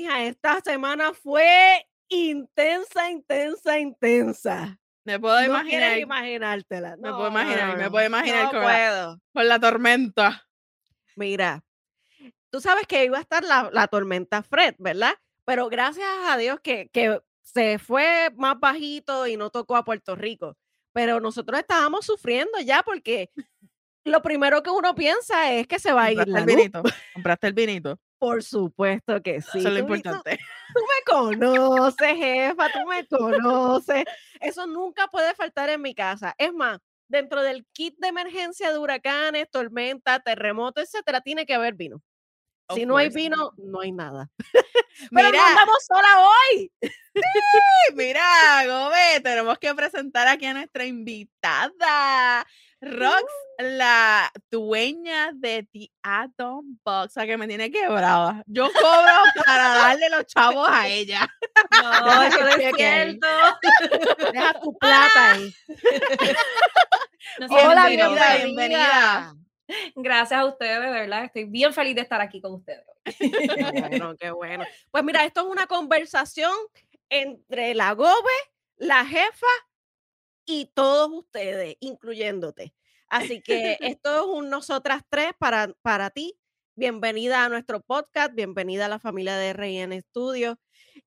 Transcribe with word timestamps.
mija, 0.00 0.24
esta 0.24 0.60
semana 0.60 1.12
fue 1.14 1.86
intensa, 2.08 3.10
intensa, 3.10 3.78
intensa. 3.78 4.78
Me 5.04 5.18
puedo 5.20 5.38
No 5.40 5.44
imaginar. 5.46 5.98
imaginártela. 5.98 6.96
me 6.96 7.10
puedo 7.12 7.28
imaginar, 7.28 7.68
no, 7.68 7.82
me 7.82 7.90
puedo 7.90 8.06
imaginar 8.06 8.44
no 8.44 8.50
con, 8.50 8.60
la, 8.60 8.64
puedo. 8.66 9.20
con 9.32 9.48
la 9.48 9.60
tormenta. 9.60 10.46
Mira, 11.14 11.62
tú 12.50 12.60
sabes 12.60 12.86
que 12.86 13.04
iba 13.04 13.18
a 13.18 13.20
estar 13.20 13.44
la, 13.44 13.70
la 13.72 13.86
tormenta 13.88 14.42
Fred, 14.42 14.74
¿verdad? 14.78 15.14
Pero 15.44 15.68
gracias 15.68 16.08
a 16.28 16.36
Dios 16.36 16.58
que, 16.60 16.88
que 16.92 17.20
se 17.42 17.78
fue 17.78 18.30
más 18.36 18.58
bajito 18.58 19.26
y 19.26 19.36
no 19.36 19.50
tocó 19.50 19.76
a 19.76 19.84
Puerto 19.84 20.16
Rico. 20.16 20.56
Pero 20.92 21.20
nosotros 21.20 21.60
estábamos 21.60 22.04
sufriendo 22.04 22.58
ya 22.60 22.82
porque 22.82 23.30
lo 24.04 24.22
primero 24.22 24.62
que 24.62 24.70
uno 24.70 24.94
piensa 24.94 25.52
es 25.52 25.66
que 25.68 25.78
se 25.78 25.92
va 25.92 26.04
a 26.04 26.10
ir 26.10 26.18
¿Compraste 26.18 26.32
la 26.32 26.38
el 26.40 26.46
luz. 26.46 26.56
vinito? 26.56 26.82
¿Compraste 27.14 27.46
el 27.46 27.52
vinito? 27.52 28.00
Por 28.18 28.42
supuesto 28.42 29.22
que 29.22 29.40
sí. 29.42 29.58
Eso 29.58 29.68
es 29.68 29.74
lo 29.74 29.86
tú- 29.86 29.94
importante. 29.94 30.38
Tú 30.74 30.80
me 30.80 31.12
conoces, 31.12 32.16
jefa, 32.16 32.68
tú 32.72 32.86
me 32.88 33.06
conoces. 33.06 34.04
Eso 34.40 34.66
nunca 34.66 35.06
puede 35.08 35.34
faltar 35.34 35.68
en 35.70 35.82
mi 35.82 35.94
casa. 35.94 36.34
Es 36.38 36.52
más, 36.52 36.78
dentro 37.08 37.42
del 37.42 37.66
kit 37.72 37.94
de 37.98 38.08
emergencia 38.08 38.72
de 38.72 38.78
huracanes, 38.78 39.50
tormenta, 39.50 40.18
terremoto, 40.20 40.80
etcétera, 40.80 41.20
tiene 41.20 41.46
que 41.46 41.54
haber 41.54 41.74
vino. 41.74 42.02
Of 42.68 42.78
Si 42.78 42.84
no 42.86 42.96
hay 42.96 43.10
vino, 43.10 43.52
no 43.58 43.80
hay 43.80 43.92
nada. 43.92 44.28
Pero 45.12 45.28
no 45.28 45.30
Mira, 45.30 45.48
andamos 45.50 45.84
sola 45.86 46.08
hoy. 46.20 46.72
mira, 47.94 48.22
Gobe, 48.66 49.20
tenemos 49.22 49.58
que 49.58 49.74
presentar 49.74 50.26
aquí 50.26 50.46
a 50.46 50.54
nuestra 50.54 50.84
invitada, 50.84 52.44
Rox, 52.86 53.24
la 53.58 54.30
dueña 54.50 55.32
de 55.34 55.68
The 55.72 55.90
Atom 56.02 56.78
Box, 56.84 57.06
o 57.06 57.08
sea, 57.08 57.26
que 57.26 57.36
me 57.36 57.48
tiene 57.48 57.70
quebrada. 57.70 58.42
Yo 58.46 58.70
cobro 58.72 59.44
para 59.44 59.68
darle 59.68 60.08
los 60.10 60.26
chavos 60.26 60.68
a 60.70 60.88
ella. 60.88 61.28
No, 61.82 62.22
eso 62.22 62.38
que 62.38 62.44
no 62.44 62.48
es 62.50 62.76
cierto. 62.76 63.26
Deja 64.32 64.60
tu 64.60 64.76
plata 64.78 65.32
ahí. 65.32 65.54
No 67.40 67.46
Hola, 67.48 67.88
bienvenida, 67.88 68.36
bienvenida. 68.36 69.34
Gracias 69.96 70.40
a 70.40 70.44
ustedes, 70.44 70.80
de 70.80 70.90
verdad. 70.90 71.24
Estoy 71.24 71.44
bien 71.44 71.72
feliz 71.72 71.94
de 71.96 72.02
estar 72.02 72.20
aquí 72.20 72.40
con 72.40 72.54
ustedes. 72.54 72.84
Qué 73.04 73.88
bueno, 73.88 74.14
qué 74.16 74.30
bueno. 74.30 74.64
Pues 74.90 75.02
mira, 75.02 75.24
esto 75.24 75.40
es 75.40 75.46
una 75.48 75.66
conversación 75.66 76.52
entre 77.08 77.74
la 77.74 77.92
Gobe, 77.92 78.32
la 78.76 79.04
jefa 79.04 79.46
y 80.46 80.70
todos 80.74 81.10
ustedes, 81.12 81.76
incluyéndote. 81.80 82.72
Así 83.08 83.42
que 83.42 83.76
esto 83.80 84.16
es 84.16 84.22
un 84.22 84.48
nosotras 84.48 85.02
tres 85.08 85.32
para, 85.38 85.74
para 85.82 86.10
ti. 86.10 86.38
Bienvenida 86.76 87.44
a 87.44 87.48
nuestro 87.48 87.80
podcast, 87.80 88.34
bienvenida 88.34 88.86
a 88.86 88.88
la 88.88 88.98
familia 88.98 89.36
de 89.36 89.52
RN 89.52 90.00
Studios. 90.00 90.56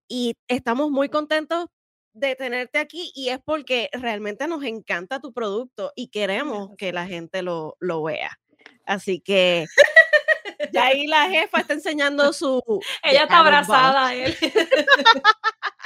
Y 0.08 0.36
estamos 0.48 0.92
muy 0.92 1.10
contentos 1.10 1.68
de 2.14 2.36
tenerte 2.36 2.80
aquí 2.80 3.12
y 3.16 3.30
es 3.30 3.40
porque 3.44 3.90
realmente 3.94 4.48
nos 4.48 4.64
encanta 4.64 5.20
tu 5.20 5.32
producto 5.32 5.94
y 5.96 6.10
queremos 6.10 6.72
que 6.78 6.92
la 6.92 7.08
gente 7.08 7.42
lo, 7.42 7.78
lo 7.80 8.04
vea. 8.04 8.40
Así 8.86 9.22
que 9.22 9.68
ya 10.74 10.86
ahí 10.88 11.08
la 11.08 11.30
jefa 11.30 11.62
está 11.62 11.74
enseñando 11.74 12.34
su... 12.34 12.62
Ella 13.04 13.24
está 13.24 13.40
abrazada 13.40 14.08
a 14.08 14.16
él. 14.16 14.36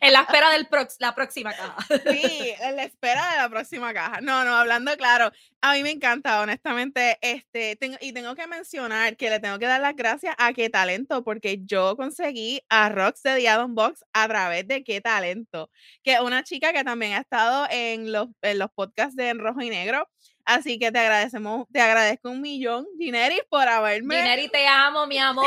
en 0.00 0.12
la 0.12 0.20
espera 0.20 0.50
de 0.50 0.66
la 1.00 1.14
próxima 1.14 1.52
caja. 1.52 1.76
Sí, 2.10 2.54
en 2.60 2.76
la 2.76 2.84
espera 2.84 3.30
de 3.32 3.36
la 3.38 3.48
próxima 3.48 3.92
caja. 3.92 4.20
No, 4.20 4.44
no, 4.44 4.56
hablando 4.56 4.96
claro, 4.96 5.30
a 5.60 5.72
mí 5.72 5.82
me 5.82 5.90
encanta, 5.90 6.40
honestamente, 6.40 7.18
este, 7.20 7.76
tengo, 7.76 7.96
y 8.00 8.12
tengo 8.12 8.34
que 8.34 8.46
mencionar 8.46 9.16
que 9.16 9.30
le 9.30 9.40
tengo 9.40 9.58
que 9.58 9.66
dar 9.66 9.80
las 9.80 9.96
gracias 9.96 10.34
a 10.38 10.52
Qué 10.52 10.70
Talento, 10.70 11.24
porque 11.24 11.58
yo 11.64 11.96
conseguí 11.96 12.62
a 12.68 12.88
Rox 12.88 13.22
de 13.22 13.36
The 13.36 13.48
Addon 13.48 13.74
Box 13.74 14.04
a 14.12 14.28
través 14.28 14.68
de 14.68 14.84
Qué 14.84 15.00
Talento, 15.00 15.70
que 16.02 16.14
es 16.14 16.20
una 16.20 16.44
chica 16.44 16.72
que 16.72 16.84
también 16.84 17.14
ha 17.14 17.18
estado 17.20 17.66
en 17.70 18.12
los, 18.12 18.28
en 18.42 18.58
los 18.58 18.70
podcasts 18.74 19.16
de 19.16 19.30
En 19.30 19.38
Rojo 19.38 19.60
y 19.60 19.70
Negro. 19.70 20.08
Así 20.46 20.78
que 20.78 20.92
te 20.92 20.98
agradecemos, 21.00 21.66
te 21.72 21.80
agradezco 21.80 22.30
un 22.30 22.40
millón, 22.40 22.86
Gineris, 22.98 23.42
por 23.50 23.66
haberme. 23.68 24.16
Gineri, 24.16 24.48
te 24.48 24.66
amo, 24.66 25.06
mi 25.08 25.18
amor. 25.18 25.44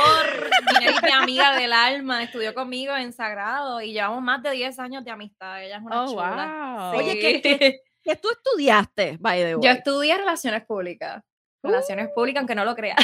Gineri 0.67 0.95
es 0.97 1.03
mi 1.03 1.11
amiga 1.11 1.55
del 1.57 1.71
alma. 1.73 2.21
Estudió 2.21 2.53
conmigo 2.53 2.95
en 2.95 3.13
Sagrado 3.13 3.81
y 3.81 3.93
llevamos 3.93 4.21
más 4.21 4.43
de 4.43 4.51
10 4.51 4.77
años 4.79 5.05
de 5.05 5.11
amistad. 5.11 5.63
Ella 5.63 5.77
es 5.77 5.83
una 5.83 6.03
Oh, 6.03 6.07
chula. 6.07 6.89
wow. 6.93 6.99
Oye, 6.99 7.13
Sí. 7.13 7.19
¿qué- 7.19 7.41
qué- 7.41 7.81
¿Qué 8.01 8.15
tú 8.15 8.29
estudiaste, 8.31 9.17
by 9.19 9.39
the 9.43 9.55
way? 9.57 9.65
Yo 9.65 9.71
estudié 9.71 10.17
relaciones 10.17 10.65
públicas. 10.65 11.21
Relaciones 11.61 12.07
públicas, 12.15 12.39
aunque 12.39 12.55
no 12.55 12.63
lo 12.65 12.73
creas. 12.75 12.97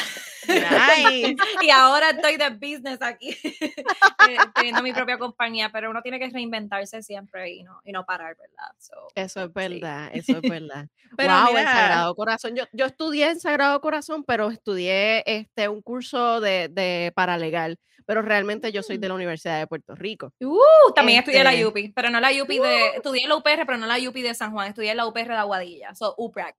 Nice. 0.48 1.36
y 1.62 1.70
ahora 1.70 2.10
estoy 2.10 2.36
de 2.36 2.50
business 2.50 2.98
aquí, 3.02 3.30
eh, 3.50 4.36
teniendo 4.54 4.82
mi 4.82 4.92
propia 4.92 5.18
compañía, 5.18 5.70
pero 5.70 5.90
uno 5.90 6.02
tiene 6.02 6.18
que 6.18 6.30
reinventarse 6.30 7.02
siempre 7.02 7.50
y 7.52 7.62
no, 7.64 7.80
y 7.84 7.92
no 7.92 8.04
parar, 8.06 8.36
¿verdad? 8.36 8.70
So, 8.78 8.94
Eso 9.14 9.40
es 9.40 9.46
Sí. 9.46 9.52
verdad, 9.54 10.10
eso 10.12 10.32
es 10.38 10.42
verdad. 10.42 10.86
Pero 11.16 11.32
wow, 11.34 11.52
mira- 11.54 11.72
Sagrado 11.72 12.14
Corazón. 12.14 12.56
Yo, 12.56 12.64
yo 12.72 12.86
estudié 12.86 13.30
en 13.30 13.40
Sagrado 13.40 13.80
Corazón, 13.80 14.24
pero 14.24 14.50
estudié 14.50 15.22
este 15.26 15.68
un 15.68 15.80
curso 15.80 16.40
de, 16.40 16.68
de 16.68 17.12
paralegal. 17.14 17.78
Pero 18.06 18.22
realmente 18.22 18.72
yo 18.72 18.82
soy 18.82 18.98
de 18.98 19.08
la 19.08 19.14
Universidad 19.14 19.58
de 19.58 19.66
Puerto 19.66 19.94
Rico. 19.94 20.32
Uh, 20.40 20.92
también 20.94 21.18
estudié 21.18 21.42
Este, 21.42 21.62
la 21.62 21.68
UPI, 21.68 21.92
pero 21.92 22.08
no 22.10 22.20
la 22.20 22.30
UPI 22.30 22.58
de, 22.58 22.86
estudié 22.96 23.26
la 23.26 23.36
UPR, 23.36 23.66
pero 23.66 23.76
no 23.76 23.86
la 23.86 23.98
UPI 23.98 24.22
de 24.22 24.34
San 24.34 24.52
Juan, 24.52 24.68
estudié 24.68 24.94
la 24.94 25.06
UPR 25.06 25.28
de 25.28 25.34
Aguadilla, 25.34 25.94
so 25.94 26.14
UPRAC. 26.16 26.54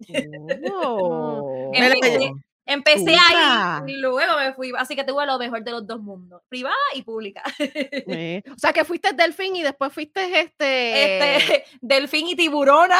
Oh, 0.73 1.71
Empecé, 2.69 3.15
ahí 3.15 3.93
y 3.93 3.95
luego 3.95 4.35
me 4.37 4.53
fui, 4.53 4.73
así 4.77 4.93
que 4.93 5.05
tuve 5.05 5.25
lo 5.25 5.39
mejor 5.39 5.63
de 5.63 5.71
los 5.71 5.87
dos 5.87 6.01
mundos, 6.01 6.41
privada 6.49 6.75
y 6.93 7.01
pública. 7.01 7.41
eh, 7.59 8.43
O 8.53 8.59
sea, 8.59 8.73
que 8.73 8.83
fuiste 8.83 9.13
delfín 9.13 9.55
y 9.55 9.63
después 9.63 9.93
fuiste 9.93 10.41
este. 10.41 11.37
Este, 11.37 11.63
delfín 11.79 12.27
y 12.27 12.35
tiburona, 12.35 12.97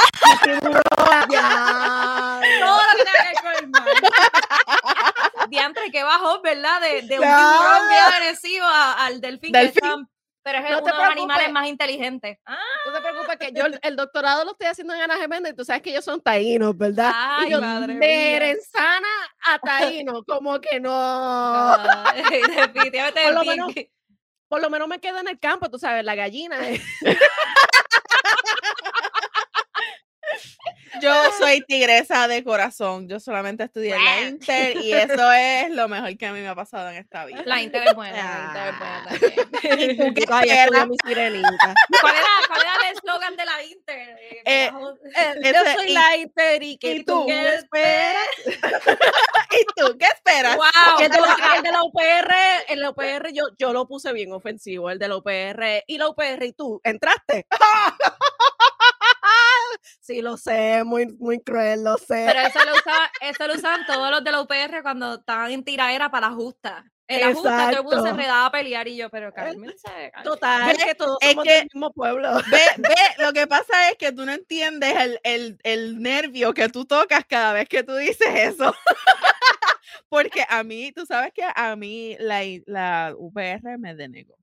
ya. 1.30 2.40
todo 2.66 2.78
lo 2.78 2.98
que 2.98 3.04
tenga 3.04 3.24
que 3.24 3.28
ver 3.28 3.42
con 3.44 3.64
el 3.64 3.70
mar. 3.70 3.88
Diantre, 5.58 5.92
que 5.92 6.04
bajó, 6.04 6.42
¿verdad? 6.42 6.82
De, 6.82 7.02
de 7.04 7.20
un 7.20 7.26
Ya. 7.26 7.38
tiburón 7.38 7.90
bien 7.90 8.02
agresivo 8.04 8.66
a- 8.66 9.06
al 9.06 9.22
delfín. 9.22 9.52
que 9.54 9.60
Delfín. 9.60 9.84
están- 9.84 10.10
pero 10.44 10.60
es 10.60 10.64
No 10.72 10.78
uno 10.78 10.86
de 10.88 10.94
los 10.94 11.02
animales 11.12 11.52
más 11.52 11.68
inteligentes. 11.68 12.38
Ah, 12.46 12.58
No 12.86 12.94
te 12.94 13.02
preocupes 13.02 13.36
que 13.38 13.52
yo 13.52 13.66
el, 13.82 13.96
doctorado 13.98 14.46
lo 14.46 14.52
estoy 14.52 14.68
haciendo 14.68 14.94
en 14.94 15.02
Ana 15.02 15.18
Geméndez 15.18 15.52
y 15.52 15.56
tú 15.58 15.66
sabes 15.66 15.82
que 15.82 15.90
ellos 15.90 16.06
son 16.06 16.22
taínos, 16.22 16.78
¿verdad? 16.78 17.12
Ay, 17.14 17.48
y 17.48 17.52
yo, 17.52 17.60
madre 17.60 17.96
de. 17.96 18.34
Erenzana 18.36 19.08
a 19.46 19.60
taíno, 19.60 20.24
como 20.24 20.60
que 20.62 20.80
no. 20.80 21.76
definitivamente 22.16 23.24
Por 23.24 23.34
lo 23.34 23.44
menos- 23.44 23.74
Por 24.48 24.62
lo 24.62 24.70
menos 24.70 24.88
me 24.88 25.00
quedo 25.00 25.18
en 25.20 25.28
el 25.28 25.38
campo, 25.38 25.70
tú 25.70 25.78
sabes, 25.80 26.06
la 26.06 26.16
gallina. 26.16 26.56
eh. 26.70 26.82
Yo 31.02 31.07
soy 31.40 31.62
tigresa 31.68 32.28
de 32.28 32.44
corazón. 32.44 33.08
Yo 33.08 33.20
solamente 33.20 33.64
estudié 33.64 33.96
en 33.96 34.04
la 34.04 34.22
Inter 34.22 34.78
y 34.78 34.94
eso 34.94 35.32
es 35.32 35.70
lo 35.72 35.88
mejor 35.88 36.18
que 36.18 36.26
a 36.28 36.34
mí 36.34 36.40
me 36.42 36.48
ha 36.48 36.56
pasado 36.56 36.90
en 36.90 36.98
esta 36.98 37.26
vida. 37.26 37.44
La 37.46 37.62
Inter 37.62 37.84
es 37.88 37.94
buena, 37.96 38.50
la 38.54 38.70
Inter 38.70 38.74
es 38.74 38.80
buena 38.80 39.04
también. 39.08 40.14
¿Qué 40.16 40.26
Ay, 40.30 40.50
esperas? 40.50 40.66
estudié 40.66 40.86
mi 40.88 40.98
sirenita. 41.06 41.74
¿Cuál 42.02 42.16
era, 42.16 42.26
¿Cuál 42.48 42.62
era 42.62 42.72
el 42.90 42.96
eslogan 42.98 43.36
de 43.36 43.46
la 43.46 43.64
Inter? 43.64 44.18
Eh, 44.20 44.42
Eh. 44.46 44.72
Eh, 45.16 45.34
yo 45.54 45.62
Ese- 45.62 45.74
soy 45.76 45.90
y- 45.92 45.94
la 45.94 46.16
Inter 46.18 46.64
y 46.64 46.78
que 46.78 46.92
y 46.96 47.04
tú 47.04 47.14
tú, 47.22 47.26
qué 47.28 47.56
esperas. 47.56 48.28
¿Y 49.52 49.66
tú 49.76 49.98
qué 49.98 50.06
esperas? 50.06 50.56
Wow, 50.56 50.66
El 51.00 51.10
de, 51.12 51.20
la, 51.22 51.36
el 51.58 51.64
de 51.64 51.72
la 51.72 51.84
UPR, 51.84 52.34
el 52.70 52.76
de 52.78 52.82
la 52.84 52.90
UPR 52.92 53.32
yo, 53.34 53.44
yo 53.58 53.74
lo 53.74 53.88
puse 53.88 54.12
bien 54.14 54.32
ofensivo, 54.32 54.90
el 54.90 55.00
de 55.00 55.08
la 55.08 55.16
UPR. 55.18 55.84
Y 55.88 55.98
la 55.98 56.10
UPR, 56.10 56.44
¿y 56.46 56.54
tú? 56.54 56.80
¿Entraste? 56.84 57.46
Sí, 60.00 60.22
lo 60.22 60.38
sé, 60.38 60.84
muy, 60.84 61.08
muy 61.20 61.40
cruel, 61.40 61.84
lo 61.84 61.98
sé. 61.98 62.26
Pero 62.28 62.40
eso 62.40 62.60
lo, 62.66 62.74
usaba, 62.76 63.12
eso 63.22 63.48
lo 63.48 63.54
usaban 63.56 63.86
todos 63.86 64.12
los 64.12 64.24
de 64.24 64.32
la 64.32 64.42
UPR 64.42 64.82
cuando 64.82 65.16
estaban 65.16 65.52
en 65.52 65.64
tiraera 65.64 66.10
para 66.10 66.30
la 66.30 66.36
justa. 66.36 66.86
En 67.10 67.22
la 67.22 67.34
justa 67.34 67.70
todo 67.70 67.78
el 67.80 67.84
mundo 67.86 68.04
se 68.04 68.10
enredaba 68.10 68.46
a 68.48 68.52
pelear 68.52 68.86
y 68.90 68.98
yo, 68.98 69.10
pero 69.10 69.32
cálmense. 69.34 69.78
cálmense. 69.82 70.12
Total, 70.26 70.76
Ve, 70.76 70.84
que 70.84 70.96
todos 70.96 71.18
es 71.22 71.30
somos 71.30 71.46
que- 71.46 71.54
del 71.54 71.64
mismo 71.74 71.94
pueblo. 71.94 72.34
Ve, 72.52 72.60
ve, 72.80 72.96
lo 73.20 73.32
que 73.32 73.48
pasa 73.48 73.90
es 73.90 73.98
que 73.98 74.12
tú 74.12 74.26
no 74.26 74.34
entiendes 74.34 74.94
el, 74.94 75.20
el, 75.24 75.58
el 75.64 76.02
nervio 76.02 76.54
que 76.54 76.68
tú 76.68 76.84
tocas 76.84 77.24
cada 77.26 77.54
vez 77.54 77.70
que 77.70 77.82
tú 77.84 77.96
dices 77.96 78.28
eso. 78.36 78.74
Porque 80.10 80.46
a 80.50 80.64
mí, 80.64 80.92
tú 80.92 81.06
sabes 81.06 81.32
que 81.34 81.44
a 81.56 81.76
mí 81.78 82.18
la, 82.20 82.42
la 82.66 83.14
UPR 83.18 83.78
me 83.78 83.96
denegó. 83.96 84.36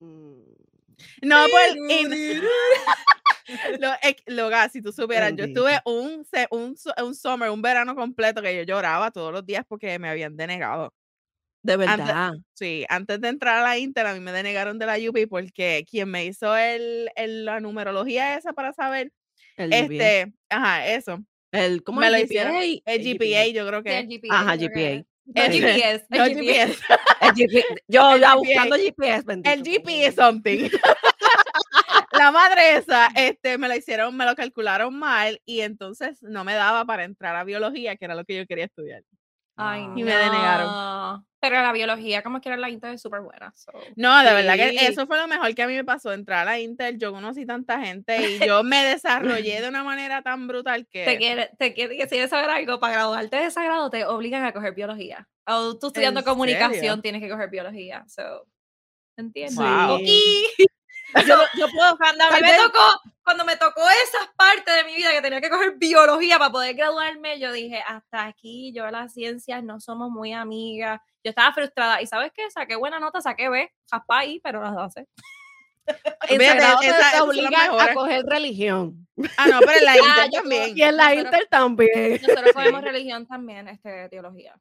Mm, 0.00 0.42
No, 1.22 1.46
pues, 1.50 1.76
lo, 3.80 3.90
Loga, 4.26 4.68
si 4.68 4.82
tú 4.82 4.92
supieras, 4.92 5.34
yo 5.36 5.44
estuve 5.44 5.80
un, 5.84 6.26
un, 6.50 6.76
un 7.04 7.14
summer, 7.14 7.50
un 7.50 7.62
verano 7.62 7.94
completo 7.94 8.42
que 8.42 8.56
yo 8.56 8.62
lloraba 8.62 9.10
todos 9.10 9.32
los 9.32 9.44
días 9.44 9.64
porque 9.66 9.98
me 9.98 10.08
habían 10.08 10.36
denegado. 10.36 10.94
De 11.62 11.76
verdad. 11.76 12.32
Sí, 12.54 12.86
antes 12.88 13.20
de 13.20 13.28
entrar 13.28 13.58
a 13.58 13.62
la 13.62 13.78
Inter, 13.78 14.06
a 14.06 14.14
mí 14.14 14.20
me 14.20 14.32
denegaron 14.32 14.78
de 14.78 14.86
la 14.86 14.96
UPI 14.96 15.26
porque 15.26 15.84
quien 15.88 16.10
me 16.10 16.24
hizo 16.24 16.56
el, 16.56 17.10
el- 17.16 17.44
la 17.44 17.60
numerología 17.60 18.36
esa 18.36 18.52
para 18.54 18.72
saber, 18.72 19.12
El 19.56 19.72
este, 19.72 20.32
ajá, 20.48 20.86
eso, 20.86 21.22
El, 21.52 21.82
¿Cómo 21.82 22.00
Me 22.00 22.06
es 22.06 22.12
lo 22.12 22.18
el 22.18 22.24
hicieron. 22.24 22.52
GPA? 22.54 22.82
El 22.86 23.02
GPA, 23.04 23.46
yo 23.48 23.66
creo 23.66 23.80
Sí, 23.80 23.84
que. 23.84 23.98
el 23.98 24.06
GPA, 24.08 24.40
Ajá, 24.40 24.56
GPA. 24.56 25.04
El- 25.34 25.52
GPS. 25.52 26.06
No, 26.08 26.24
el 26.24 26.34
GPS. 26.34 26.82
El. 27.20 27.64
Yo 27.88 28.14
El 28.14 28.24
buscando 28.36 28.76
GPS, 28.76 29.22
bendito. 29.24 29.50
El 29.50 29.62
GP 29.62 30.06
es 30.06 30.14
something. 30.14 30.68
la 32.12 32.30
madre 32.30 32.76
esa, 32.76 33.08
este, 33.14 33.58
me 33.58 33.68
lo 33.68 33.74
hicieron, 33.74 34.16
me 34.16 34.24
lo 34.24 34.34
calcularon 34.34 34.98
mal 34.98 35.40
y 35.44 35.60
entonces 35.60 36.22
no 36.22 36.44
me 36.44 36.54
daba 36.54 36.84
para 36.84 37.04
entrar 37.04 37.36
a 37.36 37.44
biología, 37.44 37.96
que 37.96 38.04
era 38.04 38.14
lo 38.14 38.24
que 38.24 38.36
yo 38.36 38.46
quería 38.46 38.66
estudiar. 38.66 39.02
Ay. 39.60 39.82
Y 39.96 40.02
me 40.02 40.14
denegaron. 40.16 41.24
Pero 41.42 41.62
la 41.62 41.72
biología, 41.72 42.22
como 42.22 42.38
quiera, 42.42 42.58
la 42.58 42.68
Inter 42.68 42.92
es 42.92 43.00
súper 43.00 43.20
buena. 43.22 43.50
so. 43.56 43.72
No, 43.96 44.18
de 44.22 44.34
verdad 44.34 44.56
que 44.56 44.86
eso 44.86 45.06
fue 45.06 45.16
lo 45.16 45.26
mejor 45.26 45.54
que 45.54 45.62
a 45.62 45.66
mí 45.66 45.74
me 45.74 45.84
pasó, 45.84 46.12
entrar 46.12 46.46
a 46.46 46.58
Intel, 46.60 46.98
yo 46.98 47.12
conocí 47.12 47.46
tanta 47.46 47.80
gente 47.80 48.16
y 48.16 48.38
yo 48.46 48.62
me 48.62 48.84
desarrollé 48.84 49.62
de 49.62 49.68
una 49.68 49.82
manera 49.82 50.20
tan 50.20 50.46
brutal 50.46 50.86
Te 50.92 51.04
que... 51.06 51.16
quiere, 51.16 51.50
te 51.58 51.72
quiere 51.72 51.96
que 51.96 52.02
si 52.02 52.10
quieres 52.10 52.28
saber 52.28 52.50
algo, 52.50 52.78
para 52.78 52.92
graduarte 52.92 53.36
de 53.36 53.46
ese 53.46 53.64
grado 53.64 53.88
te 53.88 54.04
obligan 54.04 54.44
a 54.44 54.52
coger 54.52 54.74
biología. 54.74 55.26
O 55.46 55.78
tú 55.78 55.86
estudiando 55.86 56.20
¿En 56.20 56.26
comunicación 56.26 56.74
serio? 56.80 57.00
tienes 57.00 57.22
que 57.22 57.30
coger 57.30 57.48
biología. 57.48 58.04
So, 58.06 58.46
¿Entiendes? 59.16 59.56
Wow. 59.56 59.98
Y 60.02 60.44
Yo, 61.26 61.36
yo 61.56 61.66
puedo, 61.70 61.96
Tal 61.96 62.16
me 62.40 62.40
vez- 62.48 62.60
tocó, 62.66 63.00
cuando 63.30 63.44
me 63.44 63.56
tocó 63.56 63.80
esas 63.88 64.28
partes 64.36 64.74
de 64.74 64.82
mi 64.82 64.96
vida 64.96 65.12
que 65.12 65.22
tenía 65.22 65.40
que 65.40 65.48
coger 65.50 65.76
biología 65.76 66.36
para 66.36 66.50
poder 66.50 66.74
graduarme, 66.74 67.38
yo 67.38 67.52
dije, 67.52 67.80
hasta 67.86 68.24
aquí, 68.26 68.72
yo 68.74 68.90
las 68.90 69.12
ciencias 69.14 69.62
no 69.62 69.78
somos 69.78 70.10
muy 70.10 70.32
amigas. 70.32 71.00
Yo 71.22 71.30
estaba 71.30 71.52
frustrada. 71.54 72.02
¿Y 72.02 72.08
sabes 72.08 72.32
qué? 72.34 72.50
Saqué 72.50 72.74
buena 72.74 72.98
nota, 72.98 73.20
saqué 73.20 73.48
B, 73.48 73.72
jaspa 73.88 74.18
ahí, 74.18 74.40
pero 74.40 74.60
las 74.62 74.76
hace. 74.76 75.06
en 76.28 76.40
Fíjate, 76.40 76.60
sagrado 76.60 76.82
esa- 76.82 77.10
te 77.12 77.20
obligan 77.20 77.80
a 77.80 77.94
coger 77.94 78.24
religión. 78.26 79.06
Ah, 79.36 79.46
no, 79.46 79.60
pero 79.60 79.78
en 79.78 79.84
la 79.84 79.92
Ah, 79.94 79.96
Intel 79.98 80.30
yo 80.32 80.40
también. 80.40 80.76
Y 80.78 80.82
en 80.82 80.96
la 80.96 81.04
Nosotros- 81.10 81.24
Inter 81.24 81.48
también. 81.48 82.20
Nosotros 82.22 82.52
cogemos 82.54 82.82
religión 82.82 83.26
también, 83.28 83.68
este, 83.68 84.08
teología. 84.08 84.58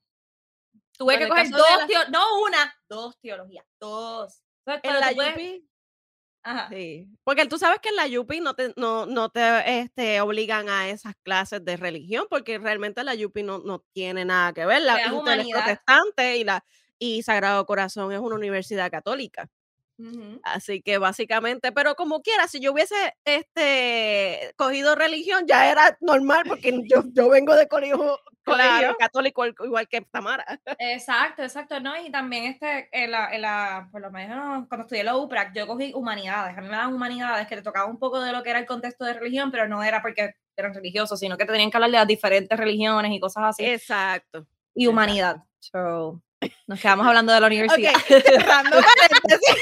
Tuve 0.95 1.15
Bueno, 1.17 1.25
que 1.25 1.29
coger 1.29 1.49
dos, 1.49 1.77
la- 1.79 1.87
teo- 1.87 2.09
no 2.09 2.41
una, 2.41 2.75
dos 2.87 3.17
teologías, 3.19 3.65
dos. 3.79 4.43
Entonces, 4.67 4.91
En 4.93 4.99
la 4.99 5.11
UP, 5.31 5.63
Ajá. 6.49 6.67
sí. 6.69 7.07
Porque 7.23 7.45
tú 7.45 7.59
sabes 7.59 7.79
que 7.79 7.89
en 7.89 7.95
la 7.95 8.19
UP 8.19 8.31
no 8.41 8.55
te, 8.55 8.73
no, 8.75 9.05
no 9.05 9.29
te 9.29 9.79
este, 9.81 10.19
obligan 10.21 10.67
a 10.67 10.89
esas 10.89 11.13
clases 11.21 11.63
de 11.63 11.77
religión, 11.77 12.25
porque 12.27 12.57
realmente 12.57 13.03
la 13.03 13.13
UP 13.13 13.37
no, 13.43 13.59
no 13.59 13.83
tiene 13.93 14.25
nada 14.25 14.51
que 14.53 14.65
ver. 14.65 14.81
La 14.81 15.05
Intel 15.05 15.41
es 15.41 15.47
protestante 15.49 16.37
y, 16.37 16.43
la, 16.43 16.65
y 16.97 17.21
Sagrado 17.21 17.65
Corazón 17.67 18.11
es 18.11 18.19
una 18.19 18.35
universidad 18.35 18.89
católica. 18.89 19.47
Así 20.43 20.81
que 20.81 20.97
básicamente, 20.97 21.71
pero 21.71 21.95
como 21.95 22.21
quiera, 22.21 22.47
si 22.47 22.59
yo 22.59 22.71
hubiese 22.73 22.95
este, 23.25 24.53
cogido 24.55 24.95
religión, 24.95 25.45
ya 25.47 25.69
era 25.69 25.97
normal, 26.01 26.43
porque 26.47 26.71
yo, 26.85 27.03
yo 27.13 27.29
vengo 27.29 27.55
de 27.55 27.67
colegio, 27.67 28.19
Claro. 28.43 28.95
católico 28.97 29.43
al- 29.43 29.53
igual 29.63 29.87
que 29.87 30.01
Tamara. 30.01 30.43
Exacto, 30.79 31.43
exacto, 31.43 31.79
¿no? 31.79 31.95
Y 32.03 32.09
también 32.09 32.45
este, 32.45 32.89
en 32.91 33.11
la, 33.11 33.31
en 33.31 33.41
la, 33.43 33.87
por 33.91 34.01
lo 34.01 34.09
menos 34.09 34.65
cuando 34.67 34.85
estudié 34.85 35.03
la 35.03 35.15
UPRAC, 35.17 35.53
yo 35.53 35.67
cogí 35.67 35.91
humanidades, 35.93 36.57
a 36.57 36.61
mí 36.61 36.67
me 36.67 36.75
daban 36.75 36.93
humanidades 36.93 37.45
que 37.47 37.57
le 37.57 37.61
tocaba 37.61 37.85
un 37.85 37.99
poco 37.99 38.19
de 38.21 38.31
lo 38.31 38.41
que 38.41 38.49
era 38.49 38.59
el 38.59 38.65
contexto 38.65 39.05
de 39.05 39.13
religión, 39.13 39.51
pero 39.51 39.67
no 39.67 39.83
era 39.83 40.01
porque 40.01 40.33
eran 40.55 40.73
religiosos, 40.73 41.19
sino 41.19 41.37
que 41.37 41.45
te 41.45 41.51
tenían 41.51 41.69
que 41.69 41.77
hablar 41.77 41.91
de 41.91 41.97
las 41.97 42.07
diferentes 42.07 42.57
religiones 42.57 43.11
y 43.11 43.19
cosas 43.19 43.43
así, 43.45 43.65
Exacto. 43.65 44.47
y 44.73 44.87
humanidad. 44.87 45.43
So, 45.59 46.21
nos 46.67 46.79
quedamos 46.81 47.05
hablando 47.05 47.31
de 47.33 47.41
la 47.41 47.47
universidad. 47.47 47.93
Ok, 47.95 48.01
cerrando 48.07 48.77
paréntesis. 48.81 49.55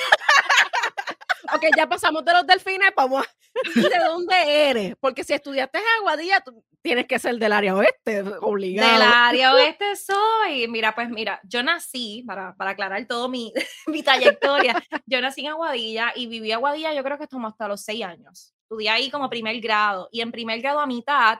Ok, 1.57 1.65
ya 1.75 1.89
pasamos 1.89 2.23
de 2.23 2.33
los 2.33 2.45
delfines, 2.45 2.91
vamos 2.95 3.25
a... 3.25 3.37
¿De 3.75 3.97
dónde 4.05 4.35
eres? 4.69 4.95
Porque 4.99 5.23
si 5.23 5.33
estudiaste 5.33 5.79
en 5.79 5.83
Aguadilla, 5.99 6.41
tú 6.41 6.63
tienes 6.83 7.07
que 7.07 7.17
ser 7.17 7.35
del 7.37 7.51
área 7.51 7.75
oeste, 7.75 8.21
obligado. 8.41 8.91
Del 8.91 9.01
área 9.01 9.53
oeste 9.53 9.95
soy. 9.95 10.67
Mira, 10.67 10.93
pues 10.93 11.09
mira, 11.09 11.39
yo 11.43 11.63
nací, 11.63 12.23
para, 12.27 12.55
para 12.55 12.71
aclarar 12.71 13.03
todo 13.07 13.27
mi, 13.27 13.51
mi 13.87 14.03
trayectoria, 14.03 14.81
yo 15.07 15.19
nací 15.19 15.41
en 15.41 15.53
Aguadilla 15.53 16.13
y 16.15 16.27
viví 16.27 16.51
en 16.51 16.57
Aguadilla 16.57 16.93
yo 16.93 17.03
creo 17.03 17.17
que 17.17 17.27
como 17.27 17.47
hasta 17.47 17.67
los 17.67 17.81
seis 17.81 18.03
años. 18.03 18.53
Estudié 18.63 18.89
ahí 18.89 19.09
como 19.09 19.29
primer 19.29 19.59
grado 19.59 20.09
y 20.11 20.21
en 20.21 20.31
primer 20.31 20.61
grado 20.61 20.79
a 20.79 20.85
mitad, 20.85 21.39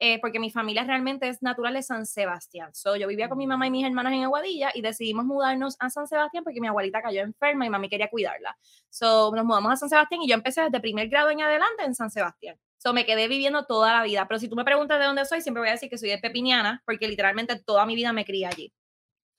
eh, 0.00 0.18
porque 0.20 0.40
mi 0.40 0.50
familia 0.50 0.82
realmente 0.84 1.28
es 1.28 1.42
natural 1.42 1.74
de 1.74 1.82
San 1.82 2.06
Sebastián. 2.06 2.70
So, 2.72 2.96
yo 2.96 3.06
vivía 3.06 3.28
con 3.28 3.36
mi 3.36 3.46
mamá 3.46 3.66
y 3.66 3.70
mis 3.70 3.84
hermanas 3.84 4.14
en 4.14 4.24
Aguadilla 4.24 4.70
y 4.74 4.80
decidimos 4.80 5.26
mudarnos 5.26 5.76
a 5.78 5.90
San 5.90 6.06
Sebastián 6.08 6.42
porque 6.42 6.60
mi 6.60 6.68
abuelita 6.68 7.02
cayó 7.02 7.20
enferma 7.20 7.66
y 7.66 7.70
mami 7.70 7.90
quería 7.90 8.08
cuidarla. 8.08 8.56
So, 8.88 9.30
nos 9.34 9.44
mudamos 9.44 9.72
a 9.72 9.76
San 9.76 9.90
Sebastián 9.90 10.22
y 10.22 10.28
yo 10.28 10.34
empecé 10.34 10.62
desde 10.62 10.80
primer 10.80 11.08
grado 11.10 11.30
en 11.30 11.42
adelante 11.42 11.84
en 11.84 11.94
San 11.94 12.10
Sebastián. 12.10 12.56
So, 12.78 12.94
me 12.94 13.04
quedé 13.04 13.28
viviendo 13.28 13.66
toda 13.66 13.92
la 13.92 14.02
vida. 14.02 14.26
Pero 14.26 14.40
si 14.40 14.48
tú 14.48 14.56
me 14.56 14.64
preguntas 14.64 14.98
de 14.98 15.04
dónde 15.04 15.26
soy, 15.26 15.42
siempre 15.42 15.60
voy 15.60 15.68
a 15.68 15.72
decir 15.72 15.90
que 15.90 15.98
soy 15.98 16.08
de 16.08 16.18
Pepiniana, 16.18 16.82
porque 16.86 17.06
literalmente 17.06 17.60
toda 17.60 17.84
mi 17.84 17.94
vida 17.94 18.14
me 18.14 18.24
crié 18.24 18.46
allí. 18.46 18.72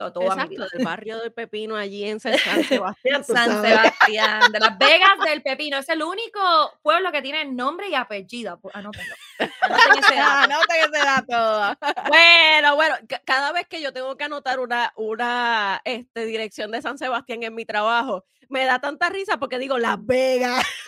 To- 0.02 0.14
Toda 0.14 0.34
Exacto, 0.34 0.68
del 0.74 0.84
barrio 0.86 1.20
de 1.20 1.30
Pepino 1.32 1.76
allí 1.76 2.04
en 2.10 2.20
San 2.20 2.34
Sebastián. 2.68 3.24
San. 3.24 3.62
Sebastián, 3.62 4.52
de 4.52 4.60
Las 4.60 4.78
Vegas 4.78 5.12
del 5.26 5.42
Pepino. 5.44 5.78
Es 5.78 5.90
el 5.90 6.02
único 6.02 6.40
pueblo 6.82 7.12
que 7.12 7.22
tiene 7.22 7.46
nombre 7.46 7.88
y 7.90 7.96
apellido. 7.96 8.60
Pu- 8.60 8.72
Anótenlo. 8.74 9.16
Anoten 9.62 10.04
ese 10.04 10.16
dato. 10.16 10.48
no 10.50 10.60
te 10.68 10.80
ese 10.80 11.06
dato. 11.06 11.78
Bueno, 12.08 12.76
bueno, 12.76 12.96
ca- 13.08 13.22
cada 13.26 13.52
vez 13.52 13.68
que 13.68 13.80
yo 13.82 13.94
tengo 13.94 14.18
que 14.18 14.24
anotar 14.24 14.60
una, 14.60 14.92
una 14.96 15.82
este, 15.86 16.26
dirección 16.26 16.72
de 16.72 16.82
San 16.82 16.98
Sebastián 16.98 17.44
en 17.44 17.54
mi 17.54 17.66
trabajo, 17.66 18.26
me 18.50 18.66
da 18.66 18.80
tanta 18.80 19.10
risa 19.10 19.38
porque 19.38 19.60
digo 19.60 19.78
Las 19.78 20.04
Vegas. 20.06 20.66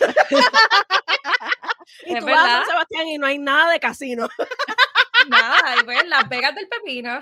y 2.06 2.14
vas 2.14 2.24
a 2.24 2.26
San 2.26 2.26
verdad. 2.26 2.64
Sebastián 2.66 3.06
y 3.08 3.18
no 3.18 3.26
hay 3.26 3.38
nada 3.38 3.70
de 3.72 3.80
casino. 3.80 4.28
Nada, 5.28 5.76
y 5.80 5.84
pues 5.84 6.06
Las 6.06 6.28
Vegas 6.28 6.54
del 6.54 6.68
Pepino. 6.68 7.20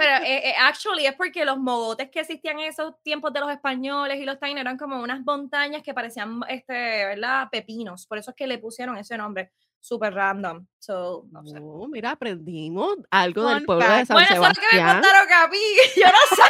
Pero 0.00 0.24
eh, 0.24 0.48
eh, 0.48 0.54
actually 0.58 1.04
es 1.04 1.14
porque 1.14 1.44
los 1.44 1.58
mogotes 1.58 2.10
que 2.10 2.20
existían 2.20 2.58
en 2.58 2.70
esos 2.70 2.94
tiempos 3.02 3.34
de 3.34 3.40
los 3.40 3.50
españoles 3.50 4.18
y 4.18 4.24
los 4.24 4.38
taínos 4.38 4.62
eran 4.62 4.78
como 4.78 4.98
unas 4.98 5.22
montañas 5.26 5.82
que 5.82 5.92
parecían, 5.92 6.40
este, 6.48 6.72
¿verdad? 7.04 7.48
Pepinos. 7.52 8.06
Por 8.06 8.16
eso 8.16 8.30
es 8.30 8.36
que 8.36 8.46
le 8.46 8.56
pusieron 8.56 8.96
ese 8.96 9.18
nombre 9.18 9.52
súper 9.78 10.14
random. 10.14 10.66
So, 10.78 11.26
no 11.30 11.44
sé. 11.44 11.60
No, 11.60 11.86
mira, 11.86 12.12
aprendimos 12.12 12.96
algo 13.10 13.46
del 13.46 13.58
Fun 13.58 13.66
pueblo 13.66 13.84
de 13.84 13.90
fact. 13.90 14.06
San 14.06 14.14
Bueno, 14.14 14.28
eso 14.30 14.42
es 14.42 14.48
lo 14.48 14.54
que 14.54 14.60
me 14.60 14.66
Sebastián. 14.70 15.02
contaron 15.02 15.32
a 15.34 15.48
mí. 15.48 15.58
Yo 15.96 16.06
no 16.06 16.36
sé. 16.36 16.42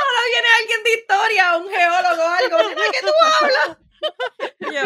Ahora 0.00 0.20
viene 0.26 0.48
alguien 0.58 0.82
de 0.82 0.90
historia, 0.98 1.56
un 1.56 1.68
geólogo 1.70 2.22
o 2.24 2.30
algo. 2.30 2.68
¿De 2.68 2.74
qué 2.90 3.00
tú 3.00 3.12
hablas? 3.38 3.78
Yo. 4.74 4.84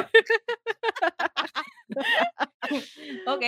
ok. 3.32 3.44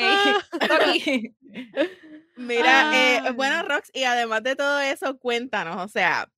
Mira, 2.36 2.90
eh, 2.94 3.30
bueno, 3.32 3.62
Rox, 3.62 3.90
y 3.94 4.04
además 4.04 4.42
de 4.42 4.56
todo 4.56 4.78
eso, 4.80 5.18
cuéntanos, 5.18 5.76
o 5.82 5.88
sea, 5.88 6.28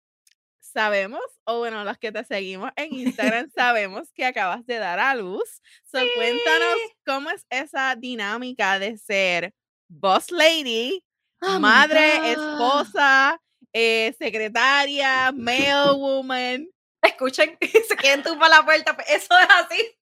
sabemos, 0.61 1.21
o 1.45 1.59
bueno, 1.59 1.83
los 1.85 1.99
que 1.99 2.13
te 2.13 2.25
seguimos 2.25 2.71
en 2.77 2.95
Instagram, 2.95 3.51
sabemos 3.55 4.13
que 4.15 4.25
acabas 4.25 4.65
de 4.67 4.77
dar 4.79 4.99
a 5.01 5.15
luz. 5.15 5.61
So, 5.91 5.99
cuéntanos 6.15 6.77
cómo 7.05 7.31
es 7.31 7.47
esa 7.51 7.95
dinámica 7.97 8.79
de 8.79 8.97
ser 8.97 9.55
boss 9.89 10.31
lady, 10.31 11.03
Oh 11.41 11.59
madre, 11.61 12.33
esposa, 12.33 13.41
eh, 13.73 14.13
secretaria, 14.19 15.31
mail 15.33 15.93
woman. 15.97 16.69
Escuchen, 17.01 17.57
se 17.89 17.97
queden 17.97 18.23
tumbados 18.25 18.57
la 18.57 18.65
puerta. 18.65 18.95
pues, 18.97 19.09
Eso 19.09 19.39
es 19.39 19.47
así. 19.51 19.99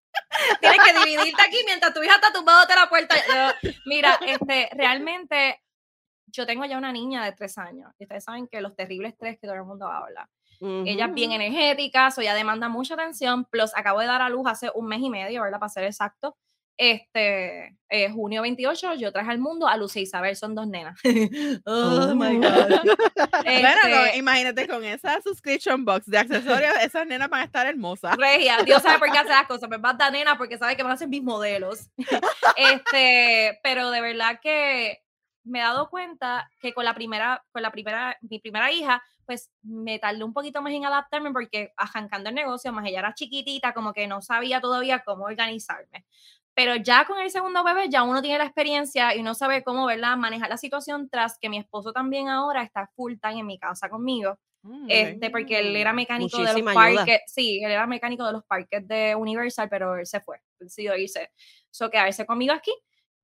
Tienes 0.60 0.78
que 0.82 0.98
dividirte 0.98 1.42
aquí 1.42 1.58
mientras 1.66 1.92
tu 1.92 2.02
hija 2.02 2.14
está 2.14 2.32
tumbándote 2.32 2.74
la 2.74 2.88
puerta. 2.88 3.14
Yo- 3.28 3.70
mira, 3.84 4.18
este, 4.26 4.70
realmente 4.72 5.60
yo 6.36 6.46
tengo 6.46 6.64
ya 6.66 6.76
una 6.78 6.92
niña 6.92 7.24
de 7.24 7.32
tres 7.32 7.56
años. 7.58 7.90
Y 7.98 8.04
ustedes 8.04 8.24
saben 8.24 8.46
que 8.46 8.60
los 8.60 8.76
terribles 8.76 9.14
tres 9.18 9.38
que 9.40 9.46
todo 9.46 9.56
el 9.56 9.64
mundo 9.64 9.86
habla. 9.86 10.28
Ella 10.60 11.06
es 11.06 11.14
bien 11.14 11.32
energética, 11.32 12.10
so 12.10 12.22
ella 12.22 12.34
demanda 12.34 12.68
mucha 12.68 12.94
atención. 12.94 13.44
Plus, 13.44 13.72
acabo 13.76 14.00
de 14.00 14.06
dar 14.06 14.22
a 14.22 14.28
luz 14.30 14.46
hace 14.46 14.70
un 14.74 14.86
mes 14.86 15.00
y 15.00 15.10
medio, 15.10 15.42
¿verdad? 15.42 15.58
Para 15.58 15.68
ser 15.68 15.84
exacto. 15.84 16.36
Este, 16.78 17.74
eh, 17.88 18.10
junio 18.10 18.42
28, 18.42 18.94
yo 18.94 19.10
traje 19.10 19.30
al 19.30 19.38
mundo 19.38 19.66
a 19.66 19.76
Lucia 19.78 20.02
Isabel, 20.02 20.36
son 20.36 20.54
dos 20.54 20.66
nenas. 20.66 20.98
oh 21.66 22.14
my 22.14 22.36
God. 22.36 22.46
Bueno, 23.44 23.80
con- 23.82 24.06
Este, 24.06 24.16
imagínate 24.18 24.68
con 24.68 24.84
esa 24.84 25.20
subscription 25.22 25.84
box 25.84 26.06
de 26.06 26.18
accesorios, 26.18 26.74
esas 26.82 27.06
nenas 27.06 27.28
van 27.30 27.42
a 27.42 27.44
estar 27.44 27.66
hermosas. 27.66 28.16
Regia, 28.16 28.62
Dios 28.62 28.82
sabe 28.82 28.98
por 28.98 29.10
qué 29.10 29.18
hace 29.18 29.28
las 29.30 29.46
cosas, 29.46 29.68
me 29.70 29.78
manda 29.78 30.10
nena 30.10 30.36
porque 30.36 30.58
sabe 30.58 30.76
que 30.76 30.82
van 30.82 30.92
a 30.92 30.96
ser 30.96 31.08
mis 31.08 31.22
modelos. 31.22 31.88
Este, 32.56 33.58
pero 33.62 33.90
de 33.90 34.00
verdad 34.00 34.38
que 34.42 34.98
me 35.46 35.60
he 35.60 35.62
dado 35.62 35.88
cuenta 35.88 36.50
que 36.60 36.74
con 36.74 36.84
la 36.84 36.94
primera, 36.94 37.44
con 37.52 37.62
la 37.62 37.70
primera, 37.70 38.16
mi 38.22 38.38
primera 38.38 38.70
hija, 38.72 39.02
pues 39.24 39.50
me 39.62 39.98
tardé 39.98 40.22
un 40.24 40.32
poquito 40.32 40.62
más 40.62 40.72
en 40.72 40.84
adaptarme 40.84 41.32
porque 41.32 41.72
arrancando 41.76 42.28
el 42.28 42.34
negocio, 42.34 42.72
más 42.72 42.86
ella 42.86 43.00
era 43.00 43.14
chiquitita, 43.14 43.72
como 43.74 43.92
que 43.92 44.06
no 44.06 44.20
sabía 44.22 44.60
todavía 44.60 45.02
cómo 45.04 45.24
organizarme. 45.24 46.04
Pero 46.54 46.76
ya 46.76 47.04
con 47.04 47.18
el 47.20 47.30
segundo 47.30 47.64
bebé, 47.64 47.88
ya 47.90 48.02
uno 48.02 48.22
tiene 48.22 48.38
la 48.38 48.44
experiencia 48.44 49.14
y 49.14 49.20
uno 49.20 49.34
sabe 49.34 49.62
cómo, 49.62 49.86
¿verdad?, 49.86 50.16
manejar 50.16 50.48
la 50.48 50.56
situación 50.56 51.08
tras 51.10 51.38
que 51.38 51.48
mi 51.50 51.58
esposo 51.58 51.92
también 51.92 52.28
ahora 52.28 52.62
está 52.62 52.88
full 52.96 53.14
time 53.20 53.40
en 53.40 53.46
mi 53.46 53.58
casa 53.58 53.88
conmigo 53.90 54.38
Mm, 54.66 54.86
este, 54.88 55.30
porque 55.30 55.60
él 55.60 55.76
era 55.76 55.92
mecánico 55.92 56.38
de 56.38 56.44
los 56.44 56.56
ayuda. 56.56 56.74
parques, 56.74 57.20
sí, 57.26 57.60
él 57.62 57.70
era 57.70 57.86
mecánico 57.86 58.26
de 58.26 58.32
los 58.32 58.44
parques 58.44 58.86
de 58.86 59.14
Universal, 59.14 59.68
pero 59.68 59.96
él 59.96 60.06
se 60.06 60.20
fue, 60.20 60.40
decidió 60.58 60.96
irse, 60.96 61.30
so 61.70 61.88
quedarse 61.88 62.26
conmigo 62.26 62.52
aquí. 62.52 62.72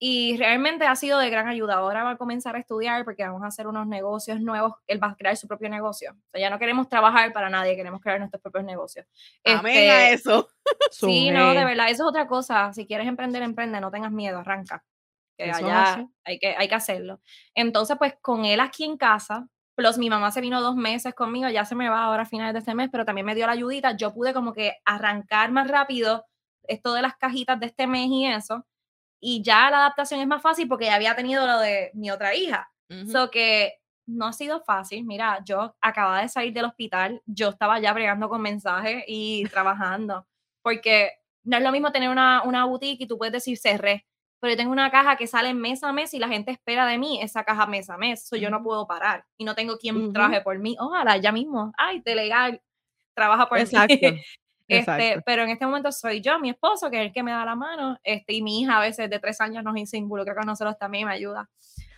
Y 0.04 0.36
realmente 0.36 0.84
ha 0.84 0.96
sido 0.96 1.20
de 1.20 1.30
gran 1.30 1.46
ayuda. 1.46 1.74
Ahora 1.74 2.02
va 2.02 2.10
a 2.10 2.16
comenzar 2.16 2.56
a 2.56 2.58
estudiar 2.58 3.04
porque 3.04 3.22
vamos 3.22 3.44
a 3.44 3.46
hacer 3.46 3.68
unos 3.68 3.86
negocios 3.86 4.40
nuevos. 4.40 4.72
Él 4.88 5.00
va 5.00 5.10
a 5.10 5.14
crear 5.14 5.36
su 5.36 5.46
propio 5.46 5.68
negocio. 5.68 6.10
O 6.10 6.30
sea, 6.32 6.40
ya 6.40 6.50
no 6.50 6.58
queremos 6.58 6.88
trabajar 6.88 7.32
para 7.32 7.48
nadie, 7.48 7.76
queremos 7.76 8.00
crear 8.00 8.18
nuestros 8.18 8.42
propios 8.42 8.64
negocios. 8.64 9.06
Amén 9.44 9.88
a 9.88 10.10
Este, 10.10 10.14
eso. 10.28 10.48
Sí, 10.90 11.30
no, 11.30 11.54
de 11.54 11.64
verdad, 11.64 11.88
eso 11.88 12.02
es 12.02 12.08
otra 12.08 12.26
cosa. 12.26 12.72
Si 12.72 12.84
quieres 12.84 13.06
emprender, 13.06 13.44
emprende, 13.44 13.80
no 13.80 13.92
tengas 13.92 14.10
miedo, 14.10 14.40
arranca. 14.40 14.82
Que 15.38 15.50
Eso 15.50 15.64
allá 15.64 16.04
hay 16.24 16.40
que, 16.40 16.52
hay 16.58 16.66
que 16.66 16.74
hacerlo. 16.74 17.20
Entonces, 17.54 17.96
pues 17.96 18.14
con 18.20 18.44
él 18.44 18.58
aquí 18.58 18.82
en 18.82 18.96
casa, 18.96 19.46
plus 19.76 19.98
mi 19.98 20.10
mamá 20.10 20.32
se 20.32 20.40
vino 20.40 20.60
dos 20.60 20.74
meses 20.74 21.14
conmigo, 21.14 21.48
ya 21.48 21.64
se 21.64 21.76
me 21.76 21.88
va 21.88 22.02
ahora 22.02 22.24
a 22.24 22.26
finales 22.26 22.54
de 22.54 22.58
este 22.58 22.74
mes, 22.74 22.88
pero 22.90 23.04
también 23.04 23.24
me 23.24 23.36
dio 23.36 23.46
la 23.46 23.52
ayudita. 23.52 23.96
Yo 23.96 24.12
pude 24.12 24.34
como 24.34 24.52
que 24.52 24.78
arrancar 24.84 25.52
más 25.52 25.68
rápido 25.68 26.24
esto 26.64 26.92
de 26.92 27.02
las 27.02 27.16
cajitas 27.16 27.60
de 27.60 27.66
este 27.66 27.86
mes 27.86 28.08
y 28.08 28.26
eso. 28.26 28.66
Y 29.24 29.40
ya 29.42 29.70
la 29.70 29.78
adaptación 29.78 30.20
es 30.20 30.26
más 30.26 30.42
fácil 30.42 30.66
porque 30.66 30.86
ya 30.86 30.96
había 30.96 31.14
tenido 31.14 31.46
lo 31.46 31.58
de 31.60 31.92
mi 31.94 32.10
otra 32.10 32.34
hija. 32.34 32.68
Ujú. 32.90 33.08
So 33.10 33.30
que 33.30 33.74
no 34.06 34.26
ha 34.26 34.32
sido 34.32 34.60
fácil. 34.62 35.04
Mira, 35.04 35.38
yo 35.44 35.76
acababa 35.80 36.22
de 36.22 36.28
salir 36.28 36.52
del 36.52 36.64
hospital, 36.64 37.22
yo 37.24 37.50
estaba 37.50 37.78
ya 37.78 37.92
bregando 37.92 38.28
con 38.28 38.42
mensajes 38.42 39.04
y 39.06 39.44
trabajando, 39.44 40.26
porque 40.60 41.12
no 41.44 41.56
es 41.56 41.62
lo 41.62 41.70
mismo 41.70 41.92
tener 41.92 42.08
una, 42.10 42.42
una 42.42 42.64
boutique 42.64 43.04
y 43.04 43.06
tú 43.06 43.16
puedes 43.16 43.32
decir 43.32 43.56
cerré, 43.58 44.06
pero 44.40 44.52
yo 44.52 44.56
tengo 44.56 44.72
una 44.72 44.90
caja 44.90 45.16
que 45.16 45.28
sale 45.28 45.54
mes 45.54 45.84
a 45.84 45.92
mes 45.92 46.12
y 46.14 46.18
la 46.18 46.26
gente 46.28 46.50
espera 46.50 46.84
de 46.86 46.98
mí 46.98 47.20
esa 47.22 47.44
caja 47.44 47.66
mes 47.66 47.88
a 47.90 47.96
mes, 47.96 48.26
so 48.26 48.36
yo 48.36 48.50
no 48.50 48.60
puedo 48.60 48.88
parar 48.88 49.24
y 49.36 49.44
no 49.44 49.54
tengo 49.54 49.78
quien 49.78 49.96
Ujú. 49.96 50.12
trabaje 50.12 50.40
por 50.40 50.58
mí. 50.58 50.76
Ojalá, 50.80 51.16
ya 51.16 51.30
mismo, 51.30 51.72
ay, 51.78 52.00
delegar, 52.04 52.60
trabaja 53.14 53.48
por 53.48 53.58
Exacto. 53.58 53.94
mí. 54.00 54.20
Este, 54.68 55.22
pero 55.24 55.42
en 55.42 55.50
este 55.50 55.66
momento 55.66 55.92
soy 55.92 56.20
yo, 56.20 56.38
mi 56.38 56.50
esposo, 56.50 56.90
que 56.90 57.00
es 57.00 57.06
el 57.06 57.12
que 57.12 57.22
me 57.22 57.32
da 57.32 57.44
la 57.44 57.54
mano, 57.54 57.98
este, 58.02 58.34
y 58.34 58.42
mi 58.42 58.60
hija 58.60 58.78
a 58.78 58.80
veces 58.80 59.10
de 59.10 59.18
tres 59.18 59.40
años 59.40 59.62
nos 59.64 59.74
se 59.88 59.96
involucra 59.96 60.34
con 60.34 60.46
nosotros 60.46 60.76
también 60.78 61.06
me 61.06 61.14
ayuda. 61.14 61.48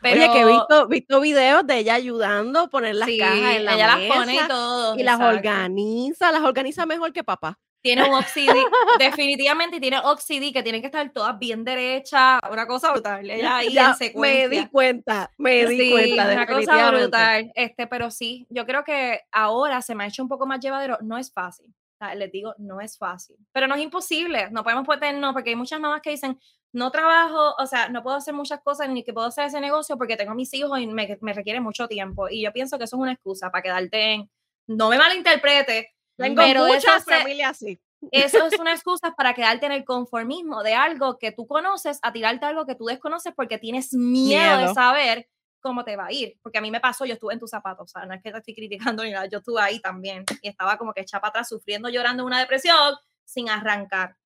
Pero, 0.00 0.22
Oye, 0.22 0.32
que 0.32 0.40
he 0.40 0.44
visto, 0.46 0.86
visto 0.86 1.20
videos 1.20 1.66
de 1.66 1.78
ella 1.78 1.94
ayudando 1.94 2.60
a 2.60 2.66
poner 2.68 2.94
las 2.94 3.08
sí, 3.08 3.18
cajas 3.18 3.56
en 3.56 3.64
la 3.64 3.74
ella 3.74 3.96
mesa 3.96 4.08
las 4.08 4.18
pone 4.18 4.34
y 4.34 4.48
todo. 4.48 4.96
y 4.98 5.02
las 5.02 5.14
exacto. 5.14 5.36
organiza, 5.36 6.32
las 6.32 6.42
organiza 6.42 6.86
mejor 6.86 7.12
que 7.12 7.24
papá. 7.24 7.58
Tiene 7.80 8.02
un 8.04 8.14
OCD, 8.14 8.48
definitivamente, 8.98 9.76
y 9.76 9.80
tiene 9.80 9.98
OCD 9.98 10.52
que 10.54 10.62
tienen 10.62 10.80
que 10.80 10.86
estar 10.86 11.10
todas 11.12 11.38
bien 11.38 11.64
derechas, 11.64 12.40
una 12.50 12.66
cosa 12.66 12.92
brutal. 12.92 13.28
Ella 13.30 13.56
ahí 13.58 13.72
Ya 13.72 13.90
en 13.90 13.96
secuencia. 13.96 14.48
me 14.48 14.56
di 14.60 14.66
cuenta, 14.68 15.30
me 15.36 15.66
di 15.66 15.78
Sí, 15.78 15.90
cuenta, 15.90 16.32
una 16.32 16.46
cosa 16.46 16.90
brutal. 16.90 17.52
Este, 17.54 17.86
pero 17.86 18.10
sí, 18.10 18.46
yo 18.48 18.64
creo 18.64 18.84
que 18.84 19.20
ahora 19.32 19.82
se 19.82 19.94
me 19.94 20.04
ha 20.04 20.06
hecho 20.06 20.22
un 20.22 20.28
poco 20.30 20.46
más 20.46 20.60
llevadero. 20.60 20.96
No 21.02 21.18
es 21.18 21.30
fácil. 21.32 21.74
Sea, 22.06 22.14
les 22.14 22.30
digo, 22.32 22.54
no 22.58 22.80
es 22.80 22.98
fácil. 22.98 23.36
Pero 23.52 23.66
no 23.66 23.74
es 23.74 23.82
imposible. 23.82 24.50
No 24.50 24.62
podemos 24.62 24.86
ponernos, 24.86 25.32
porque 25.32 25.50
hay 25.50 25.56
muchas 25.56 25.80
mamás 25.80 26.02
que 26.02 26.10
dicen, 26.10 26.38
no 26.72 26.90
trabajo, 26.90 27.54
o 27.58 27.66
sea, 27.66 27.88
no 27.88 28.02
puedo 28.02 28.16
hacer 28.16 28.34
muchas 28.34 28.60
cosas 28.60 28.88
ni 28.88 29.04
que 29.04 29.12
puedo 29.12 29.28
hacer 29.28 29.46
ese 29.46 29.60
negocio 29.60 29.96
porque 29.96 30.16
tengo 30.16 30.34
mis 30.34 30.52
hijos 30.54 30.80
y 30.80 30.86
me, 30.86 31.18
me 31.20 31.32
requiere 31.32 31.60
mucho 31.60 31.86
tiempo. 31.86 32.28
Y 32.28 32.42
yo 32.42 32.52
pienso 32.52 32.78
que 32.78 32.84
eso 32.84 32.96
es 32.96 33.00
una 33.00 33.12
excusa 33.12 33.50
para 33.50 33.62
quedarte 33.62 34.12
en. 34.14 34.30
No 34.66 34.88
me 34.88 34.98
malinterprete, 34.98 35.94
Tengo 36.16 36.42
pero 36.42 36.66
muchas 36.66 37.04
familias 37.04 37.50
así. 37.50 37.78
eso 38.10 38.46
es 38.46 38.58
una 38.58 38.72
excusa 38.74 39.14
para 39.14 39.34
quedarte 39.34 39.66
en 39.66 39.72
el 39.72 39.84
conformismo 39.84 40.62
de 40.62 40.74
algo 40.74 41.18
que 41.18 41.32
tú 41.32 41.46
conoces 41.46 41.98
a 42.02 42.12
tirarte 42.12 42.46
algo 42.46 42.64
que 42.64 42.74
tú 42.74 42.86
desconoces 42.86 43.34
porque 43.36 43.58
tienes 43.58 43.92
miedo, 43.92 44.58
de 44.58 44.74
saber 44.74 45.28
cómo 45.64 45.84
te 45.84 45.96
va 45.96 46.06
a 46.06 46.12
ir. 46.12 46.38
Porque 46.42 46.58
a 46.58 46.60
mí 46.60 46.70
me 46.70 46.78
pasó, 46.80 47.04
yo 47.04 47.14
estuve 47.14 47.32
en 47.34 47.40
tus 47.40 47.50
zapatos, 47.50 47.84
o 47.84 47.88
sea, 47.98 48.06
no 48.06 48.14
es 48.14 48.22
que 48.22 48.30
te 48.30 48.38
estoy 48.38 48.54
criticando 48.54 49.02
ni 49.02 49.10
nada, 49.10 49.26
yo 49.26 49.38
estuve 49.38 49.60
ahí 49.60 49.80
también 49.80 50.24
y 50.42 50.48
estaba 50.48 50.76
como 50.78 50.92
que 50.92 51.00
echada 51.00 51.20
para 51.22 51.30
atrás, 51.30 51.48
sufriendo, 51.48 51.88
llorando 51.88 52.24
una 52.24 52.38
depresión 52.38 52.94
sin 53.24 53.48
arrancar. 53.50 54.16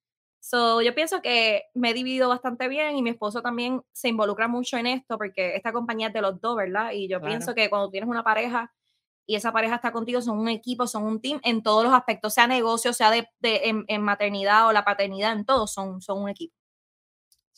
So, 0.40 0.80
yo 0.83 0.95
pienso 0.95 1.21
que 1.21 1.64
me 1.75 1.90
he 1.90 1.95
dividido 1.95 2.28
bastante 2.28 2.68
bien 2.68 2.97
y 2.97 3.02
mi 3.02 3.11
esposo 3.11 3.42
también 3.42 3.83
se 3.92 4.09
involucra 4.09 4.47
mucho 4.49 4.76
en 4.76 4.87
esto 4.87 5.18
porque 5.18 5.57
esta 5.57 5.73
compañía 5.73 6.09
es 6.09 6.12
de 6.12 6.21
los 6.23 6.40
dos, 6.40 6.57
¿verdad? 6.57 6.92
Y 6.92 7.09
yo 7.09 7.18
Claro. 7.18 7.25
pienso 7.33 7.54
que 7.54 7.68
cuando 7.71 7.90
tienes 7.90 8.09
una 8.09 8.23
pareja 8.23 8.73
y 9.26 9.35
esa 9.35 9.52
pareja 9.52 9.75
está 9.76 9.92
contigo, 9.92 10.23
son 10.23 10.38
un 10.38 10.49
equipo, 10.49 10.87
son 10.87 11.02
un 11.04 11.21
team 11.21 11.40
en 11.45 11.62
todos 11.62 11.85
los 11.85 11.92
aspectos, 11.92 12.33
sea 12.35 12.47
negocio, 12.47 12.92
sea 12.92 13.11
de, 13.11 13.28
de- 13.40 13.68
en, 13.68 13.85
en 13.88 14.00
maternidad 14.02 14.66
o 14.68 14.73
la 14.73 14.85
paternidad, 14.85 15.33
en 15.33 15.45
todo, 15.45 15.66
son, 15.66 16.00
son 16.00 16.23
un 16.23 16.28
equipo. 16.30 16.54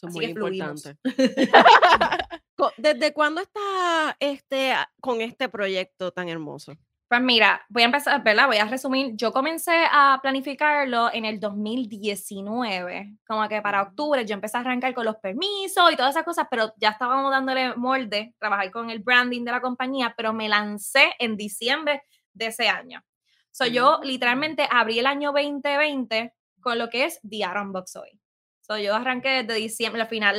Son 0.01 0.09
Así 0.11 0.19
muy 0.19 0.27
importantes. 0.27 0.97
¿Desde 2.77 3.13
cuándo 3.13 3.41
estás 3.41 4.17
este, 4.19 4.73
a- 4.73 4.91
con 5.01 5.21
este 5.21 5.49
proyecto 5.49 6.11
tan 6.13 6.29
hermoso? 6.29 6.75
Pues 7.09 7.21
mira, 7.23 7.61
voy 7.69 7.83
a 7.83 7.87
empezar, 7.87 8.23
¿verdad? 8.23 8.47
Voy 8.47 8.59
a 8.59 8.67
resumir. 8.67 9.17
Yo 9.17 9.33
comencé 9.33 9.73
a 9.91 10.21
planificarlo 10.23 11.11
en 11.13 11.25
el 11.25 11.41
2019, 11.41 13.17
como 13.27 13.49
que 13.49 13.61
para 13.63 13.83
octubre 13.83 14.25
yo 14.25 14.35
empecé 14.35 14.59
a 14.59 14.61
arrancar 14.61 14.95
con 14.95 15.05
los 15.05 15.17
permisos 15.17 15.91
y 15.93 15.97
todas 15.97 16.13
esas 16.15 16.23
cosas, 16.25 16.47
pero 16.49 16.73
ya 16.77 16.91
estábamos 16.91 17.33
dándole 17.33 17.75
molde, 17.75 18.35
trabajar 18.39 18.71
con 18.71 18.91
el 18.91 19.01
branding 19.01 19.45
de 19.45 19.51
la 19.51 19.61
compañía, 19.61 20.15
pero 20.17 20.33
me 20.33 20.49
lancé 20.49 21.13
en 21.19 21.37
diciembre 21.37 22.03
de 22.33 22.47
ese 22.47 22.69
año. 22.69 23.03
So, 23.51 23.67
yo 23.67 23.99
Mm. 24.01 24.05
literalmente 24.07 24.69
abrí 24.71 25.01
el 25.01 25.07
año 25.07 25.33
2020 25.33 26.33
con 26.61 26.79
lo 26.79 26.89
que 26.91 27.07
es 27.07 27.19
The 27.29 27.45
Aaron 27.45 27.73
Box 27.73 27.97
hoy. 27.97 28.21
So, 28.71 28.79
yo 28.79 28.95
arranqué 28.95 29.43
desde 29.43 29.55
diciembre, 29.55 29.99
la, 29.99 30.07
final, 30.07 30.39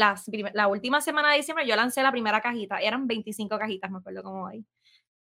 la 0.54 0.68
última 0.70 1.02
semana 1.02 1.32
de 1.32 1.38
diciembre, 1.40 1.68
yo 1.68 1.76
lancé 1.76 2.02
la 2.02 2.14
primera 2.14 2.40
cajita. 2.40 2.80
Eran 2.80 3.06
25 3.06 3.60
cajitas, 3.60 3.92
me 3.92 3.98
acuerdo 3.98 4.24
cómo 4.24 4.48
ahí. 4.48 4.66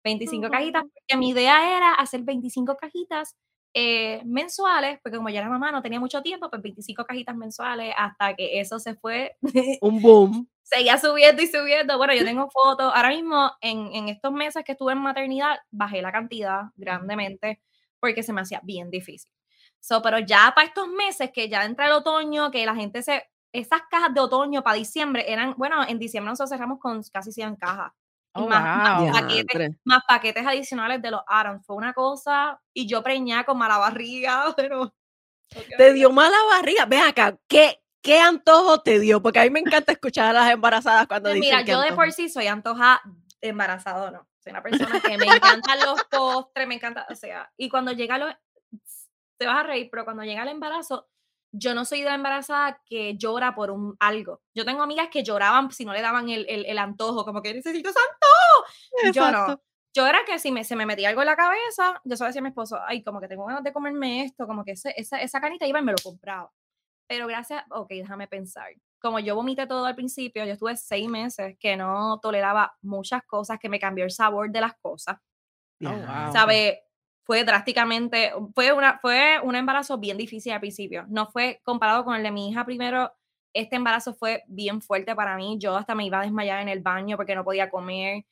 25 0.04 0.48
cajitas, 0.48 0.84
porque 0.84 1.16
mi 1.18 1.30
idea 1.30 1.76
era 1.76 1.94
hacer 1.94 2.22
25 2.22 2.76
cajitas 2.76 3.36
eh, 3.74 4.22
mensuales, 4.24 5.00
porque 5.02 5.16
como 5.16 5.28
yo 5.28 5.38
era 5.38 5.48
mamá, 5.48 5.72
no 5.72 5.82
tenía 5.82 5.98
mucho 5.98 6.22
tiempo, 6.22 6.48
pues 6.50 6.62
25 6.62 7.04
cajitas 7.04 7.34
mensuales, 7.34 7.92
hasta 7.98 8.36
que 8.36 8.60
eso 8.60 8.78
se 8.78 8.94
fue, 8.94 9.36
Un 9.82 10.00
boom. 10.00 10.48
seguía 10.62 10.96
subiendo 10.96 11.42
y 11.42 11.48
subiendo. 11.48 11.98
Bueno, 11.98 12.14
yo 12.14 12.24
tengo 12.24 12.48
fotos, 12.48 12.92
ahora 12.94 13.08
mismo 13.08 13.50
en, 13.60 13.92
en 13.92 14.08
estos 14.08 14.30
meses 14.30 14.62
que 14.64 14.72
estuve 14.72 14.92
en 14.92 14.98
maternidad, 14.98 15.58
bajé 15.72 16.00
la 16.00 16.12
cantidad 16.12 16.66
grandemente, 16.76 17.60
porque 17.98 18.22
se 18.22 18.32
me 18.32 18.42
hacía 18.42 18.60
bien 18.62 18.88
difícil. 18.88 19.32
So, 19.80 20.02
pero 20.02 20.18
ya 20.18 20.52
para 20.54 20.68
estos 20.68 20.88
meses 20.88 21.30
que 21.32 21.48
ya 21.48 21.64
entra 21.64 21.86
el 21.86 21.92
otoño, 21.92 22.50
que 22.50 22.64
la 22.66 22.74
gente 22.74 23.02
se... 23.02 23.24
Esas 23.52 23.80
cajas 23.90 24.14
de 24.14 24.20
otoño 24.20 24.62
para 24.62 24.76
diciembre 24.76 25.24
eran, 25.26 25.54
bueno, 25.56 25.82
en 25.88 25.98
diciembre 25.98 26.30
nosotros 26.30 26.50
cerramos 26.50 26.78
con 26.78 27.02
casi 27.12 27.32
100 27.32 27.56
cajas. 27.56 27.92
Oh, 28.32 28.46
más, 28.46 28.62
más 28.62 29.00
wow. 29.00 29.12
paquetes, 29.12 29.58
Diantre. 29.58 29.80
más 29.84 30.02
paquetes 30.06 30.46
adicionales 30.46 31.02
de 31.02 31.10
los 31.10 31.20
Aaron. 31.26 31.64
Fue 31.64 31.74
una 31.74 31.92
cosa, 31.92 32.60
y 32.72 32.86
yo 32.86 33.02
preñada 33.02 33.44
con 33.44 33.58
mala 33.58 33.78
barriga, 33.78 34.54
pero... 34.56 34.94
Te 35.76 35.92
dio 35.92 36.12
mala 36.12 36.36
barriga. 36.48 36.86
Ven 36.86 37.02
acá, 37.02 37.36
¿qué, 37.48 37.82
¿qué 38.00 38.20
antojo 38.20 38.82
te 38.82 39.00
dio? 39.00 39.20
Porque 39.20 39.40
a 39.40 39.44
mí 39.44 39.50
me 39.50 39.58
encanta 39.58 39.90
escuchar 39.90 40.26
a 40.28 40.32
las 40.32 40.50
embarazadas 40.52 41.08
cuando 41.08 41.30
Pues 41.30 41.40
dicen 41.40 41.56
mira, 41.56 41.62
yo 41.62 41.80
de 41.80 41.88
antojo. 41.88 41.96
por 42.02 42.12
sí 42.12 42.28
soy 42.28 42.46
antoja 42.46 43.02
embarazado, 43.40 44.12
¿no? 44.12 44.28
Soy 44.38 44.52
una 44.52 44.62
persona 44.62 45.00
que 45.00 45.18
me 45.18 45.26
encantan 45.26 45.80
los 45.84 46.04
postres, 46.04 46.68
me 46.68 46.76
encanta, 46.76 47.04
o 47.10 47.16
sea, 47.16 47.52
y 47.56 47.68
cuando 47.68 47.90
llega 47.90 48.16
lo, 48.16 48.28
te 49.40 49.46
vas 49.46 49.56
a 49.56 49.62
reír, 49.62 49.88
pero 49.90 50.04
cuando 50.04 50.22
llega 50.22 50.42
el 50.42 50.50
embarazo, 50.50 51.08
yo 51.50 51.74
no 51.74 51.86
soy 51.86 52.00
de 52.00 52.10
la 52.10 52.14
embarazada 52.14 52.80
que 52.84 53.16
llora 53.16 53.54
por 53.54 53.70
un 53.70 53.96
algo. 53.98 54.42
Yo 54.54 54.66
tengo 54.66 54.82
amigas 54.82 55.08
que 55.10 55.24
lloraban 55.24 55.70
si 55.72 55.86
no 55.86 55.94
le 55.94 56.02
daban 56.02 56.28
el, 56.28 56.46
el, 56.48 56.66
el 56.66 56.78
antojo, 56.78 57.24
como 57.24 57.40
que 57.40 57.54
necesito 57.54 57.88
ese 57.88 57.98
antojo. 57.98 59.12
Yo 59.14 59.30
no. 59.32 59.60
Yo 59.92 60.06
era 60.06 60.20
que 60.24 60.38
si 60.38 60.52
me, 60.52 60.62
se 60.62 60.76
me 60.76 60.86
metía 60.86 61.08
algo 61.08 61.22
en 61.22 61.26
la 61.26 61.36
cabeza, 61.36 62.00
yo 62.04 62.16
solo 62.16 62.28
decía 62.28 62.40
a 62.40 62.42
mi 62.42 62.50
esposo, 62.50 62.78
ay, 62.86 63.02
como 63.02 63.20
que 63.20 63.26
tengo 63.26 63.46
ganas 63.46 63.64
de 63.64 63.72
comerme 63.72 64.24
esto, 64.24 64.46
como 64.46 64.62
que 64.62 64.72
ese, 64.72 64.94
esa, 64.96 65.20
esa 65.20 65.40
canita 65.40 65.66
iba 65.66 65.80
y 65.80 65.82
me 65.82 65.92
lo 65.92 65.98
compraba. 66.00 66.52
Pero 67.08 67.26
gracias, 67.26 67.64
ok, 67.70 67.88
déjame 67.88 68.28
pensar. 68.28 68.68
Como 69.00 69.18
yo 69.18 69.34
vomité 69.34 69.66
todo 69.66 69.86
al 69.86 69.96
principio, 69.96 70.44
yo 70.44 70.52
estuve 70.52 70.76
seis 70.76 71.08
meses 71.08 71.56
que 71.58 71.76
no 71.76 72.20
toleraba 72.20 72.76
muchas 72.82 73.24
cosas, 73.24 73.58
que 73.58 73.70
me 73.70 73.80
cambió 73.80 74.04
el 74.04 74.12
sabor 74.12 74.50
de 74.50 74.60
las 74.60 74.74
cosas. 74.80 75.16
Oh, 75.82 75.88
wow. 75.88 76.32
¿Sabe? 76.32 76.84
Fue 77.30 77.44
drásticamente, 77.44 78.32
fue, 78.56 78.72
una, 78.72 78.98
fue 78.98 79.38
un 79.44 79.54
embarazo 79.54 79.96
bien 79.98 80.16
difícil 80.16 80.50
al 80.50 80.58
principio. 80.58 81.06
No 81.08 81.28
fue 81.30 81.60
comparado 81.62 82.04
con 82.04 82.16
el 82.16 82.24
de 82.24 82.32
mi 82.32 82.50
hija 82.50 82.64
primero. 82.64 83.12
Este 83.54 83.76
embarazo 83.76 84.14
fue 84.14 84.42
bien 84.48 84.82
fuerte 84.82 85.14
para 85.14 85.36
mí. 85.36 85.56
Yo 85.60 85.76
hasta 85.76 85.94
me 85.94 86.04
iba 86.04 86.18
a 86.18 86.22
desmayar 86.22 86.60
en 86.60 86.68
el 86.68 86.80
baño 86.80 87.16
porque 87.16 87.36
no 87.36 87.44
podía 87.44 87.70
comer. 87.70 88.24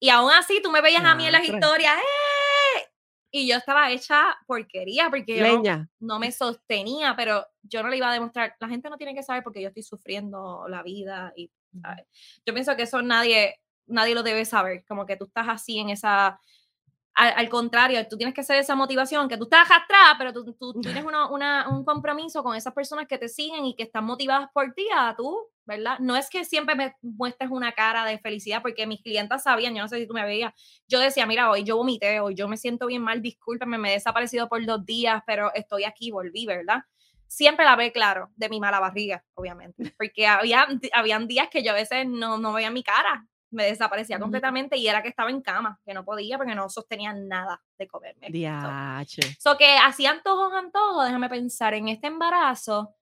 Y 0.00 0.08
aún 0.08 0.32
así, 0.32 0.60
tú 0.60 0.72
me 0.72 0.80
veías 0.80 1.04
a 1.04 1.14
mí 1.14 1.26
en 1.26 1.30
las 1.30 1.48
historias, 1.48 1.94
¡eh! 1.96 2.82
Y 3.30 3.46
yo 3.46 3.56
estaba 3.56 3.92
hecha 3.92 4.36
porquería 4.48 5.10
porque 5.10 5.36
yo 5.38 5.46
no- 5.46 5.52
Leña. 5.52 5.88
no 6.00 6.18
me 6.18 6.32
sostenía, 6.32 7.14
pero 7.16 7.46
yo 7.62 7.84
no 7.84 7.88
le 7.88 7.98
iba 7.98 8.10
a 8.10 8.14
demostrar. 8.14 8.56
La 8.58 8.66
gente 8.66 8.90
no 8.90 8.96
tiene 8.96 9.14
que 9.14 9.22
saber 9.22 9.44
porque 9.44 9.62
yo 9.62 9.68
estoy 9.68 9.84
sufriendo 9.84 10.66
la 10.66 10.82
vida 10.82 11.32
y 11.36 11.52
¿sabes? 11.80 12.04
yo 12.44 12.52
pienso 12.52 12.74
que 12.74 12.82
eso 12.82 13.00
nadie 13.00 13.60
nadie 13.86 14.14
lo 14.16 14.24
debe 14.24 14.44
saber, 14.44 14.84
como 14.88 15.06
que 15.06 15.16
tú 15.16 15.26
estás 15.26 15.46
así 15.48 15.78
en 15.78 15.90
esa 15.90 16.40
al, 17.14 17.32
al 17.36 17.48
contrario, 17.48 18.06
tú 18.08 18.16
tienes 18.16 18.34
que 18.34 18.42
ser 18.42 18.56
esa 18.58 18.74
motivación, 18.74 19.28
que 19.28 19.36
tú 19.36 19.44
estás 19.44 19.68
atrás, 19.70 20.14
pero 20.18 20.32
tú, 20.32 20.52
tú 20.58 20.72
tienes 20.82 21.04
una, 21.04 21.28
una- 21.30 21.68
un 21.68 21.84
compromiso 21.84 22.42
con 22.42 22.56
esas 22.56 22.72
personas 22.74 23.06
que 23.06 23.18
te 23.18 23.28
siguen 23.28 23.64
y 23.66 23.76
que 23.76 23.84
están 23.84 24.04
motivadas 24.04 24.48
por 24.52 24.72
ti, 24.74 24.86
a 24.94 25.14
tú, 25.16 25.38
¿verdad? 25.64 25.98
No 26.00 26.16
es 26.16 26.28
que 26.28 26.44
siempre 26.44 26.74
me 26.74 26.94
muestres 27.02 27.50
una 27.50 27.72
cara 27.72 28.04
de 28.04 28.18
felicidad, 28.18 28.62
porque 28.62 28.86
mis 28.86 29.00
clientas 29.02 29.44
sabían, 29.44 29.74
yo 29.74 29.82
no 29.82 29.88
sé 29.88 29.98
si 29.98 30.06
tú 30.06 30.14
me 30.14 30.24
veías, 30.24 30.52
yo 30.88 30.98
decía, 31.00 31.26
mira, 31.26 31.50
hoy 31.50 31.64
yo 31.64 31.76
vomité, 31.76 32.20
hoy 32.20 32.34
yo 32.34 32.48
me 32.48 32.56
siento 32.56 32.86
bien 32.86 33.02
mal, 33.02 33.22
discúlpame, 33.22 33.78
me 33.78 33.90
he 33.90 33.94
desaparecido 33.94 34.48
por 34.48 34.64
dos 34.66 34.84
días, 34.84 35.22
pero 35.26 35.52
estoy 35.54 35.84
aquí, 35.84 36.10
volví, 36.10 36.46
¿verdad? 36.46 36.82
siempre 37.26 37.64
la 37.64 37.74
ve 37.76 37.90
claro 37.92 38.30
de 38.36 38.48
mi 38.48 38.60
mala 38.60 38.80
barriga, 38.80 39.24
obviamente, 39.34 39.92
porque 39.98 40.26
había, 40.26 40.66
habían 40.92 41.26
días 41.26 41.48
que 41.50 41.62
yo 41.64 41.72
a 41.72 41.74
veces 41.74 42.06
no, 42.06 42.38
no 42.38 42.52
veía 42.52 42.70
mi 42.70 42.82
cara, 42.84 43.26
me 43.54 43.64
desaparecía 43.64 44.18
completamente 44.18 44.76
y 44.76 44.88
era 44.88 45.02
que 45.02 45.08
estaba 45.08 45.30
en 45.30 45.40
cama, 45.40 45.80
que 45.84 45.94
no 45.94 46.04
podía 46.04 46.36
porque 46.36 46.54
no 46.54 46.68
sostenía 46.68 47.12
nada 47.12 47.62
de 47.78 47.86
comerme. 47.86 48.28
Diache. 48.30 49.22
So, 49.38 49.56
que 49.56 49.76
hacía 49.78 50.10
antojos, 50.10 50.52
antojos, 50.52 51.06
déjame 51.06 51.28
pensar, 51.28 51.74
en 51.74 51.88
este 51.88 52.08
embarazo, 52.08 52.94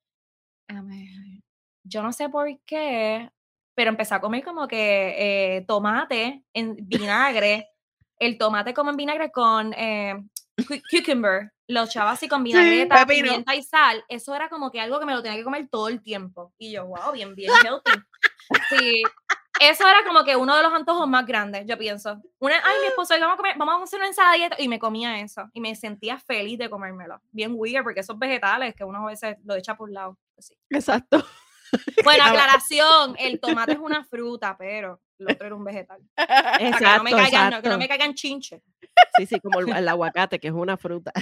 yo 1.85 2.03
no 2.03 2.13
sé 2.13 2.29
por 2.29 2.49
qué, 2.65 3.31
pero 3.75 3.91
empecé 3.91 4.15
a 4.15 4.21
comer 4.21 4.45
como 4.45 4.69
que 4.69 5.57
eh, 5.57 5.65
tomate 5.67 6.45
en 6.53 6.77
vinagre, 6.77 7.69
el 8.19 8.39
tomate 8.39 8.75
como 8.75 8.91
en 8.91 8.97
vinagre 8.97 9.33
con 9.33 9.73
eh, 9.75 10.15
cucumber, 10.91 11.53
lo 11.69 11.85
echaba 11.85 12.13
así 12.13 12.29
con 12.29 12.45
vinagreta, 12.45 13.07
pimienta 13.07 13.55
y 13.55 13.63
sal, 13.63 14.05
eso 14.09 14.35
era 14.35 14.49
como 14.49 14.71
que 14.71 14.81
algo 14.81 15.01
que 15.01 15.07
me 15.07 15.15
lo 15.15 15.23
tenía 15.23 15.39
que 15.39 15.45
comer 15.45 15.69
todo 15.71 15.89
el 15.89 16.03
tiempo. 16.03 16.53
Y 16.59 16.73
yo, 16.73 16.87
wow, 16.87 17.13
bien, 17.13 17.35
bien 17.35 17.51
healthy. 17.65 17.93
Sí, 18.69 19.03
eso 19.69 19.87
era 19.87 20.05
como 20.05 20.25
que 20.25 20.37
uno 20.37 20.57
de 20.57 20.63
los 20.63 20.73
antojos 20.73 21.09
más 21.09 21.27
grandes, 21.27 21.67
yo 21.67 21.77
pienso. 21.79 22.21
Una, 22.39 22.57
ay, 22.65 22.81
mi 22.81 22.87
esposo, 22.89 23.15
vamos 23.19 23.35
a, 23.35 23.37
comer, 23.37 23.57
vamos 23.59 23.81
a 23.81 23.85
hacer 23.85 23.99
una 23.99 24.09
ensalada 24.09 24.57
y 24.59 24.69
me 24.69 24.79
comía 24.79 25.21
eso. 25.21 25.49
Y 25.53 25.61
me 25.61 25.75
sentía 25.75 26.19
feliz 26.19 26.59
de 26.59 26.71
comérmelo. 26.71 27.21
Bien 27.31 27.53
weird, 27.55 27.83
porque 27.83 28.01
esos 28.01 28.19
vegetales 28.19 28.75
que 28.75 28.85
uno 28.85 29.07
a 29.07 29.11
veces 29.11 29.37
lo 29.45 29.55
echa 29.55 29.77
por 29.77 29.89
un 29.89 29.95
lado. 29.95 30.19
Pues 30.35 30.53
Exacto. 30.71 31.25
Bueno, 32.05 32.25
aclaración, 32.25 33.17
el 33.19 33.41
tomate 33.41 33.73
es 33.73 33.79
una 33.79 34.05
fruta, 34.05 34.55
pero 34.59 35.01
el 35.19 35.33
otro 35.33 35.47
era 35.47 35.57
un 35.57 35.65
vegetal. 35.65 36.03
Exacto, 36.61 36.81
que 36.81 36.97
no 36.99 37.03
me 37.05 37.11
caigan, 37.13 37.63
que 37.63 37.69
no 37.71 37.79
me 37.79 37.89
caigan 37.89 38.15
chinche. 38.15 38.63
Sí, 39.17 39.27
sí, 39.27 39.41
como 39.41 39.61
el, 39.61 39.89
aguacate, 39.89 40.39
que 40.39 40.49
es 40.49 40.55
una 40.55 40.77
fruta. 40.77 41.13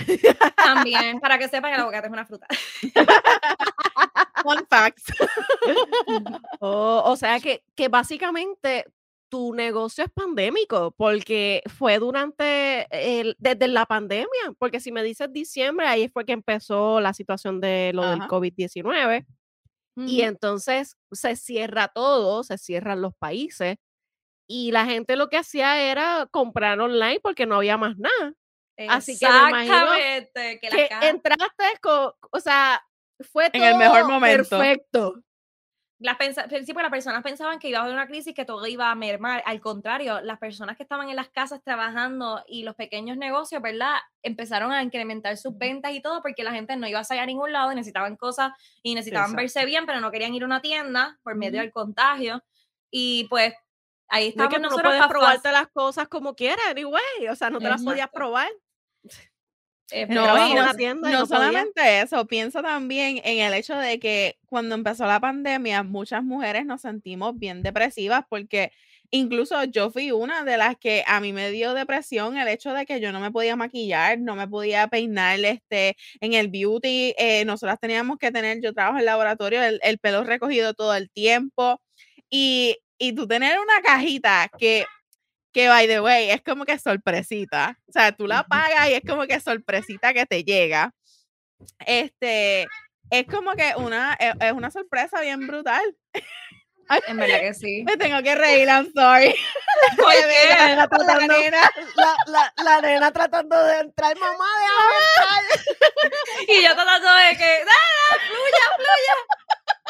También, 0.57 1.21
para 1.21 1.39
que 1.39 1.49
sepan, 1.49 1.73
el 1.75 1.81
aguacate 1.81 2.07
es 2.07 2.13
una 2.13 2.27
fruta. 2.27 2.47
Fun 4.43 4.67
facts. 4.69 5.05
Oh, 6.63 7.03
o 7.07 7.17
sea 7.17 7.41
que, 7.41 7.65
que 7.75 7.89
básicamente 7.89 8.85
tu 9.31 9.55
negocio 9.55 10.05
es 10.05 10.11
pandémico, 10.11 10.93
porque 10.97 11.63
fue 11.67 11.99
durante, 11.99 12.87
el, 12.91 13.35
desde 13.39 13.69
la 13.69 13.87
pandemia, 13.87 14.27
porque 14.59 14.81
si 14.81 14.93
me 14.93 15.03
dices 15.03 15.33
diciembre, 15.33 15.87
ahí 15.87 16.09
fue 16.09 16.27
que 16.27 16.33
empezó 16.33 17.01
la 17.01 17.15
situación 17.15 17.61
de 17.61 17.93
lo 17.95 18.03
del 18.11 18.21
COVID-19, 18.23 19.25
y 19.97 20.23
entonces 20.23 20.97
se 21.13 21.37
cierra 21.37 21.89
todo, 21.89 22.43
se 22.43 22.59
cierran 22.59 23.03
los 23.03 23.15
países, 23.15 23.77
y 24.51 24.73
la 24.73 24.85
gente 24.85 25.15
lo 25.15 25.29
que 25.29 25.37
hacía 25.37 25.81
era 25.81 26.27
comprar 26.33 26.81
online 26.81 27.21
porque 27.23 27.47
no 27.47 27.55
había 27.55 27.77
más 27.77 27.97
nada. 27.97 28.35
Así 28.89 29.17
que 29.17 29.29
me 29.29 29.49
imagino 29.49 29.87
que, 30.61 30.89
entraste 31.03 31.65
con, 31.81 32.13
o 32.33 32.41
sea, 32.41 32.83
fue 33.21 33.51
todo 33.51 33.63
en 33.63 33.69
el 33.69 33.77
mejor 33.77 34.09
momento. 34.09 34.59
perfecto 34.59 35.23
las 36.01 36.17
principio 36.17 36.81
las 36.81 36.91
personas 36.91 37.23
pensaban 37.23 37.59
que 37.59 37.69
iba 37.69 37.79
a 37.79 37.83
haber 37.83 37.93
una 37.93 38.07
crisis 38.07 38.35
que 38.35 38.47
todo 38.47 38.67
iba 38.67 38.91
a 38.91 38.95
mermar. 38.95 39.43
Al 39.45 39.61
contrario, 39.61 40.23
las 40.23 40.39
personas 40.39 40.79
que 40.79 40.83
estaban 40.83 41.11
en 41.11 41.17
las 41.17 41.29
casas 41.29 41.63
trabajando 41.63 42.43
y 42.49 42.63
los 42.63 42.75
pequeños 42.75 43.19
negocios, 43.19 43.61
¿verdad? 43.61 43.97
Empezaron 44.23 44.73
a 44.73 44.83
incrementar 44.83 45.37
sus 45.37 45.59
ventas 45.59 45.93
y 45.93 46.01
todo 46.01 46.23
porque 46.23 46.43
la 46.43 46.53
gente 46.53 46.75
no 46.77 46.89
iba 46.89 47.01
a 47.01 47.05
salir 47.05 47.23
a 47.23 47.27
ningún 47.27 47.53
lado 47.53 47.71
y 47.71 47.75
necesitaban 47.75 48.17
cosas 48.17 48.53
y 48.83 48.95
necesitaban 48.95 49.37
verse 49.37 49.67
bien, 49.67 49.85
pero 49.85 50.01
no 50.01 50.11
querían 50.11 50.35
ir 50.35 50.43
a 50.43 50.47
una 50.47 50.63
tienda 50.63 51.19
por 51.23 51.37
medio 51.37 51.61
del 51.61 51.71
contagio. 51.71 52.43
Y 52.91 53.27
pues 53.29 53.53
ahí 54.11 54.29
estábamos 54.29 54.61
no 54.61 54.69
nosotros. 54.69 54.99
No 54.99 55.09
probarte 55.09 55.53
las 55.53 55.69
cosas 55.69 56.09
como 56.09 56.35
quieras, 56.35 56.65
anyway. 56.71 57.29
O 57.31 57.37
sea, 57.37 57.49
no 57.49 57.59
te 57.59 57.69
las 57.69 57.83
podías 57.83 58.11
probar. 58.11 58.51
Eh, 59.93 60.07
no, 60.07 60.25
no, 61.11 61.27
solamente 61.27 62.03
eso, 62.03 62.25
pienso 62.27 62.63
también 62.63 63.21
en 63.25 63.41
el 63.41 63.55
hecho 63.55 63.77
de 63.77 63.99
que 63.99 64.39
cuando 64.47 64.77
empezó 64.77 65.05
la 65.07 65.19
pandemia, 65.19 65.83
muchas 65.83 66.23
mujeres 66.23 66.65
nos 66.65 66.83
sentimos 66.83 67.37
bien 67.37 67.65
depresivas 67.65 68.25
porque 68.29 68.71
incluso 69.11 69.65
yo 69.65 69.91
fui 69.91 70.13
una 70.13 70.45
de 70.45 70.57
las 70.59 70.77
que 70.77 71.03
a 71.09 71.19
mí 71.19 71.33
me 71.33 71.51
dio 71.51 71.75
depresión 71.75 72.37
el 72.37 72.47
hecho 72.47 72.73
de 72.73 72.87
que 72.87 73.01
yo 73.01 73.11
no 73.11 73.19
me 73.19 73.33
podía 73.33 73.57
maquillar, 73.57 74.21
no 74.21 74.37
me 74.37 74.47
podía 74.47 74.87
peinar 74.87 75.41
este, 75.41 75.97
en 76.21 76.35
el 76.35 76.47
beauty, 76.49 77.15
eh, 77.19 77.45
nosotras 77.45 77.81
teníamos 77.81 78.19
que 78.19 78.31
tener, 78.31 78.61
yo 78.61 78.73
trabajo 78.73 79.01
en 79.01 79.07
laboratorio, 79.07 79.61
el, 79.61 79.81
el 79.83 79.99
pelo 79.99 80.23
recogido 80.23 80.73
todo 80.73 80.95
el 80.95 81.11
tiempo 81.11 81.81
y, 82.31 82.77
y 83.01 83.13
tú 83.15 83.27
tener 83.27 83.59
una 83.59 83.81
cajita 83.83 84.49
que 84.57 84.85
que 85.53 85.69
by 85.69 85.87
the 85.87 86.01
way, 86.01 86.31
es 86.31 86.43
como 86.43 86.65
que 86.65 86.79
sorpresita. 86.79 87.77
O 87.89 87.93
sea, 87.93 88.13
tú 88.13 88.27
la 88.27 88.45
pagas 88.45 88.89
y 88.89 88.95
es 88.95 89.03
como 89.07 89.27
que 89.27 89.41
sorpresita 89.41 90.15
que 90.15 90.27
te 90.27 90.45
llega. 90.45 90.93
Este, 91.81 92.69
es 93.11 93.27
como 93.27 93.53
que 93.53 93.75
una, 93.77 94.17
e, 94.19 94.33
es, 94.41 94.53
una 94.53 94.71
sorpresa 94.71 95.21
bien 95.21 95.47
brutal. 95.47 95.83
en 97.09 97.17
verdad 97.17 97.41
que 97.41 97.55
sí. 97.55 97.83
Me 97.85 97.97
tengo 97.97 98.23
que 98.23 98.35
reír, 98.35 98.69
I'm 98.69 98.93
sorry. 98.95 99.35
La, 100.01 100.67
nena 100.67 100.89
tratando, 100.89 101.35
la, 102.27 102.53
la, 102.63 102.81
nena 102.81 103.13
tratando 103.13 103.65
de 103.65 103.79
entrar, 103.79 104.17
mamá, 104.19 104.47
de 104.59 104.67
entrar. 104.67 105.89
y 106.49 106.63
yo 106.63 106.75
tratando 106.75 107.15
de 107.15 107.37
que, 107.37 107.65
¡Dale, 107.65 108.27
fluya, 108.27 108.65
fluya! 108.77 109.40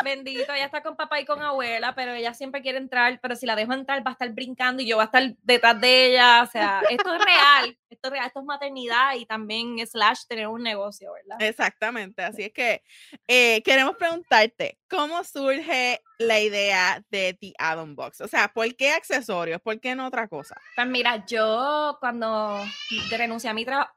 Bendito, 0.04 0.52
ella 0.52 0.64
está 0.64 0.82
con 0.82 0.96
papá 0.96 1.20
y 1.20 1.24
con 1.24 1.42
abuela, 1.42 1.94
pero 1.94 2.12
ella 2.12 2.32
siempre 2.34 2.62
quiere 2.62 2.78
entrar, 2.78 3.18
pero 3.20 3.36
si 3.36 3.46
la 3.46 3.56
dejo 3.56 3.72
entrar 3.72 4.04
va 4.06 4.10
a 4.10 4.12
estar 4.12 4.30
brincando 4.30 4.82
y 4.82 4.86
yo 4.86 4.96
voy 4.96 5.02
a 5.02 5.06
estar 5.06 5.34
detrás 5.42 5.80
de 5.80 6.06
ella, 6.06 6.42
o 6.42 6.46
sea, 6.46 6.82
esto 6.88 7.14
es 7.14 7.24
real, 7.24 7.78
esto 7.90 8.08
es 8.08 8.12
real, 8.12 8.26
esto 8.26 8.40
es 8.40 8.46
maternidad 8.46 9.14
y 9.16 9.26
también 9.26 9.86
slash 9.86 10.20
tener 10.26 10.48
un 10.48 10.62
negocio, 10.62 11.12
¿verdad? 11.12 11.36
Exactamente, 11.40 12.22
así 12.22 12.44
es 12.44 12.52
que 12.52 12.82
eh, 13.28 13.62
queremos 13.62 13.96
preguntarte, 13.96 14.78
¿cómo 14.88 15.22
surge 15.24 16.00
la 16.18 16.40
idea 16.40 17.04
de 17.10 17.36
The 17.40 17.52
Addon 17.58 17.94
Box? 17.94 18.20
O 18.20 18.28
sea, 18.28 18.48
¿por 18.48 18.74
qué 18.76 18.92
accesorios? 18.92 19.60
¿Por 19.60 19.80
qué 19.80 19.94
no 19.94 20.06
otra 20.06 20.28
cosa? 20.28 20.56
Pues 20.76 20.86
mira, 20.86 21.24
yo 21.26 21.96
cuando 22.00 22.64
renuncié 23.10 23.50
a 23.50 23.54
mi 23.54 23.64
trabajo, 23.64 23.92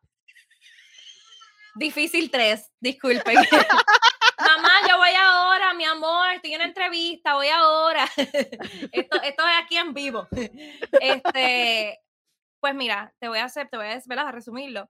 difícil 1.75 2.29
tres, 2.29 2.71
disculpen. 2.79 3.35
Mamá, 4.37 4.69
yo 4.89 4.97
voy 4.97 5.11
ahora, 5.19 5.73
mi 5.73 5.85
amor, 5.85 6.33
estoy 6.33 6.53
en 6.53 6.61
entrevista, 6.61 7.35
voy 7.35 7.47
ahora. 7.47 8.05
esto, 8.91 9.21
esto 9.21 9.43
es 9.47 9.63
aquí 9.63 9.77
en 9.77 9.93
vivo. 9.93 10.27
Este, 10.99 11.99
pues 12.59 12.75
mira, 12.75 13.13
te 13.19 13.27
voy 13.27 13.39
a 13.39 13.45
hacer, 13.45 13.69
te 13.69 13.77
voy 13.77 13.87
a, 13.87 14.21
a 14.21 14.31
resumirlo. 14.31 14.89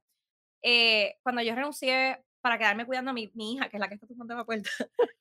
Eh, 0.61 1.17
cuando 1.23 1.41
yo 1.41 1.55
renuncié 1.55 2.23
para 2.41 2.57
quedarme 2.57 2.85
cuidando 2.85 3.11
a 3.11 3.13
mi, 3.13 3.31
mi, 3.35 3.53
hija, 3.53 3.69
que 3.69 3.77
es 3.77 3.81
la 3.81 3.87
que 3.87 3.95
está 3.95 4.07
tomando 4.07 4.35
la 4.35 4.45
puerta, 4.45 4.69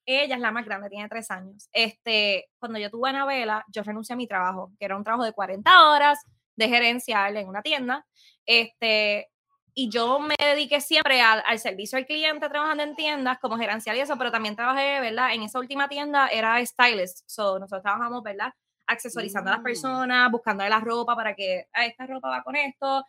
ella 0.07 0.35
es 0.35 0.41
la 0.41 0.51
más 0.51 0.65
grande, 0.65 0.89
tiene 0.89 1.09
tres 1.09 1.31
años. 1.31 1.69
Este, 1.73 2.49
cuando 2.59 2.79
yo 2.79 2.91
tuve 2.91 3.09
a 3.09 3.11
Anabela, 3.11 3.65
yo 3.69 3.83
renuncié 3.83 4.15
a 4.15 4.17
mi 4.17 4.27
trabajo, 4.27 4.73
que 4.79 4.85
era 4.85 4.97
un 4.97 5.05
trabajo 5.05 5.25
de 5.25 5.33
40 5.33 5.91
horas 5.91 6.19
de 6.57 6.69
gerencial 6.69 7.37
en 7.37 7.49
una 7.49 7.63
tienda. 7.63 8.07
Este, 8.45 9.31
y 9.75 9.89
yo 9.89 10.19
me 10.19 10.35
dediqué 10.39 10.81
siempre 10.81 11.23
al, 11.23 11.59
servicio 11.59 11.97
al 11.97 12.07
cliente 12.07 12.49
trabajando 12.49 12.83
en 12.83 12.95
tiendas 12.95 13.39
como 13.39 13.57
gerencial 13.57 13.97
y 13.97 14.01
eso, 14.01 14.17
pero 14.19 14.31
también 14.31 14.55
trabajé, 14.55 15.01
¿verdad? 15.01 15.33
En 15.33 15.43
esa 15.43 15.59
última 15.59 15.89
tienda 15.89 16.29
era 16.29 16.65
stylist, 16.65 17.21
so 17.27 17.59
nosotros 17.59 17.83
trabajamos, 17.83 18.23
¿verdad? 18.23 18.53
Accesorizando 18.87 19.51
a 19.51 19.55
las 19.55 19.61
mm. 19.61 19.65
personas, 19.65 20.31
buscando 20.31 20.69
la 20.69 20.81
ropa 20.81 21.17
para 21.17 21.35
que 21.35 21.67
ah, 21.73 21.87
esta 21.87 22.07
ropa 22.07 22.29
va 22.29 22.43
con 22.43 22.57
esto. 22.57 23.05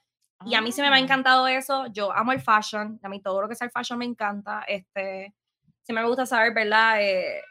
Y 0.46 0.56
a 0.56 0.62
mí 0.62 0.72
se 0.72 0.82
me 0.82 0.88
ha 0.88 0.94
ah. 0.94 1.00
encantado 1.00 1.48
eso. 1.48 1.88
Yo 1.88 2.12
amo 2.14 2.32
el 2.32 2.42
fashion, 2.42 3.00
a 3.04 3.10
mí 3.10 3.22
todo 3.22 3.42
lo 3.42 3.50
que 3.50 3.56
sea 3.56 3.66
el 3.66 3.72
fashion 3.72 4.00
me 4.00 4.06
encanta. 4.06 4.64
Este, 4.68 5.34
sí 5.82 5.94
me 5.94 6.06
gusta 6.06 6.26
saber, 6.26 6.54
¿verdad? 6.54 7.02
Eh, 7.02 7.42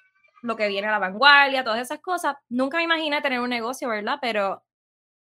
lo 0.43 0.57
que 0.57 0.69
viene 0.69 0.89
a 0.89 0.93
la 0.93 0.99
vanguardia, 0.99 1.65
todas 1.65 1.81
esas 1.81 2.01
cosas. 2.01 2.37
Nunca 2.49 2.79
me 2.79 2.85
imaginé 2.85 3.21
tener 3.21 3.41
un 3.41 3.51
negocio, 3.51 3.89
¿verdad? 3.89 4.19
Pero 4.21 4.65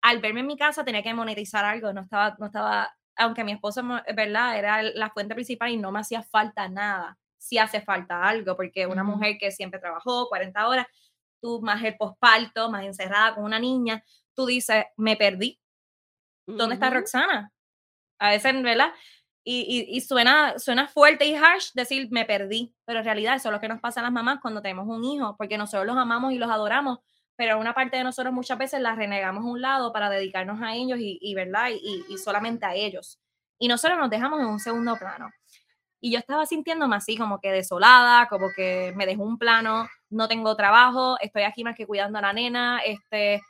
al 0.01 0.19
verme 0.19 0.41
en 0.41 0.47
mi 0.47 0.57
casa 0.57 0.83
tenía 0.85 1.03
que 1.03 1.13
monetizar 1.13 1.65
algo, 1.65 1.91
no 1.93 2.01
estaba, 2.01 2.35
no 2.39 2.45
estaba 2.45 2.95
aunque 3.19 3.43
mi 3.43 3.51
esposo, 3.51 3.83
¿verdad? 4.15 4.57
Era 4.57 4.81
la 4.81 5.09
fuente 5.11 5.35
principal 5.35 5.69
y 5.69 5.77
no 5.77 5.91
me 5.91 5.99
hacía 5.99 6.23
falta 6.23 6.67
nada. 6.69 7.17
Sí 7.37 7.57
hace 7.57 7.81
falta 7.81 8.23
algo, 8.23 8.55
porque 8.55 8.87
una 8.87 9.03
mujer 9.03 9.37
que 9.37 9.51
siempre 9.51 9.79
trabajó 9.79 10.27
40 10.29 10.67
horas, 10.67 10.87
tú 11.41 11.61
más 11.61 11.83
el 11.83 11.97
posparto, 11.97 12.71
más 12.71 12.85
encerrada 12.85 13.35
con 13.35 13.43
una 13.43 13.59
niña, 13.59 14.03
tú 14.33 14.45
dices, 14.45 14.85
me 14.97 15.17
perdí. 15.17 15.59
¿Dónde 16.47 16.75
está 16.75 16.89
Roxana? 16.89 17.51
A 18.19 18.29
veces, 18.29 18.63
¿verdad? 18.63 18.91
Y, 19.43 19.85
y, 19.89 20.01
suena, 20.01 20.57
suena 20.57 20.87
fuerte 20.87 21.25
y 21.25 21.33
harsh 21.33 21.71
decir 21.73 22.07
me 22.11 22.25
perdí, 22.25 22.75
pero 22.85 22.99
en 22.99 23.05
realidad 23.05 23.35
eso 23.35 23.49
es 23.49 23.53
lo 23.53 23.59
que 23.59 23.67
nos 23.67 23.79
pasa 23.79 23.99
a 23.99 24.03
las 24.03 24.11
mamás 24.11 24.39
cuando 24.41 24.61
tenemos 24.61 24.87
un 24.87 25.03
hijo, 25.03 25.35
porque 25.37 25.57
nosotros 25.57 25.87
los 25.87 25.97
amamos 25.97 26.33
y 26.33 26.37
los 26.37 26.51
adoramos, 26.51 26.99
pero 27.39 27.57
una 27.57 27.73
parte 27.73 27.95
de 27.95 28.03
nosotros 28.03 28.33
muchas 28.33 28.57
veces 28.57 28.81
la 28.81 28.95
renegamos 28.95 29.45
a 29.45 29.47
un 29.47 29.61
lado 29.61 29.93
para 29.93 30.09
dedicarnos 30.09 30.61
a 30.61 30.75
ellos 30.75 30.99
y, 30.99 31.33
¿verdad? 31.35 31.69
Y, 31.71 32.17
solamente 32.17 32.65
a 32.65 32.75
ellos. 32.75 33.17
Y 33.57 33.69
nosotros 33.69 33.97
nos 33.97 34.09
dejamos 34.09 34.41
en 34.41 34.47
un 34.47 34.59
segundo 34.59 34.97
plano. 34.97 35.31
Y 36.01 36.11
yo 36.11 36.19
estaba 36.19 36.45
sintiéndome 36.45 36.97
así 36.97 37.15
como 37.15 37.39
que 37.39 37.53
desolada, 37.53 38.27
como 38.27 38.49
que 38.53 38.91
me 38.97 39.05
dejó 39.05 39.23
un 39.23 39.37
plano, 39.37 39.87
no 40.09 40.27
tengo 40.27 40.53
trabajo, 40.57 41.15
estoy 41.21 41.43
aquí 41.43 41.63
más 41.63 41.77
que 41.77 41.87
cuidando 41.87 42.19
a 42.19 42.23
la 42.23 42.33
nena, 42.33 42.79
este, 42.79 43.41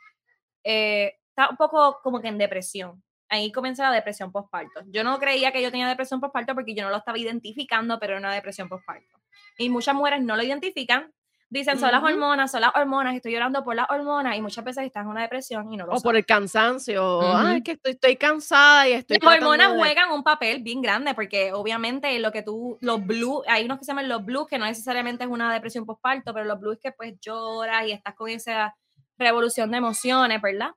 eh, 0.62 1.14
está 1.30 1.50
un 1.50 1.56
poco 1.56 1.98
como 2.00 2.20
que 2.20 2.28
en 2.28 2.38
depresión. 2.38 3.02
Ahí 3.28 3.50
comienza 3.50 3.82
la 3.82 3.96
depresión 3.96 4.30
postparto. 4.30 4.82
Yo 4.86 5.02
no 5.02 5.18
creía 5.18 5.50
que 5.50 5.62
yo 5.62 5.72
tenía 5.72 5.88
depresión 5.88 6.20
postparto 6.20 6.54
porque 6.54 6.76
yo 6.76 6.84
no 6.84 6.90
lo 6.90 6.98
estaba 6.98 7.18
identificando, 7.18 7.98
pero 7.98 8.12
era 8.12 8.20
una 8.20 8.34
depresión 8.34 8.68
postparto. 8.68 9.18
Y 9.58 9.68
muchas 9.68 9.96
mujeres 9.96 10.22
no 10.22 10.36
lo 10.36 10.44
identifican. 10.44 11.12
Dicen, 11.52 11.80
son 11.80 11.90
las 11.90 12.00
hormonas, 12.02 12.52
son 12.52 12.60
las 12.60 12.70
hormonas, 12.76 13.16
estoy 13.16 13.32
llorando 13.32 13.64
por 13.64 13.74
las 13.74 13.90
hormonas 13.90 14.36
y 14.36 14.40
muchas 14.40 14.64
veces 14.64 14.84
están 14.84 15.02
en 15.06 15.08
una 15.10 15.22
depresión 15.22 15.72
y 15.72 15.76
no 15.76 15.84
lo 15.84 15.94
O 15.94 16.00
por 16.00 16.14
el 16.14 16.24
cansancio. 16.24 17.20
Ay, 17.36 17.56
Ujú. 17.56 17.64
que 17.64 17.72
estoy, 17.72 17.92
estoy 17.92 18.16
cansada 18.16 18.88
y 18.88 18.92
estoy 18.92 19.18
Las 19.20 19.34
hormonas 19.34 19.72
de- 19.72 19.78
juegan 19.78 20.12
un 20.12 20.22
papel 20.22 20.62
bien 20.62 20.80
grande 20.80 21.12
porque 21.12 21.52
obviamente 21.52 22.16
lo 22.20 22.30
que 22.30 22.42
tú, 22.42 22.78
los 22.80 23.04
blues, 23.04 23.42
hay 23.48 23.64
unos 23.64 23.80
que 23.80 23.84
se 23.84 23.90
llaman 23.90 24.08
los 24.08 24.24
blues, 24.24 24.46
que 24.46 24.58
no 24.58 24.64
necesariamente 24.64 25.24
es 25.24 25.30
una 25.30 25.52
depresión 25.52 25.84
postparto, 25.84 26.32
pero 26.32 26.46
los 26.46 26.60
blues 26.60 26.78
que 26.80 26.92
pues 26.92 27.14
lloras 27.20 27.84
y 27.86 27.90
estás 27.92 28.14
con 28.14 28.28
esa 28.30 28.76
revolución 29.18 29.72
de 29.72 29.78
emociones, 29.78 30.40
¿verdad? 30.40 30.70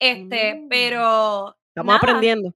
Este, 0.00 0.54
Mm. 0.56 0.68
pero 0.68 1.56
Estamos 1.68 1.86
nada, 1.86 1.98
aprendiendo. 1.98 2.52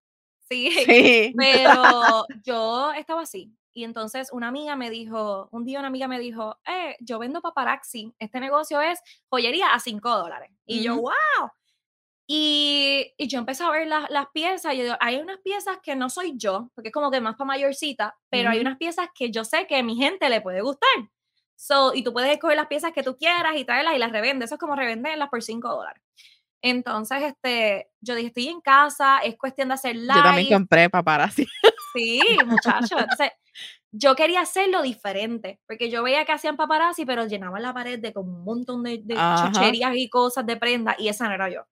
sí, 0.48 0.70
Sí. 0.72 1.32
pero 1.36 2.26
yo 2.44 2.92
estaba 2.94 3.22
así. 3.22 3.52
Y 3.72 3.84
entonces 3.84 4.30
una 4.32 4.48
amiga 4.48 4.76
me 4.76 4.90
dijo, 4.90 5.48
un 5.52 5.64
día 5.64 5.78
una 5.78 5.88
amiga 5.88 6.08
me 6.08 6.18
dijo, 6.18 6.58
eh, 6.66 6.96
yo 7.00 7.18
vendo 7.18 7.40
paparazzi, 7.40 8.12
este 8.18 8.40
negocio 8.40 8.80
es 8.80 9.00
joyería 9.28 9.72
a 9.72 9.80
5 9.80 10.08
dólares. 10.16 10.50
Y 10.66 10.82
yo, 10.82 10.96
wow. 10.96 11.12
Y, 12.26 13.12
y 13.16 13.26
yo 13.26 13.40
empecé 13.40 13.64
a 13.64 13.70
ver 13.70 13.88
las, 13.88 14.08
las 14.08 14.26
piezas 14.32 14.74
y 14.74 14.78
yo 14.78 14.82
digo, 14.84 14.96
hay 15.00 15.16
unas 15.16 15.38
piezas 15.38 15.78
que 15.82 15.96
no 15.96 16.08
soy 16.08 16.34
yo, 16.36 16.70
porque 16.74 16.88
es 16.88 16.92
como 16.94 17.10
que 17.10 17.20
más 17.20 17.34
para 17.34 17.46
mayorcita, 17.46 18.16
pero 18.28 18.50
hay 18.50 18.58
Ujú. 18.58 18.68
unas 18.68 18.78
piezas 18.78 19.08
que 19.14 19.32
yo 19.32 19.44
sé 19.44 19.66
que 19.66 19.76
a 19.76 19.82
mi 19.82 19.96
gente 19.96 20.28
le 20.28 20.40
puede 20.40 20.60
gustar. 20.60 20.88
So, 21.56 21.92
y 21.92 22.02
tú 22.02 22.12
puedes 22.12 22.30
escoger 22.30 22.56
las 22.56 22.68
piezas 22.68 22.92
que 22.92 23.02
tú 23.02 23.16
quieras 23.16 23.56
y 23.56 23.64
traerlas 23.64 23.94
y 23.94 23.98
las 23.98 24.12
revendes. 24.12 24.46
Eso 24.46 24.54
es 24.54 24.60
como 24.60 24.76
revenderlas 24.76 25.28
por 25.28 25.42
5 25.42 25.68
dólares. 25.68 26.02
Entonces, 26.62 27.22
este, 27.22 27.90
yo 28.00 28.14
dije, 28.14 28.28
estoy 28.28 28.48
en 28.48 28.60
casa, 28.60 29.18
es 29.18 29.36
cuestión 29.36 29.68
de 29.68 29.74
hacer 29.74 29.96
live. 29.96 30.14
Yo 30.14 30.22
también 30.22 30.48
compré 30.48 30.88
paparazzi. 30.88 31.46
Sí, 31.94 32.20
muchachos. 32.46 32.92
Entonces, 32.92 33.30
yo 33.92 34.14
quería 34.14 34.42
hacerlo 34.42 34.82
diferente, 34.82 35.60
porque 35.66 35.90
yo 35.90 36.02
veía 36.02 36.24
que 36.24 36.32
hacían 36.32 36.56
paparazzi, 36.56 37.04
pero 37.04 37.26
llenaban 37.26 37.62
la 37.62 37.74
pared 37.74 37.98
de 37.98 38.12
como 38.12 38.32
un 38.32 38.44
montón 38.44 38.82
de, 38.82 39.00
de 39.02 39.14
chucherías 39.14 39.96
y 39.96 40.08
cosas 40.08 40.46
de 40.46 40.56
prenda, 40.56 40.94
y 40.98 41.08
esa 41.08 41.28
no 41.28 41.34
era 41.34 41.48
yo. 41.48 41.62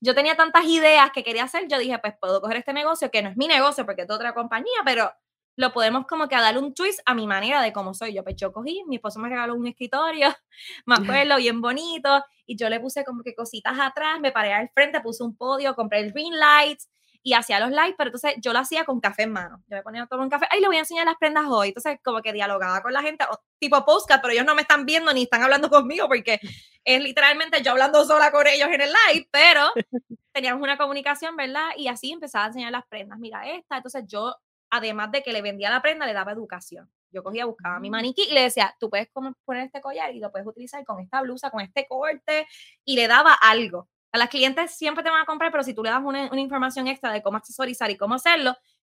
Yo 0.00 0.14
tenía 0.14 0.36
tantas 0.36 0.64
ideas 0.64 1.10
que 1.12 1.22
quería 1.22 1.44
hacer, 1.44 1.68
yo 1.68 1.78
dije, 1.78 1.98
pues 1.98 2.14
puedo 2.20 2.40
coger 2.40 2.56
este 2.56 2.72
negocio, 2.72 3.10
que 3.10 3.22
no 3.22 3.28
es 3.28 3.36
mi 3.36 3.46
negocio, 3.46 3.84
porque 3.86 4.02
es 4.02 4.08
de 4.08 4.14
otra 4.14 4.34
compañía, 4.34 4.80
pero 4.84 5.12
lo 5.56 5.72
podemos 5.72 6.06
como 6.06 6.28
que 6.28 6.34
darle 6.34 6.60
un 6.60 6.74
twist 6.74 7.00
a 7.04 7.14
mi 7.14 7.26
manera 7.26 7.60
de 7.62 7.72
cómo 7.72 7.94
soy 7.94 8.14
yo. 8.14 8.24
Pues 8.24 8.36
yo 8.36 8.52
cogí, 8.52 8.82
mi 8.86 8.96
esposo 8.96 9.20
me 9.20 9.28
regaló 9.28 9.54
un 9.54 9.66
escritorio, 9.66 10.28
me 10.86 10.94
acuerdo, 10.94 11.36
bien 11.36 11.60
bonito, 11.60 12.24
y 12.46 12.56
yo 12.56 12.68
le 12.68 12.80
puse 12.80 13.04
como 13.04 13.22
que 13.22 13.34
cositas 13.34 13.78
atrás, 13.78 14.18
me 14.18 14.32
paré 14.32 14.52
al 14.52 14.70
frente, 14.70 15.00
puse 15.00 15.22
un 15.22 15.36
podio, 15.36 15.74
compré 15.74 16.00
el 16.00 16.12
ring 16.12 16.34
lights, 16.34 16.88
y 17.22 17.34
hacía 17.34 17.60
los 17.60 17.70
lives, 17.70 17.94
pero 17.96 18.08
entonces 18.08 18.34
yo 18.40 18.52
lo 18.52 18.58
hacía 18.58 18.84
con 18.84 19.00
café 19.00 19.22
en 19.24 19.32
mano. 19.32 19.62
Yo 19.68 19.76
me 19.76 19.82
ponía 19.82 20.06
tomar 20.06 20.24
un 20.24 20.30
café, 20.30 20.46
ay, 20.50 20.60
le 20.60 20.66
voy 20.66 20.76
a 20.76 20.80
enseñar 20.80 21.06
las 21.06 21.16
prendas 21.16 21.44
hoy. 21.48 21.68
Entonces, 21.68 21.98
como 22.02 22.20
que 22.20 22.32
dialogaba 22.32 22.82
con 22.82 22.92
la 22.92 23.02
gente, 23.02 23.24
tipo 23.58 23.84
postcard, 23.84 24.20
pero 24.20 24.32
ellos 24.32 24.46
no 24.46 24.54
me 24.54 24.62
están 24.62 24.84
viendo 24.86 25.12
ni 25.12 25.22
están 25.24 25.42
hablando 25.42 25.68
conmigo 25.70 26.08
porque 26.08 26.40
es 26.84 27.00
literalmente 27.02 27.62
yo 27.62 27.72
hablando 27.72 28.04
sola 28.04 28.32
con 28.32 28.46
ellos 28.46 28.68
en 28.70 28.80
el 28.80 28.90
live, 28.90 29.28
pero 29.30 29.70
teníamos 30.32 30.62
una 30.62 30.76
comunicación, 30.76 31.36
¿verdad? 31.36 31.70
Y 31.76 31.88
así 31.88 32.12
empezaba 32.12 32.44
a 32.44 32.48
enseñar 32.48 32.72
las 32.72 32.86
prendas. 32.86 33.18
Mira 33.18 33.48
esta. 33.48 33.76
Entonces, 33.76 34.04
yo, 34.06 34.34
además 34.70 35.12
de 35.12 35.22
que 35.22 35.32
le 35.32 35.42
vendía 35.42 35.70
la 35.70 35.82
prenda, 35.82 36.06
le 36.06 36.12
daba 36.14 36.32
educación. 36.32 36.90
Yo 37.14 37.22
cogía, 37.22 37.44
buscaba 37.44 37.78
mi 37.78 37.90
Mm. 37.90 37.92
maniquí 37.92 38.22
y 38.30 38.32
le 38.32 38.42
decía, 38.42 38.74
tú 38.80 38.88
puedes 38.88 39.08
poner 39.44 39.64
este 39.66 39.82
collar 39.82 40.14
y 40.14 40.18
lo 40.18 40.30
puedes 40.32 40.46
utilizar 40.48 40.82
con 40.84 40.98
esta 40.98 41.20
blusa, 41.20 41.50
con 41.50 41.60
este 41.60 41.86
corte, 41.86 42.46
y 42.86 42.96
le 42.96 43.06
daba 43.06 43.34
algo. 43.34 43.88
A 44.12 44.18
las 44.18 44.28
clientes 44.28 44.72
siempre 44.76 45.02
te 45.02 45.10
van 45.10 45.22
a 45.22 45.24
comprar, 45.24 45.50
pero 45.50 45.62
si 45.64 45.74
tú 45.74 45.82
le 45.82 45.90
das 45.90 46.02
una, 46.04 46.30
una 46.30 46.40
información 46.40 46.86
extra 46.86 47.12
de 47.12 47.22
cómo 47.22 47.38
accesorizar 47.38 47.90
y 47.90 47.96
cómo 47.96 48.14
hacerlo, 48.14 48.54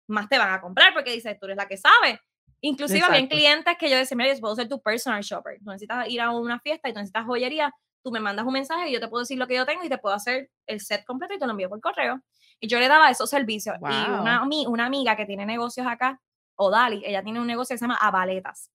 más 0.08 0.28
te 0.28 0.38
van 0.38 0.52
a 0.52 0.60
comprar 0.60 0.92
porque 0.92 1.12
dices, 1.12 1.38
tú 1.38 1.46
eres 1.46 1.56
la 1.56 1.66
que 1.68 1.76
sabe. 1.76 2.20
Inclusive 2.60 3.00
había 3.02 3.28
clientes 3.28 3.76
que 3.78 3.90
yo 3.90 3.96
decía, 3.96 4.16
mira, 4.16 4.32
yo 4.34 4.40
puedo 4.40 4.56
ser 4.56 4.68
tu 4.68 4.80
personal 4.80 5.22
shopper. 5.22 5.58
Tú 5.58 5.70
necesitas 5.70 6.08
ir 6.08 6.20
a 6.20 6.30
una 6.30 6.58
fiesta 6.60 6.88
y 6.88 6.92
tú 6.92 6.98
necesitas 6.98 7.24
joyería, 7.26 7.72
tú 8.02 8.10
me 8.10 8.20
mandas 8.20 8.44
un 8.46 8.52
mensaje 8.54 8.88
y 8.88 8.92
yo 8.92 9.00
te 9.00 9.08
puedo 9.08 9.20
decir 9.22 9.38
lo 9.38 9.46
que 9.46 9.54
yo 9.54 9.64
tengo 9.66 9.84
y 9.84 9.88
te 9.88 9.98
puedo 9.98 10.14
hacer 10.14 10.50
el 10.66 10.80
set 10.80 11.04
completo 11.04 11.34
y 11.34 11.38
te 11.38 11.44
lo 11.46 11.52
envío 11.52 11.68
por 11.68 11.80
correo. 11.80 12.20
Y 12.60 12.68
yo 12.68 12.78
le 12.78 12.88
daba 12.88 13.10
esos 13.10 13.28
servicios. 13.30 13.76
Y 13.80 13.84
una, 13.84 14.44
Wow. 14.44 14.70
una 14.72 14.86
amiga 14.86 15.14
que 15.16 15.26
tiene 15.26 15.44
negocios 15.46 15.86
acá, 15.86 16.20
Odali, 16.56 17.02
ella 17.04 17.22
tiene 17.22 17.40
un 17.40 17.46
negocio 17.46 17.74
que 17.74 17.78
se 17.78 17.84
llama 17.84 17.98
Avaletas. 18.00 18.70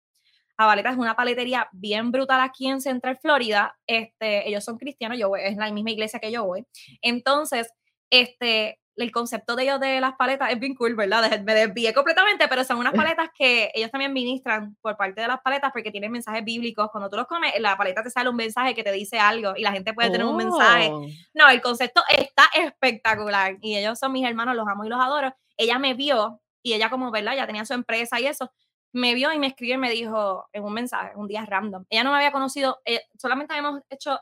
Avaletas 0.59 0.91
es 0.91 0.99
una 0.99 1.15
paletería 1.15 1.69
bien 1.71 2.11
brutal 2.11 2.41
aquí 2.41 2.67
en 2.67 2.81
Central 2.81 3.17
Florida. 3.21 3.77
Este, 3.87 4.47
ellos 4.47 4.65
son 4.65 4.77
cristianos, 4.77 5.17
yo 5.17 5.29
voy, 5.29 5.39
es 5.41 5.55
la 5.55 5.71
misma 5.71 5.91
iglesia 5.91 6.19
que 6.19 6.33
yo 6.33 6.43
voy. 6.43 6.65
Entonces, 7.01 7.71
este, 8.09 8.77
el 8.97 9.13
concepto 9.13 9.55
de 9.55 9.63
ellos 9.63 9.79
de 9.79 10.01
las 10.01 10.15
paletas 10.17 10.51
es 10.51 10.59
bien 10.59 10.75
cool, 10.75 10.95
¿verdad? 10.95 11.41
Me 11.43 11.53
desvié 11.53 11.93
completamente, 11.93 12.45
pero 12.49 12.65
son 12.65 12.77
unas 12.77 12.91
paletas 13.15 13.29
que 13.33 13.71
ellos 13.73 13.89
también 13.89 14.11
ministran 14.11 14.75
por 14.81 14.97
parte 14.97 15.21
de 15.21 15.29
las 15.29 15.39
paletas 15.39 15.71
porque 15.71 15.91
tienen 15.91 16.11
mensajes 16.11 16.43
bíblicos. 16.43 16.89
Cuando 16.91 17.09
tú 17.09 17.15
los 17.15 17.27
comes, 17.27 17.55
en 17.55 17.63
la 17.63 17.77
paleta 17.77 18.03
te 18.03 18.09
sale 18.09 18.29
un 18.29 18.35
mensaje 18.35 18.75
que 18.75 18.83
te 18.83 18.91
dice 18.91 19.17
algo 19.17 19.53
y 19.55 19.61
la 19.61 19.71
gente 19.71 19.93
puede 19.93 20.11
tener 20.11 20.27
un 20.27 20.35
mensaje. 20.35 20.89
Oh. 20.91 21.05
No, 21.35 21.47
el 21.47 21.61
concepto 21.61 22.03
está 22.09 22.43
espectacular 22.53 23.55
y 23.61 23.77
ellos 23.77 23.97
son 23.97 24.11
mis 24.11 24.27
hermanos, 24.27 24.57
los 24.57 24.67
amo 24.67 24.83
y 24.83 24.89
los 24.89 24.99
adoro. 24.99 25.33
Ella 25.55 25.79
me 25.79 25.93
vio 25.93 26.41
y 26.61 26.73
ella 26.73 26.89
como, 26.89 27.11
¿verdad? 27.11 27.37
Ya 27.37 27.47
tenía 27.47 27.63
su 27.63 27.73
empresa 27.73 28.19
y 28.19 28.25
eso. 28.25 28.51
Me 28.91 29.13
vio 29.13 29.31
y 29.31 29.39
me 29.39 29.47
escribió 29.47 29.75
y 29.75 29.77
me 29.77 29.91
dijo 29.91 30.47
en 30.51 30.63
un 30.63 30.73
mensaje, 30.73 31.11
un 31.15 31.27
día 31.27 31.45
random. 31.45 31.85
Ella 31.89 32.03
no 32.03 32.11
me 32.11 32.17
había 32.17 32.31
conocido, 32.31 32.79
eh, 32.85 33.01
solamente 33.17 33.53
habíamos 33.53 33.81
hecho 33.89 34.19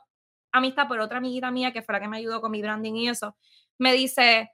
amistad 0.52 0.88
por 0.88 1.00
otra 1.00 1.18
amiguita 1.18 1.50
mía 1.50 1.72
que 1.72 1.82
fue 1.82 1.94
la 1.94 2.00
que 2.00 2.08
me 2.08 2.18
ayudó 2.18 2.40
con 2.40 2.50
mi 2.50 2.62
branding 2.62 2.94
y 2.94 3.08
eso. 3.08 3.36
Me 3.78 3.92
dice, 3.92 4.50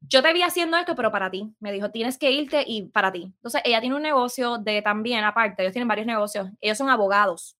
yo 0.00 0.22
te 0.22 0.32
vi 0.32 0.42
haciendo 0.42 0.76
esto, 0.76 0.94
pero 0.94 1.10
para 1.10 1.30
ti. 1.30 1.54
Me 1.60 1.72
dijo, 1.72 1.90
tienes 1.90 2.18
que 2.18 2.30
irte 2.30 2.64
y 2.66 2.82
para 2.84 3.12
ti. 3.12 3.24
Entonces, 3.24 3.60
ella 3.64 3.80
tiene 3.80 3.96
un 3.96 4.02
negocio 4.02 4.58
de 4.58 4.82
también, 4.82 5.24
aparte, 5.24 5.62
ellos 5.62 5.72
tienen 5.72 5.88
varios 5.88 6.06
negocios. 6.06 6.48
Ellos 6.60 6.78
son 6.78 6.88
abogados. 6.88 7.56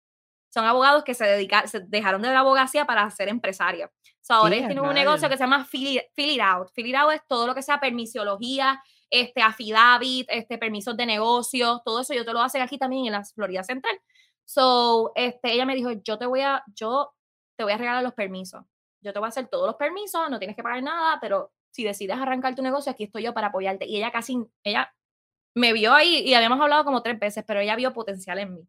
Son 0.48 0.64
abogados 0.64 1.04
que 1.04 1.14
se 1.14 1.24
dedican, 1.24 1.68
se 1.68 1.80
dejaron 1.80 2.22
de 2.22 2.28
la 2.28 2.40
abogacía 2.40 2.84
para 2.84 3.08
ser 3.10 3.28
empresarios. 3.28 3.90
So, 4.20 4.34
ahora 4.34 4.50
¡Qué 4.50 4.56
ellos 4.56 4.68
tienen 4.68 4.84
un 4.84 4.94
negocio 4.94 5.28
que 5.28 5.36
se 5.36 5.44
llama 5.44 5.64
Fill 5.64 5.96
It, 5.96 6.02
Fill 6.14 6.30
It 6.30 6.40
Out. 6.40 6.70
Fill 6.74 6.86
It 6.86 6.96
Out 6.96 7.12
es 7.12 7.20
todo 7.26 7.46
lo 7.46 7.54
que 7.54 7.62
sea 7.62 7.78
permisiología, 7.78 8.82
este, 9.10 9.42
affidavit, 9.42 10.26
este, 10.30 10.56
permisos 10.58 10.96
de 10.96 11.06
negocio, 11.06 11.82
todo 11.84 12.00
eso 12.00 12.14
yo 12.14 12.24
te 12.24 12.32
lo 12.32 12.40
hacen 12.40 12.62
aquí 12.62 12.78
también 12.78 13.06
en 13.06 13.12
la 13.12 13.24
Florida 13.24 13.62
Central. 13.64 14.00
So, 14.44 15.12
este, 15.14 15.52
ella 15.52 15.66
me 15.66 15.74
dijo, 15.74 15.90
yo 15.92 16.18
te 16.18 16.26
voy 16.26 16.40
a, 16.40 16.62
yo 16.74 17.12
te 17.56 17.64
voy 17.64 17.72
a 17.72 17.76
regalar 17.76 18.02
los 18.02 18.14
permisos. 18.14 18.64
Yo 19.02 19.12
te 19.12 19.18
voy 19.18 19.26
a 19.26 19.30
hacer 19.30 19.48
todos 19.48 19.66
los 19.66 19.76
permisos, 19.76 20.28
no 20.30 20.38
tienes 20.38 20.56
que 20.56 20.62
pagar 20.62 20.82
nada, 20.82 21.18
pero 21.20 21.52
si 21.70 21.84
decides 21.84 22.16
arrancar 22.16 22.54
tu 22.54 22.62
negocio, 22.62 22.90
aquí 22.92 23.04
estoy 23.04 23.22
yo 23.22 23.32
para 23.34 23.48
apoyarte. 23.48 23.86
Y 23.86 23.96
ella 23.96 24.10
casi, 24.10 24.38
ella 24.64 24.92
me 25.54 25.72
vio 25.72 25.92
ahí 25.94 26.18
y 26.26 26.34
habíamos 26.34 26.60
hablado 26.60 26.84
como 26.84 27.02
tres 27.02 27.18
veces, 27.18 27.44
pero 27.46 27.60
ella 27.60 27.76
vio 27.76 27.92
potencial 27.92 28.38
en 28.38 28.54
mí. 28.54 28.68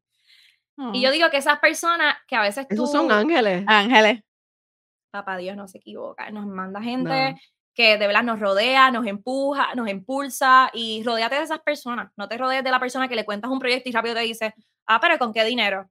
Y 0.93 1.01
yo 1.01 1.09
Oh. 1.09 1.11
digo 1.11 1.29
que 1.29 1.37
esas 1.37 1.59
personas 1.59 2.15
que 2.27 2.35
a 2.35 2.41
veces 2.41 2.67
tú, 2.67 2.75
Esos 2.75 2.91
son 2.91 3.11
ángeles. 3.11 3.63
Ángeles. 3.67 4.23
papá 5.11 5.37
Dios 5.37 5.57
no 5.57 5.67
se 5.67 5.77
equivoca, 5.79 6.31
nos 6.31 6.45
manda 6.47 6.81
gente 6.81 7.39
que 7.73 7.97
de 7.97 8.07
verdad 8.07 8.23
nos 8.23 8.39
rodea, 8.39 8.91
nos 8.91 9.05
empuja, 9.07 9.73
nos 9.75 9.89
impulsa 9.89 10.69
y 10.73 11.03
rodéate 11.03 11.35
de 11.35 11.43
esas 11.43 11.59
personas. 11.59 12.11
No 12.17 12.27
te 12.27 12.37
rodees 12.37 12.63
de 12.63 12.71
la 12.71 12.79
persona 12.79 13.07
que 13.07 13.15
le 13.15 13.25
cuentas 13.25 13.49
un 13.51 13.59
proyecto 13.59 13.89
y 13.89 13.91
rápido 13.91 14.15
te 14.15 14.21
dice, 14.21 14.53
ah, 14.87 14.99
pero 14.99 15.17
¿con 15.17 15.33
qué 15.33 15.43
dinero? 15.43 15.89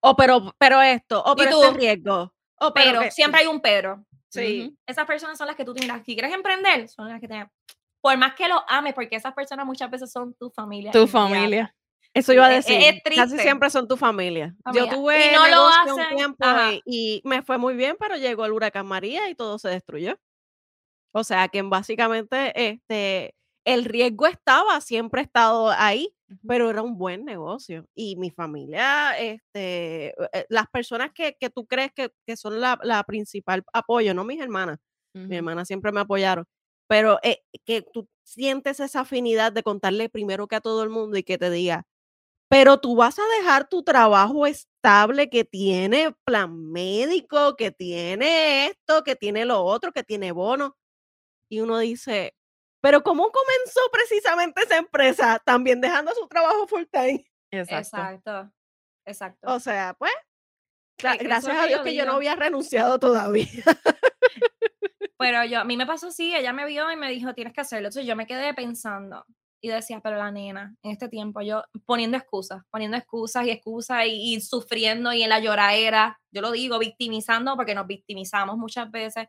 O 0.00 0.10
Oh, 0.10 0.16
pero, 0.16 0.54
pero 0.58 0.80
esto, 0.80 1.22
o 1.24 1.32
¿Y 1.32 1.36
pero 1.36 1.62
este 1.62 1.76
riesgo. 1.76 2.32
O 2.60 2.72
pero, 2.72 3.10
siempre 3.10 3.40
hay 3.40 3.46
un 3.48 3.60
pero. 3.60 4.04
Sí. 4.28 4.76
Esas 4.86 5.06
personas 5.06 5.36
son 5.38 5.46
las 5.48 5.56
que 5.56 5.64
tú 5.64 5.74
tienes. 5.74 6.04
Si 6.04 6.14
quieres 6.14 6.32
emprender, 6.32 6.88
son 6.88 7.08
las 7.08 7.20
que 7.20 7.26
tienes. 7.26 7.48
Por 8.00 8.16
más 8.16 8.34
que 8.34 8.46
lo 8.46 8.62
ames, 8.68 8.94
porque 8.94 9.16
esas 9.16 9.34
personas 9.34 9.66
muchas 9.66 9.90
veces 9.90 10.12
son 10.12 10.34
tu 10.34 10.50
familia. 10.50 10.92
Tu 10.92 11.06
familia. 11.08 11.74
Eso 12.14 12.32
iba 12.32 12.46
a 12.46 12.54
es- 12.54 12.66
decir. 12.66 12.80
es 12.80 13.16
Casi 13.16 13.38
siempre 13.38 13.70
son 13.70 13.88
tu 13.88 13.96
familia. 13.96 14.54
Yo 14.72 14.88
tuve 14.88 15.30
Y 15.30 15.34
no 15.34 15.42
lo 15.48 15.70
negocio 15.70 15.94
un 15.94 16.00
hacen, 16.00 16.16
tiempo 16.16 16.46
y, 16.70 16.82
y 16.86 17.22
me 17.24 17.42
fue 17.42 17.58
muy 17.58 17.74
bien, 17.74 17.96
pero 17.98 18.16
llegó 18.16 18.44
el 18.46 18.52
huracán 18.52 18.86
María 18.86 19.28
y 19.28 19.34
todo 19.34 19.58
se 19.58 19.68
destruyó. 19.68 20.18
O 21.12 21.24
sea 21.24 21.48
que 21.48 21.62
básicamente 21.62 22.52
este, 22.70 23.34
el 23.64 23.84
riesgo 23.84 24.26
estaba, 24.26 24.80
siempre 24.80 25.20
ha 25.20 25.24
estado 25.24 25.70
ahí, 25.70 26.14
pero 26.46 26.70
era 26.70 26.82
un 26.82 26.96
buen 26.98 27.24
negocio. 27.24 27.86
Y 27.94 28.16
mi 28.16 28.30
familia, 28.30 29.18
este, 29.18 30.08
eh, 30.32 30.46
las 30.48 30.66
personas 30.68 31.10
que, 31.14 31.36
que 31.38 31.50
tú 31.50 31.66
crees 31.66 31.92
que, 31.94 32.10
que 32.26 32.36
son 32.36 32.60
la, 32.60 32.78
la 32.82 33.02
principal 33.04 33.64
apoyo, 33.72 34.14
no 34.14 34.24
mis 34.24 34.40
hermanas, 34.40 34.78
mi 35.28 35.36
Ujú. 35.36 35.38
hermana 35.38 35.64
siempre 35.64 35.92
me 35.92 36.00
apoyaron, 36.00 36.46
pero 36.88 37.18
eh, 37.22 37.42
que 37.64 37.82
tú 37.82 38.08
sientes 38.24 38.80
esa 38.80 39.00
afinidad 39.00 39.52
de 39.52 39.62
contarle 39.62 40.08
primero 40.08 40.46
que 40.48 40.56
a 40.56 40.60
todo 40.60 40.82
el 40.82 40.90
mundo 40.90 41.16
y 41.18 41.22
que 41.22 41.38
te 41.38 41.50
diga, 41.50 41.84
pero 42.48 42.78
tú 42.80 42.96
vas 42.96 43.18
a 43.18 43.22
dejar 43.40 43.68
tu 43.68 43.82
trabajo 43.82 44.46
estable 44.46 45.28
que 45.30 45.44
tiene 45.44 46.14
plan 46.24 46.70
médico, 46.72 47.56
que 47.56 47.70
tiene 47.72 48.66
esto, 48.68 49.04
que 49.04 49.16
tiene 49.16 49.44
lo 49.44 49.62
otro, 49.64 49.92
que 49.92 50.02
tiene 50.04 50.32
bono. 50.32 50.76
Y 51.48 51.60
uno 51.60 51.78
dice, 51.78 52.34
pero 52.80 53.02
¿cómo 53.02 53.30
comenzó 53.30 53.80
precisamente 53.92 54.62
esa 54.62 54.76
empresa? 54.76 55.40
También 55.44 55.80
dejando 55.80 56.12
su 56.14 56.26
trabajo 56.28 56.66
full 56.68 56.84
time. 56.92 57.24
Exacto. 57.50 58.06
Exacto. 58.06 58.52
Exacto. 59.06 59.48
O 59.54 59.60
sea, 59.60 59.94
pues, 59.98 60.12
Es 60.98 61.06
que 61.18 61.24
gracias 61.24 61.56
a 61.56 61.66
Dios 61.66 61.80
yo 61.80 61.84
que 61.84 61.94
yo 61.94 62.04
no 62.04 62.12
digo. 62.12 62.16
había 62.18 62.36
renunciado 62.36 62.98
todavía. 62.98 63.46
Pero 65.18 65.44
yo, 65.44 65.60
a 65.60 65.64
mí 65.64 65.76
me 65.76 65.86
pasó 65.86 66.08
así, 66.08 66.34
ella 66.34 66.52
me 66.52 66.66
vio 66.66 66.90
y 66.92 66.96
me 66.96 67.10
dijo, 67.10 67.34
tienes 67.34 67.52
que 67.52 67.60
hacerlo. 67.60 67.88
Entonces 67.88 68.06
yo 68.06 68.14
me 68.16 68.26
quedé 68.26 68.54
pensando, 68.54 69.24
Y 69.60 69.68
decía, 69.68 70.00
pero 70.00 70.16
la 70.16 70.30
nena, 70.30 70.76
en 70.82 70.92
este 70.92 71.08
tiempo, 71.08 71.40
yo 71.42 71.64
poniendo 71.86 72.16
excusas, 72.16 72.62
poniendo 72.70 72.96
excusas 72.96 73.44
y 73.46 73.50
excusas 73.50 74.06
y, 74.06 74.34
y 74.36 74.40
sufriendo 74.40 75.12
y 75.12 75.22
en 75.24 75.30
la 75.30 75.40
lloradera, 75.40 76.20
yo 76.30 76.42
lo 76.42 76.52
digo, 76.52 76.78
victimizando 76.78 77.56
porque 77.56 77.74
nos 77.74 77.86
victimizamos 77.88 78.56
muchas 78.56 78.90
veces 78.92 79.26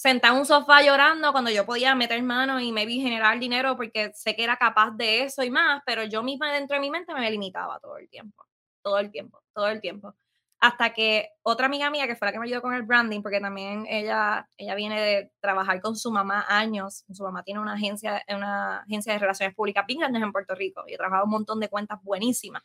sentada 0.00 0.32
en 0.32 0.40
un 0.40 0.46
sofá 0.46 0.80
llorando 0.80 1.30
cuando 1.30 1.50
yo 1.50 1.66
podía 1.66 1.94
meter 1.94 2.22
manos 2.22 2.62
y 2.62 2.72
me 2.72 2.86
vi 2.86 3.02
generar 3.02 3.38
dinero 3.38 3.76
porque 3.76 4.12
sé 4.14 4.34
que 4.34 4.44
era 4.44 4.56
capaz 4.56 4.92
de 4.92 5.24
eso 5.24 5.42
y 5.42 5.50
más, 5.50 5.82
pero 5.84 6.04
yo 6.04 6.22
misma 6.22 6.50
dentro 6.54 6.76
de 6.76 6.80
mi 6.80 6.90
mente 6.90 7.12
me 7.12 7.30
limitaba 7.30 7.78
todo 7.80 7.98
el 7.98 8.08
tiempo, 8.08 8.46
todo 8.80 8.98
el 8.98 9.10
tiempo, 9.10 9.42
todo 9.52 9.68
el 9.68 9.82
tiempo. 9.82 10.14
Hasta 10.58 10.94
que 10.94 11.28
otra 11.42 11.66
amiga 11.66 11.90
mía, 11.90 12.06
que 12.06 12.16
fue 12.16 12.26
la 12.26 12.32
que 12.32 12.38
me 12.38 12.46
ayudó 12.46 12.62
con 12.62 12.72
el 12.72 12.82
branding, 12.82 13.20
porque 13.20 13.40
también 13.40 13.84
ella, 13.90 14.48
ella 14.56 14.74
viene 14.74 14.98
de 14.98 15.32
trabajar 15.38 15.82
con 15.82 15.94
su 15.96 16.10
mamá 16.10 16.46
años, 16.48 17.04
su 17.12 17.22
mamá 17.22 17.42
tiene 17.42 17.60
una 17.60 17.74
agencia, 17.74 18.22
una 18.30 18.78
agencia 18.78 19.12
de 19.12 19.18
relaciones 19.18 19.54
públicas 19.54 19.84
bien 19.86 20.16
en 20.16 20.32
Puerto 20.32 20.54
Rico 20.54 20.82
y 20.86 20.94
ha 20.94 20.96
trabajado 20.96 21.26
un 21.26 21.30
montón 21.32 21.60
de 21.60 21.68
cuentas 21.68 21.98
buenísimas. 22.02 22.62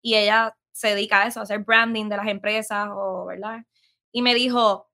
Y 0.00 0.14
ella 0.14 0.56
se 0.72 0.88
dedica 0.88 1.22
a 1.22 1.26
eso, 1.26 1.40
a 1.40 1.42
hacer 1.42 1.58
branding 1.58 2.08
de 2.08 2.16
las 2.16 2.28
empresas, 2.28 2.88
o, 2.90 3.26
¿verdad? 3.26 3.64
Y 4.12 4.22
me 4.22 4.34
dijo, 4.34 4.89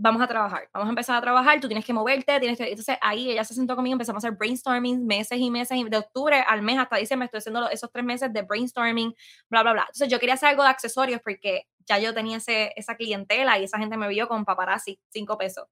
vamos 0.00 0.22
a 0.22 0.28
trabajar, 0.28 0.70
vamos 0.72 0.86
a 0.86 0.90
empezar 0.90 1.16
a 1.16 1.20
trabajar, 1.20 1.60
tú 1.60 1.66
tienes 1.66 1.84
que 1.84 1.92
moverte, 1.92 2.38
tienes 2.38 2.56
que... 2.56 2.70
Entonces 2.70 2.96
ahí 3.00 3.32
ella 3.32 3.42
se 3.42 3.52
sentó 3.52 3.74
conmigo, 3.74 3.94
empezamos 3.94 4.24
a 4.24 4.28
hacer 4.28 4.38
brainstorming 4.38 5.04
meses 5.04 5.38
y 5.38 5.50
meses, 5.50 5.78
de 5.90 5.96
octubre 5.96 6.40
al 6.46 6.62
mes 6.62 6.78
hasta 6.78 6.96
diciembre 6.96 7.24
estoy 7.24 7.38
haciendo 7.38 7.68
esos 7.68 7.90
tres 7.90 8.04
meses 8.04 8.32
de 8.32 8.42
brainstorming, 8.42 9.12
bla, 9.50 9.62
bla, 9.62 9.72
bla. 9.72 9.82
Entonces 9.82 10.08
yo 10.08 10.20
quería 10.20 10.34
hacer 10.34 10.50
algo 10.50 10.62
de 10.62 10.68
accesorios 10.68 11.20
porque 11.20 11.66
ya 11.84 11.98
yo 11.98 12.14
tenía 12.14 12.36
ese, 12.36 12.72
esa 12.76 12.96
clientela 12.96 13.58
y 13.58 13.64
esa 13.64 13.78
gente 13.78 13.96
me 13.96 14.08
vio 14.08 14.28
con 14.28 14.44
paparazzi, 14.44 15.00
cinco 15.08 15.36
pesos. 15.36 15.66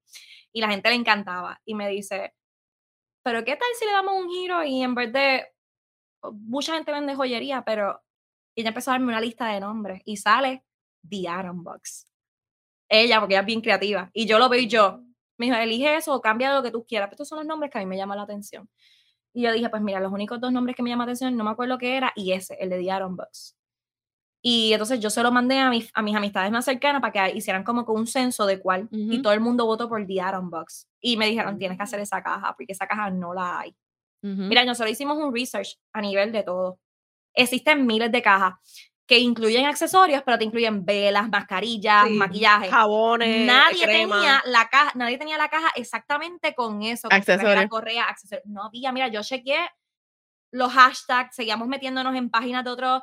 Y 0.51 0.59
la 0.59 0.69
gente 0.69 0.89
le 0.89 0.95
encantaba. 0.95 1.61
Y 1.63 1.75
me 1.75 1.87
dice, 1.87 2.33
pero 3.23 3.45
¿qué 3.45 3.55
tal 3.55 3.69
si 3.79 3.85
le 3.85 3.91
damos 3.91 4.13
un 4.15 4.29
giro 4.29 4.63
y 4.63 4.83
en 4.83 4.93
vez 4.93 5.13
de... 5.13 5.45
Mucha 6.33 6.73
gente 6.73 6.91
vende 6.91 7.15
joyería, 7.15 7.63
pero 7.63 8.01
ella 8.55 8.69
empezó 8.69 8.91
a 8.91 8.95
darme 8.95 9.07
una 9.07 9.21
lista 9.21 9.47
de 9.47 9.61
nombres 9.61 10.01
y 10.03 10.17
sale 10.17 10.65
The 11.07 11.29
Atom 11.29 11.63
Box 11.63 12.07
ella, 12.89 13.19
porque 13.19 13.35
ella 13.35 13.41
es 13.41 13.45
bien 13.45 13.61
creativa. 13.61 14.09
Y 14.13 14.25
yo 14.25 14.39
lo 14.39 14.49
veo 14.49 14.61
y 14.61 14.67
yo, 14.67 15.01
me 15.37 15.47
dijo, 15.47 15.57
elige 15.57 15.95
eso 15.95 16.13
o 16.13 16.21
cambia 16.21 16.53
lo 16.53 16.63
que 16.63 16.71
tú 16.71 16.85
quieras. 16.85 17.07
Pero 17.07 17.15
estos 17.15 17.27
son 17.29 17.39
los 17.39 17.47
nombres 17.47 17.71
que 17.71 17.77
a 17.77 17.81
mí 17.81 17.87
me 17.87 17.97
llaman 17.97 18.17
la 18.17 18.23
atención. 18.23 18.69
Y 19.33 19.43
yo 19.43 19.51
dije, 19.51 19.69
pues 19.69 19.81
mira, 19.81 19.99
los 19.99 20.11
únicos 20.11 20.39
dos 20.39 20.51
nombres 20.51 20.75
que 20.75 20.83
me 20.83 20.89
llaman 20.89 21.07
la 21.07 21.11
atención, 21.11 21.37
no 21.37 21.43
me 21.43 21.51
acuerdo 21.51 21.77
qué 21.77 21.97
era, 21.97 22.11
y 22.15 22.31
ese, 22.31 22.55
el 22.59 22.69
de 22.69 22.79
The 22.79 22.91
Aaron 22.91 23.15
Bucks. 23.15 23.55
Y 24.41 24.71
entonces 24.71 24.99
yo 24.99 25.09
se 25.09 25.21
lo 25.23 25.31
mandé 25.31 25.59
a 25.59 25.69
mis, 25.69 25.91
a 25.93 26.01
mis 26.01 26.15
amistades 26.15 26.51
más 26.51 26.63
cercanas 26.65 27.01
para 27.01 27.11
que 27.11 27.37
hicieran 27.37 27.63
como 27.63 27.85
con 27.85 27.97
un 27.97 28.07
censo 28.07 28.45
de 28.45 28.59
cuál. 28.59 28.87
Y 28.91 29.21
todo 29.21 29.33
el 29.33 29.41
mundo 29.41 29.65
votó 29.65 29.89
por 29.89 30.05
The 30.05 30.21
Bucks. 30.43 30.87
Y 31.01 31.17
me 31.17 31.27
dijeron, 31.27 31.57
tienes 31.57 31.77
que 31.77 31.83
hacer 31.83 31.99
esa 31.99 32.23
caja, 32.23 32.55
porque 32.55 32.71
esa 32.71 32.87
caja 32.87 33.09
no 33.09 33.33
la 33.33 33.59
hay. 33.59 33.75
Mira, 34.21 34.65
nosotros 34.65 34.91
hicimos 34.91 35.17
un 35.17 35.33
research 35.33 35.77
a 35.93 36.01
nivel 36.01 36.31
de 36.31 36.43
todo. 36.43 36.79
Existen 37.33 37.85
miles 37.85 38.11
de 38.11 38.21
cajas 38.21 38.55
que 39.07 39.19
incluyen 39.19 39.65
accesorios, 39.65 40.21
pero 40.23 40.37
te 40.37 40.43
incluyen 40.43 40.85
velas, 40.85 41.29
mascarillas, 41.29 42.09
maquillaje. 42.09 42.69
Jabones. 42.69 43.47
Nadie 43.47 43.87
tenía 43.87 44.41
la 44.45 44.67
caja, 44.67 44.91
nadie 44.95 45.17
tenía 45.17 45.37
la 45.37 45.47
caja 45.47 45.69
exactamente 45.75 46.53
con 46.53 46.83
eso. 46.83 47.07
Accesorios. 47.09 47.55
La 47.55 47.69
correa, 47.69 48.03
accesorios. 48.03 48.45
No 48.45 48.63
había, 48.63 48.91
mira, 48.91 49.07
yo 49.07 49.21
chequeé 49.23 49.69
los 50.51 50.73
hashtags, 50.73 51.35
seguíamos 51.35 51.69
metiéndonos 51.69 52.15
en 52.15 52.29
páginas 52.29 52.65
de 52.65 52.69
otros 52.69 53.01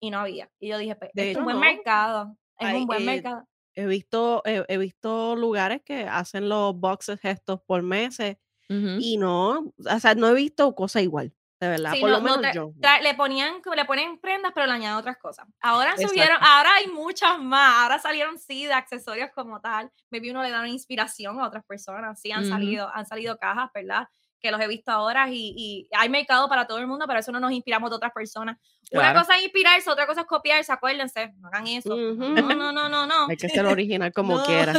y 0.00 0.10
no 0.10 0.18
había. 0.18 0.50
Y 0.58 0.68
yo 0.68 0.78
dije, 0.78 0.96
pues, 0.96 1.12
es 1.14 1.36
un 1.36 1.44
buen 1.44 1.60
mercado. 1.60 2.36
Es 2.58 2.74
un 2.74 2.86
buen 2.86 3.04
mercado. 3.04 3.46
He 3.74 3.86
visto, 3.86 4.42
he, 4.44 4.76
visto 4.76 5.36
lugares 5.36 5.82
que 5.82 6.02
hacen 6.02 6.48
los 6.48 6.78
boxes 6.78 7.20
estos 7.22 7.62
por 7.62 7.82
meses 7.82 8.36
y 8.68 9.18
no, 9.18 9.74
o 9.76 9.98
sea, 10.00 10.14
no 10.14 10.28
he 10.28 10.34
visto 10.34 10.74
cosa 10.74 11.02
igual 11.02 11.34
de 11.62 11.68
verdad, 11.68 11.92
por 12.00 12.10
lo 12.10 12.20
menos 12.20 12.40
yo. 12.52 12.72
Le 13.02 13.14
ponían, 13.14 13.62
le 13.76 13.84
ponen 13.84 14.18
prendas, 14.18 14.50
pero 14.52 14.66
le 14.66 14.72
añaden 14.72 14.98
otras 14.98 15.16
cosas. 15.16 15.46
Ahora 15.60 15.96
subieron, 15.96 16.36
ahora 16.40 16.74
hay 16.74 16.88
muchas 16.88 17.38
más, 17.38 17.84
ahora 17.84 18.00
salieron 18.00 18.36
sí 18.36 18.66
de 18.66 18.72
accesorios 18.72 19.30
como 19.32 19.60
tal. 19.60 19.88
Maybe 20.10 20.32
uno 20.32 20.42
le 20.42 20.50
da 20.50 20.58
una 20.58 20.70
inspiración 20.70 21.38
a 21.38 21.46
otras 21.46 21.64
personas, 21.64 22.20
sí 22.20 22.32
han 22.32 22.44
salido, 22.46 22.90
han 22.92 23.06
salido 23.06 23.38
cajas, 23.38 23.70
¿verdad? 23.72 24.08
Que 24.40 24.50
los 24.50 24.60
he 24.60 24.66
visto 24.66 24.90
ahora 24.90 25.28
y, 25.30 25.54
y, 25.56 25.88
hay 25.92 26.08
mercado 26.08 26.48
para 26.48 26.66
todo 26.66 26.78
el 26.78 26.88
mundo, 26.88 27.04
pero 27.06 27.20
eso 27.20 27.30
no 27.30 27.38
nos 27.38 27.52
inspiramos 27.52 27.90
de 27.90 27.94
otras 27.94 28.10
personas. 28.12 28.58
Una 28.90 29.14
cosa 29.14 29.36
es 29.36 29.44
inspirarse, 29.44 29.88
otra 29.88 30.08
cosa 30.08 30.22
es 30.22 30.26
copiarse, 30.26 30.72
acuérdense, 30.72 31.32
no 31.38 31.46
hagan 31.46 31.68
eso. 31.68 31.94
No, 31.94 32.32
no, 32.42 32.72
no, 32.72 32.88
no, 32.88 33.06
no. 33.06 33.28
Hay 33.28 33.36
que 33.36 33.48
ser 33.48 33.66
original 33.66 34.12
como 34.12 34.42
quiera. 34.44 34.72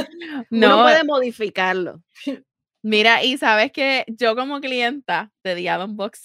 No. 0.49 0.67
Uno 0.67 0.83
puede 0.83 1.05
modificarlo. 1.05 2.01
Mira, 2.83 3.23
y 3.23 3.37
sabes 3.37 3.71
que 3.71 4.03
yo 4.07 4.35
como 4.35 4.59
clienta 4.59 5.31
de 5.41 5.55
The 5.55 5.69
Adam 5.69 5.95
Box, 5.95 6.23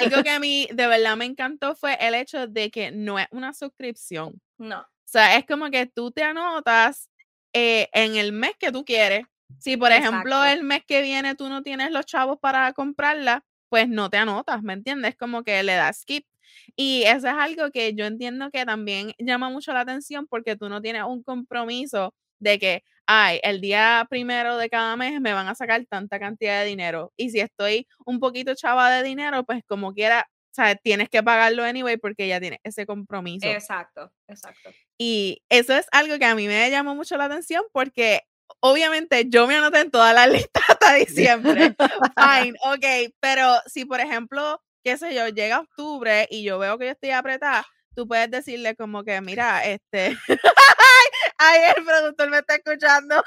algo 0.00 0.22
que 0.24 0.30
a 0.30 0.40
mí 0.40 0.68
de 0.72 0.86
verdad 0.88 1.16
me 1.16 1.26
encantó 1.26 1.76
fue 1.76 1.96
el 2.00 2.14
hecho 2.14 2.48
de 2.48 2.72
que 2.72 2.90
no 2.90 3.20
es 3.20 3.28
una 3.30 3.52
suscripción. 3.54 4.40
No. 4.58 4.80
O 4.80 4.86
sea, 5.04 5.36
es 5.36 5.46
como 5.46 5.70
que 5.70 5.86
tú 5.86 6.10
te 6.10 6.24
anotas 6.24 7.08
eh, 7.52 7.88
en 7.92 8.16
el 8.16 8.32
mes 8.32 8.52
que 8.58 8.72
tú 8.72 8.84
quieres. 8.84 9.26
Si, 9.60 9.76
por 9.76 9.92
ejemplo, 9.92 10.44
el 10.44 10.64
mes 10.64 10.82
que 10.84 11.02
viene 11.02 11.36
tú 11.36 11.48
no 11.48 11.62
tienes 11.62 11.92
los 11.92 12.04
chavos 12.04 12.38
para 12.40 12.72
comprarla, 12.72 13.44
pues 13.68 13.88
no 13.88 14.10
te 14.10 14.16
anotas, 14.16 14.60
¿me 14.62 14.72
entiendes? 14.72 15.14
Como 15.14 15.44
que 15.44 15.62
le 15.62 15.74
das 15.74 16.00
skip. 16.00 16.26
Y 16.74 17.04
eso 17.04 17.28
es 17.28 17.34
algo 17.34 17.70
que 17.70 17.94
yo 17.94 18.06
entiendo 18.06 18.50
que 18.50 18.64
también 18.64 19.12
llama 19.18 19.50
mucho 19.50 19.72
la 19.72 19.80
atención 19.80 20.26
porque 20.26 20.56
tú 20.56 20.68
no 20.68 20.82
tienes 20.82 21.04
un 21.04 21.22
compromiso 21.22 22.12
de 22.40 22.58
que, 22.58 22.84
ay, 23.06 23.40
el 23.42 23.60
día 23.60 24.06
primero 24.08 24.56
de 24.56 24.68
cada 24.68 24.96
mes 24.96 25.20
me 25.20 25.32
van 25.32 25.48
a 25.48 25.54
sacar 25.54 25.84
tanta 25.86 26.18
cantidad 26.18 26.60
de 26.60 26.66
dinero. 26.66 27.12
Y 27.16 27.30
si 27.30 27.40
estoy 27.40 27.86
un 28.06 28.20
poquito 28.20 28.54
chava 28.54 28.90
de 28.90 29.02
dinero, 29.02 29.44
pues 29.44 29.62
como 29.66 29.92
quiera, 29.92 30.26
o 30.30 30.54
sea, 30.54 30.74
tienes 30.76 31.08
que 31.08 31.22
pagarlo 31.22 31.64
anyway 31.64 31.96
porque 31.96 32.28
ya 32.28 32.40
tienes 32.40 32.60
ese 32.64 32.86
compromiso. 32.86 33.46
Exacto, 33.46 34.10
exacto. 34.28 34.70
Y 34.98 35.42
eso 35.48 35.74
es 35.74 35.86
algo 35.92 36.18
que 36.18 36.24
a 36.24 36.34
mí 36.34 36.46
me 36.46 36.70
llamó 36.70 36.94
mucho 36.94 37.16
la 37.16 37.24
atención 37.24 37.64
porque 37.72 38.22
obviamente 38.60 39.28
yo 39.28 39.46
me 39.46 39.56
anoté 39.56 39.80
en 39.80 39.90
todas 39.90 40.14
las 40.14 40.28
listas 40.32 40.62
hasta 40.68 40.94
diciembre. 40.94 41.74
Fine, 42.16 42.54
ok, 42.64 43.14
pero 43.20 43.56
si 43.66 43.84
por 43.84 44.00
ejemplo, 44.00 44.62
qué 44.84 44.96
sé 44.96 45.14
yo, 45.14 45.28
llega 45.28 45.60
octubre 45.60 46.26
y 46.30 46.44
yo 46.44 46.58
veo 46.58 46.78
que 46.78 46.86
yo 46.86 46.92
estoy 46.92 47.10
apretada, 47.10 47.66
tú 47.94 48.06
puedes 48.06 48.30
decirle 48.30 48.76
como 48.76 49.04
que, 49.04 49.20
mira, 49.20 49.64
este, 49.64 50.16
ay, 51.38 51.60
el 51.76 51.84
productor 51.84 52.30
me 52.30 52.38
está 52.38 52.56
escuchando. 52.56 53.22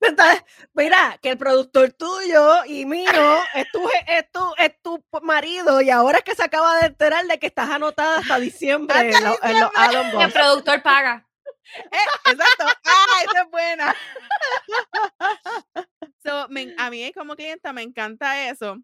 Mira, 0.72 1.18
que 1.20 1.30
el 1.30 1.38
productor 1.38 1.92
tuyo 1.92 2.64
y 2.64 2.86
mío 2.86 3.42
es 3.54 3.70
tu, 3.70 3.86
es, 4.06 4.30
tu, 4.32 4.54
es 4.56 4.80
tu 4.82 5.04
marido 5.22 5.82
y 5.82 5.90
ahora 5.90 6.18
es 6.18 6.24
que 6.24 6.34
se 6.34 6.44
acaba 6.44 6.78
de 6.78 6.86
enterar 6.86 7.26
de 7.26 7.38
que 7.38 7.46
estás 7.46 7.68
anotada 7.68 8.20
hasta 8.20 8.38
diciembre, 8.38 9.10
en, 9.10 9.24
los 9.60 9.70
El 10.18 10.32
productor 10.32 10.82
paga. 10.82 11.26
Eh, 11.74 12.30
exacto. 12.30 12.64
Ah, 12.66 13.22
esa 13.24 13.42
es 13.42 13.50
buena. 13.50 13.94
a 16.78 16.90
mí 16.90 17.12
como 17.12 17.36
clienta 17.36 17.72
me 17.72 17.82
encanta 17.82 18.48
eso 18.48 18.78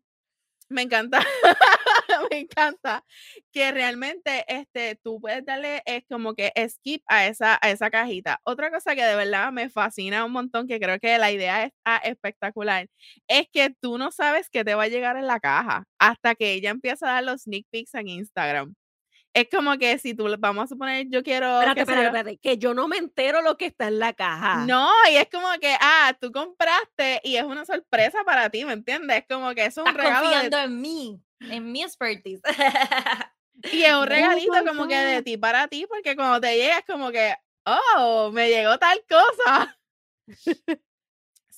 me 0.69 0.83
encanta, 0.83 1.21
me 2.31 2.39
encanta 2.41 3.05
que 3.53 3.73
realmente 3.73 4.45
este, 4.49 4.97
tú 5.03 5.21
puedes 5.21 5.45
darle 5.45 5.83
es 5.87 6.05
como 6.09 6.35
que 6.35 6.53
skip 6.69 7.03
a 7.07 7.27
esa, 7.27 7.59
a 7.63 7.71
esa 7.71 7.91
cajita. 7.91 8.41
Otra 8.45 8.71
cosa 8.71 8.95
que 8.95 9.05
de 9.05 9.17
verdad 9.17 9.53
me 9.53 9.71
fascina 9.71 10.25
un 10.25 10.33
montón, 10.33 10.67
que 10.69 10.81
creo 10.81 10.99
que 11.01 11.19
la 11.19 11.31
idea 11.33 11.65
está 11.65 11.99
espectacular, 11.99 12.89
es 13.29 13.47
que 13.53 13.71
tú 13.81 13.99
no 13.99 14.11
sabes 14.13 14.49
qué 14.51 14.65
te 14.65 14.75
va 14.75 14.85
a 14.85 14.89
llegar 14.89 15.17
en 15.17 15.27
la 15.27 15.41
caja 15.41 15.85
hasta 15.99 16.35
que 16.35 16.53
ella 16.55 16.71
empieza 16.71 17.09
a 17.09 17.15
dar 17.15 17.25
los 17.25 17.43
sneak 17.43 17.67
peeks 17.71 17.95
en 17.95 18.09
Instagram 18.09 18.75
es 19.37 19.49
como 19.51 19.77
que 19.77 19.99
si 19.99 20.15
tú, 20.15 20.35
vamos 20.39 20.65
a 20.65 20.67
suponer, 20.67 21.09
yo 21.11 21.23
quiero... 21.23 21.61
Espérate, 21.61 21.81
espérate, 21.83 22.07
espérate, 22.07 22.39
que 22.39 22.57
yo 22.57 22.73
no 22.73 22.89
me 22.89 22.97
entero 22.97 23.43
lo 23.43 23.59
que 23.59 23.67
está 23.67 23.89
en 23.89 23.99
la 23.99 24.15
caja. 24.15 24.65
No, 24.65 24.91
y 25.13 25.17
es 25.17 25.29
como 25.31 25.47
que, 25.61 25.77
ah, 25.79 26.17
tú 26.19 26.33
compraste 26.33 27.21
y 27.23 27.37
es 27.37 27.45
una 27.45 27.67
sorpresa 27.67 28.25
para 28.25 28.49
ti, 28.49 28.65
¿me 28.65 28.73
entiendes? 28.73 29.19
Es 29.19 29.25
como 29.29 29.55
que 29.55 29.67
es 29.67 29.77
un 29.77 29.87
Estás 29.89 30.03
regalo. 30.03 30.23
confiando 30.23 30.59
en 30.59 30.81
mí, 30.81 31.21
en 31.41 31.71
mi 31.71 31.83
expertise. 31.83 32.41
y 33.71 33.83
es 33.83 33.95
un 33.95 34.07
regalito 34.07 34.55
como 34.67 34.89
que 34.89 34.97
de 34.97 35.23
ti 35.23 35.37
para 35.37 35.69
ti, 35.69 35.85
porque 35.87 36.17
cuando 36.17 36.41
te 36.41 36.57
llega 36.57 36.79
es 36.79 36.87
como 36.87 37.11
que, 37.11 37.35
oh, 37.67 38.31
me 38.33 38.49
llegó 38.49 38.79
tal 38.79 38.99
cosa. 39.07 39.79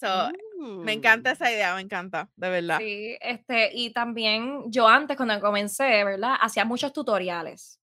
Me 0.01 0.93
encanta 0.93 1.31
mm. 1.31 1.33
esa 1.33 1.53
idea, 1.53 1.75
me 1.75 1.81
encanta, 1.81 2.29
de 2.37 2.51
verdad. 2.51 2.79
Sí, 2.79 3.17
este, 3.21 3.71
y 3.73 3.93
también 3.93 4.71
yo 4.71 4.89
antes 4.89 5.17
cuando 5.17 5.41
comencé, 5.41 6.05
¿verdad? 6.05 6.37
Hacía 6.41 6.65
muchos 6.65 6.93
tutoriales. 6.93 7.81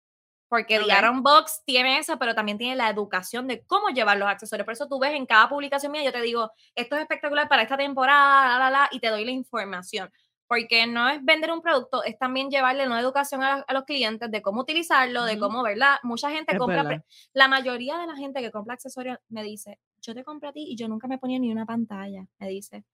Porque 0.48 0.80
okay. 0.80 0.90
The 0.90 1.20
Box 1.20 1.62
tiene 1.64 1.98
eso, 1.98 2.18
pero 2.18 2.34
también 2.34 2.58
tiene 2.58 2.74
la 2.74 2.90
educación 2.90 3.46
de 3.46 3.64
cómo 3.66 3.90
llevar 3.90 4.16
los 4.16 4.28
accesorios. 4.28 4.64
Por 4.64 4.72
eso 4.72 4.88
tú 4.88 4.98
ves 4.98 5.12
en 5.14 5.24
cada 5.24 5.48
publicación 5.48 5.92
mía, 5.92 6.02
yo 6.02 6.10
te 6.10 6.20
digo, 6.20 6.50
esto 6.74 6.96
es 6.96 7.02
espectacular 7.02 7.48
para 7.48 7.62
esta 7.62 7.76
temporada, 7.76 8.58
la, 8.58 8.58
la, 8.58 8.70
la, 8.70 8.88
y 8.90 8.98
te 8.98 9.08
doy 9.08 9.24
la 9.24 9.30
información. 9.30 10.10
Porque 10.48 10.88
no 10.88 11.08
es 11.08 11.24
vender 11.24 11.52
un 11.52 11.62
producto, 11.62 12.02
es 12.02 12.18
también 12.18 12.50
llevarle 12.50 12.84
una 12.84 12.98
educación 12.98 13.44
a, 13.44 13.64
los 13.72 13.84
clientes 13.84 14.28
de 14.28 14.42
cómo 14.42 14.62
utilizarlo, 14.62 15.24
de 15.24 15.38
cómo, 15.38 15.62
¿verdad? 15.62 15.98
Mucha 16.02 16.30
gente 16.32 16.58
compra, 16.58 17.04
la 17.32 17.46
mayoría 17.46 17.98
de 17.98 18.08
la 18.08 18.16
gente 18.16 18.40
que 18.40 18.50
compra 18.50 18.74
accesorios 18.74 19.18
me 19.28 19.44
dice, 19.44 19.78
yo 20.00 20.14
te 20.14 20.24
compré 20.24 20.48
a 20.48 20.52
ti 20.52 20.66
y 20.68 20.76
yo 20.76 20.88
nunca 20.88 21.06
me 21.06 21.18
ponía 21.18 21.38
ni 21.38 21.50
una 21.50 21.66
pantalla, 21.66 22.26
me 22.38 22.48
dice. 22.48 22.84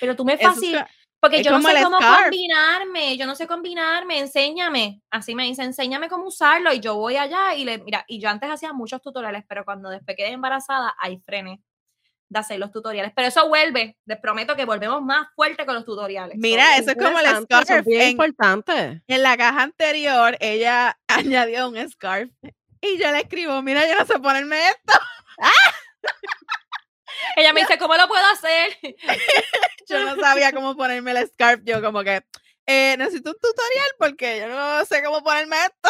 Pero 0.00 0.16
tú 0.16 0.24
me 0.24 0.36
fácil, 0.38 0.78
porque 1.20 1.42
yo 1.42 1.50
no 1.50 1.62
sé 1.62 1.82
cómo 1.82 1.98
scarf. 1.98 2.24
combinarme, 2.24 3.16
yo 3.16 3.26
no 3.26 3.34
sé 3.34 3.46
combinarme, 3.46 4.18
enséñame. 4.18 5.02
Así 5.10 5.34
me 5.34 5.44
dice, 5.44 5.62
enséñame 5.62 6.08
cómo 6.08 6.26
usarlo 6.26 6.72
y 6.72 6.80
yo 6.80 6.96
voy 6.96 7.16
allá 7.16 7.54
y 7.54 7.64
le, 7.64 7.78
mira, 7.78 8.04
y 8.06 8.20
yo 8.20 8.28
antes 8.28 8.50
hacía 8.50 8.72
muchos 8.72 9.00
tutoriales, 9.00 9.44
pero 9.48 9.64
cuando 9.64 9.90
después 9.90 10.16
quedé 10.16 10.32
embarazada, 10.32 10.94
ahí 10.98 11.18
frené 11.24 11.62
de 12.28 12.38
hacer 12.38 12.58
los 12.58 12.72
tutoriales. 12.72 13.12
Pero 13.14 13.28
eso 13.28 13.48
vuelve, 13.48 13.96
les 14.04 14.18
prometo 14.18 14.56
que 14.56 14.64
volvemos 14.64 15.02
más 15.02 15.28
fuerte 15.34 15.64
con 15.64 15.74
los 15.74 15.84
tutoriales. 15.84 16.36
Mira, 16.38 16.76
eso 16.76 16.90
es 16.90 16.96
como 16.96 17.18
el 17.18 17.26
eso 17.26 17.38
es 17.38 17.44
scarf. 17.44 17.86
bien 17.86 18.02
En, 18.02 18.10
importante. 18.10 19.02
en 19.06 19.22
la 19.22 19.36
caja 19.36 19.62
anterior, 19.62 20.36
ella 20.40 20.98
añadió 21.08 21.68
un 21.68 21.88
scarf. 21.88 22.30
Y 22.80 22.98
yo 22.98 23.10
le 23.10 23.20
escribo, 23.20 23.62
mira, 23.62 23.88
yo 23.88 23.98
no 23.98 24.04
sé 24.04 24.18
ponerme 24.18 24.68
esto. 24.68 24.92
Ella 27.36 27.52
me 27.52 27.60
dice, 27.60 27.78
¿cómo 27.78 27.94
lo 27.96 28.08
puedo 28.08 28.24
hacer? 28.32 28.76
Yo 29.88 30.04
no 30.04 30.16
sabía 30.20 30.52
cómo 30.52 30.76
ponerme 30.76 31.12
el 31.12 31.28
scarf. 31.28 31.60
Yo 31.64 31.80
como 31.82 32.02
que, 32.02 32.22
eh, 32.66 32.96
necesito 32.98 33.30
un 33.30 33.36
tutorial 33.36 33.88
porque 33.98 34.40
yo 34.40 34.48
no 34.48 34.84
sé 34.84 35.02
cómo 35.04 35.22
ponerme 35.22 35.56
esto. 35.56 35.88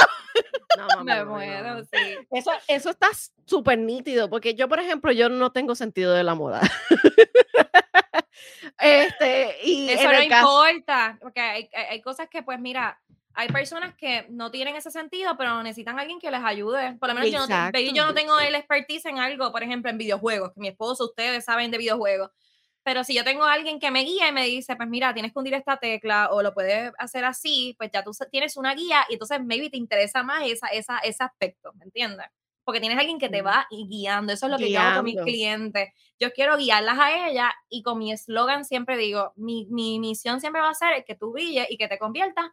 No, 0.76 0.86
mami, 0.88 1.04
Me 1.04 1.14
no, 1.16 1.24
no, 1.24 1.30
muero, 1.32 1.74
no. 1.76 1.84
sí. 1.84 2.18
Eso, 2.30 2.50
eso 2.68 2.90
está 2.90 3.08
súper 3.46 3.78
nítido, 3.78 4.28
porque 4.28 4.54
yo, 4.54 4.68
por 4.68 4.78
ejemplo, 4.80 5.10
yo 5.12 5.30
no 5.30 5.50
tengo 5.52 5.74
sentido 5.74 6.12
de 6.12 6.22
la 6.22 6.34
moda. 6.34 6.60
este, 8.78 9.56
y 9.64 9.88
Eso 9.90 10.04
no 10.04 10.28
caso- 10.28 10.68
importa, 10.68 11.18
porque 11.22 11.40
hay, 11.40 11.70
hay- 11.72 11.84
hay 11.92 12.02
cosas 12.02 12.28
que, 12.28 12.42
pues 12.42 12.60
mira, 12.60 13.00
hay 13.37 13.51
personas 13.51 13.94
que 13.96 14.27
no 14.31 14.51
tienen 14.51 14.77
ese 14.77 14.90
sentido, 14.90 15.37
pero 15.37 15.62
necesitan 15.62 15.99
a 15.99 16.03
alguien 16.03 16.18
que 16.20 16.31
les 16.31 16.42
ayude. 16.42 16.94
Por 16.99 17.09
lo 17.09 17.14
menos 17.14 17.31
yo 17.31 17.46
no, 17.46 17.68
baby, 17.72 17.92
yo 17.94 18.05
no 18.07 18.14
tengo 18.14 18.38
el 18.40 18.55
expertise 18.55 19.07
en 19.07 19.18
algo, 19.18 19.53
por 19.53 19.62
ejemplo, 19.62 19.90
en 19.90 19.99
videojuegos, 19.99 20.53
que 20.55 20.61
mi 20.61 20.68
esposo, 20.68 21.05
ustedes 21.07 21.44
saben 21.44 21.70
de 21.70 21.79
videojuegos. 21.79 22.31
Pero 22.83 23.03
si 23.05 23.14
yo 23.14 23.25
tengo 23.25 23.44
a 23.44 23.53
alguien 23.55 23.81
que 23.81 23.90
me 23.90 24.03
guía 24.05 24.29
y 24.29 24.33
me 24.33 24.44
dice, 24.46 24.77
pues 24.77 24.88
mira, 24.88 25.12
tienes 25.12 25.33
que 25.33 25.38
hundir 25.40 25.55
esta 25.55 25.77
tecla 25.77 26.29
o 26.31 26.40
lo 26.42 26.55
puedes 26.55 26.92
hacer 26.99 27.25
así, 27.25 27.75
pues 27.79 27.90
ya 27.92 28.05
tú 28.05 28.12
tienes 28.31 28.57
una 28.57 28.75
guía 28.75 29.05
y 29.09 29.14
entonces 29.14 29.40
maybe 29.44 29.70
te 29.70 29.77
interesa 29.77 30.22
más 30.22 30.44
esa, 30.46 30.68
esa, 30.68 30.99
ese 30.99 31.25
aspecto, 31.25 31.72
¿me 31.75 31.85
entiendes? 31.85 32.27
Porque 32.64 32.81
tienes 32.81 32.99
alguien 32.99 33.18
que 33.18 33.29
te 33.29 33.42
Mm. 33.42 33.46
va 33.46 33.66
guiando. 33.70 34.33
Eso 34.33 34.46
es 34.46 34.53
lo 34.53 34.59
que 34.61 34.70
yo 34.70 34.81
hago 34.81 34.92
con 34.94 35.05
mis 35.05 35.14
Guiando. 35.14 35.25
clientes. 35.25 35.88
Yo 36.18 36.33
quiero 36.33 36.57
guiarlas 36.57 36.99
a 36.99 37.29
ella 37.29 37.53
y 37.68 37.83
con 37.83 37.99
mi 37.99 38.12
eslogan 38.12 38.64
siempre 38.64 38.96
digo, 38.96 39.33
mi, 39.37 39.66
mi 39.70 39.99
misión 39.99 40.40
siempre 40.40 40.62
va 40.62 40.70
a 40.70 40.75
ser 40.75 41.05
que 41.05 41.14
tú 41.16 41.33
brilles 41.33 41.66
y 41.70 41.77
que 41.79 41.88
te 41.88 41.99
conviertas 41.99 42.46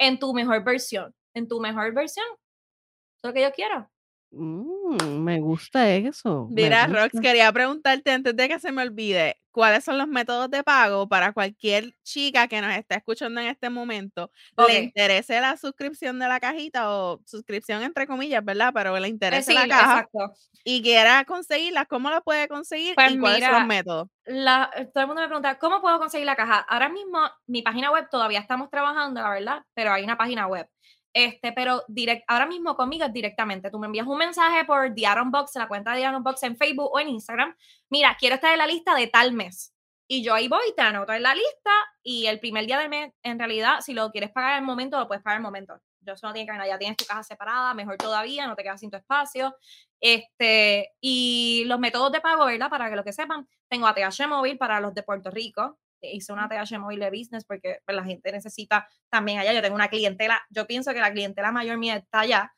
en 0.00 0.18
tu 0.18 0.34
mejor 0.34 0.64
versión, 0.64 1.14
en 1.34 1.46
tu 1.46 1.60
mejor 1.60 1.94
versión. 1.94 2.26
Eso 2.30 3.28
es 3.28 3.28
lo 3.28 3.34
que 3.34 3.42
yo 3.42 3.52
quiero. 3.52 3.88
Mm, 4.32 5.22
me 5.22 5.40
gusta 5.40 5.94
eso. 5.94 6.48
Mira, 6.50 6.86
Rox, 6.86 7.20
quería 7.20 7.52
preguntarte 7.52 8.10
antes 8.10 8.34
de 8.34 8.48
que 8.48 8.58
se 8.58 8.72
me 8.72 8.82
olvide, 8.82 9.39
¿cuáles 9.52 9.84
son 9.84 9.98
los 9.98 10.08
métodos 10.08 10.50
de 10.50 10.62
pago 10.64 11.08
para 11.08 11.32
cualquier 11.32 11.94
chica 12.02 12.48
que 12.48 12.60
nos 12.60 12.72
está 12.74 12.96
escuchando 12.96 13.40
en 13.40 13.48
este 13.48 13.70
momento? 13.70 14.30
Le 14.56 14.76
interese 14.76 15.40
la 15.40 15.56
suscripción 15.56 16.18
de 16.18 16.28
la 16.28 16.40
cajita 16.40 16.90
o 16.96 17.22
suscripción 17.26 17.82
entre 17.82 18.06
comillas, 18.06 18.44
¿verdad? 18.44 18.72
Pero 18.74 18.98
le 18.98 19.08
Eh, 19.30 19.42
interese 19.42 19.42
sí, 19.42 19.54
la 19.54 19.66
caja 19.68 20.04
exacto. 20.04 20.36
y 20.64 20.82
quiera 20.82 21.24
conseguirla, 21.26 21.86
¿cómo 21.86 22.10
la 22.10 22.20
puede 22.22 22.48
conseguir 22.48 22.96
Pues 22.96 23.06
y 23.06 23.18
cuáles 23.18 23.44
son 23.44 23.54
los 23.54 23.62
métodos? 23.64 24.08
la- 24.26 24.70
eh, 24.76 24.86
todo 24.92 25.02
el 25.02 25.06
mundo 25.08 25.22
me 25.22 25.28
pregunta, 25.28 25.58
¿cómo 25.58 25.80
puedo 25.80 25.98
conseguir 25.98 26.26
la 26.26 26.36
caja? 26.36 26.60
Ahora 26.60 26.88
mismo, 26.88 27.20
mi 27.46 27.62
página 27.62 27.90
web 27.90 28.08
todavía 28.10 28.40
estamos 28.40 28.70
trabajando, 28.70 29.20
la 29.22 29.30
verdad, 29.30 29.64
pero 29.74 29.92
hay 29.92 30.04
una 30.04 30.18
página 30.18 30.46
web. 30.46 30.68
Este, 31.12 31.52
pero 31.52 31.82
direct, 31.88 32.24
ahora 32.28 32.46
mismo 32.46 32.76
conmigo 32.76 33.04
es 33.04 33.12
directamente. 33.12 33.70
Tú 33.70 33.78
me 33.78 33.86
envías 33.86 34.06
un 34.06 34.18
mensaje 34.18 34.64
por 34.64 34.94
The 34.94 35.06
Aaron 35.06 35.30
Box, 35.30 35.56
la 35.56 35.68
cuenta 35.68 35.94
de 35.94 36.04
Aaron 36.04 36.22
Box 36.22 36.42
en 36.44 36.56
Facebook 36.56 36.90
o 36.92 37.00
en 37.00 37.08
Instagram. 37.08 37.54
Mira, 37.88 38.16
quiero 38.18 38.36
estar 38.36 38.52
en 38.52 38.58
la 38.58 38.66
lista 38.66 38.94
de 38.94 39.08
tal 39.08 39.32
mes. 39.32 39.74
Y 40.06 40.24
yo 40.24 40.34
ahí 40.34 40.48
voy, 40.48 40.74
te 40.74 40.82
anoto 40.82 41.12
en 41.12 41.22
la 41.22 41.34
lista 41.34 41.70
y 42.02 42.26
el 42.26 42.40
primer 42.40 42.66
día 42.66 42.80
del 42.80 42.88
mes, 42.88 43.12
en 43.22 43.38
realidad, 43.38 43.80
si 43.80 43.94
lo 43.94 44.10
quieres 44.10 44.30
pagar 44.30 44.58
el 44.58 44.64
momento, 44.64 44.98
lo 44.98 45.06
puedes 45.06 45.22
pagar 45.22 45.38
el 45.38 45.42
momento. 45.42 45.80
Yo 46.00 46.14
eso 46.14 46.26
no 46.26 46.32
que 46.32 46.44
ver, 46.44 46.66
ya 46.66 46.78
tienes 46.78 46.96
tu 46.96 47.04
caja 47.04 47.22
separada, 47.22 47.74
mejor 47.74 47.96
todavía, 47.96 48.46
no 48.46 48.56
te 48.56 48.62
quedas 48.62 48.80
sin 48.80 48.90
tu 48.90 48.96
espacio. 48.96 49.54
Este, 50.00 50.92
y 51.00 51.64
los 51.66 51.78
métodos 51.78 52.10
de 52.10 52.20
pago, 52.20 52.46
¿verdad? 52.46 52.70
Para 52.70 52.90
que 52.90 52.96
lo 52.96 53.04
que 53.04 53.12
sepan, 53.12 53.46
tengo 53.68 53.86
ATH 53.86 54.26
móvil 54.28 54.58
para 54.58 54.80
los 54.80 54.94
de 54.94 55.02
Puerto 55.02 55.30
Rico. 55.30 55.78
Hice 56.02 56.32
una 56.32 56.44
ATH 56.44 56.78
móvil 56.78 57.00
de 57.00 57.10
business 57.10 57.44
porque 57.44 57.78
pues, 57.84 57.96
la 57.96 58.04
gente 58.04 58.30
necesita 58.32 58.86
también 59.10 59.38
allá. 59.38 59.52
Yo 59.52 59.62
tengo 59.62 59.74
una 59.74 59.88
clientela, 59.88 60.40
yo 60.50 60.66
pienso 60.66 60.92
que 60.92 61.00
la 61.00 61.12
clientela 61.12 61.52
mayor 61.52 61.76
mía 61.78 61.96
está 61.96 62.20
allá. 62.20 62.52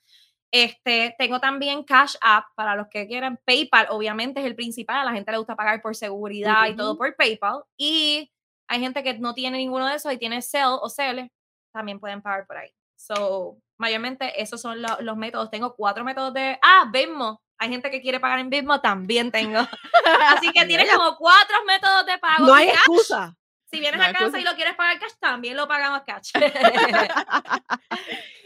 Este, 0.55 1.15
tengo 1.19 1.41
también 1.41 1.83
Cash 1.83 2.15
App 2.21 2.45
para 2.55 2.77
los 2.77 2.89
que 2.89 3.07
quieran. 3.07 3.39
PayPal, 3.47 3.87
obviamente, 3.91 4.41
es 4.41 4.47
el 4.47 4.55
principal. 4.55 4.99
A 5.01 5.05
la 5.05 5.13
gente 5.13 5.33
le 5.33 5.39
gusta 5.39 5.57
pagar 5.57 5.81
por 5.81 5.97
seguridad 5.97 6.67
y 6.67 6.77
todo 6.77 6.99
por 6.99 7.17
PayPal. 7.17 7.63
Y 7.79 8.31
hay 8.69 8.81
gente 8.81 9.03
que 9.03 9.19
no 9.19 9.33
tiene 9.35 9.59
ninguno 9.59 9.87
de 9.89 9.97
esos 9.97 10.13
y 10.13 10.19
tiene 10.19 10.43
Cell 10.43 10.77
o 10.81 10.89
Cele, 10.91 11.33
también 11.73 11.99
pueden 11.99 12.21
pagar 12.21 12.47
por 12.47 12.59
ahí. 12.59 12.71
So, 12.97 13.57
mayormente 13.79 14.41
esos 14.41 14.61
son 14.61 14.83
lo- 14.83 15.01
los 15.01 15.17
métodos. 15.17 15.51
Tengo 15.51 15.75
cuatro 15.75 16.05
métodos 16.05 16.35
de. 16.35 16.59
Ah, 16.63 16.89
Venmo. 16.93 17.41
Hay 17.63 17.69
gente 17.69 17.91
que 17.93 18.01
quiere 18.03 18.19
pagar 18.19 18.41
en 18.41 18.51
Venmo, 18.51 18.81
también 18.81 19.31
tengo. 19.31 19.61
Así 20.29 20.51
que 20.51 20.65
tienes 20.67 20.91
como 20.93 21.17
cuatro 21.17 21.57
métodos 21.65 22.07
de 22.07 22.19
pago. 22.19 22.45
no 22.47 22.59
Y 22.59 22.63
hay 22.63 22.67
cash, 22.69 22.77
excusa. 22.79 23.37
si 23.71 23.79
vienes 23.79 23.99
No 23.99 24.05
a 24.05 24.07
casa 24.13 24.23
y 24.25 24.27
excusa. 24.27 24.51
lo 24.51 24.57
quieres 24.57 24.75
pagar 24.75 24.99
cash, 24.99 25.13
también 25.21 25.57
lo 25.57 25.69
pagamos 25.69 26.03
cash. 26.05 26.31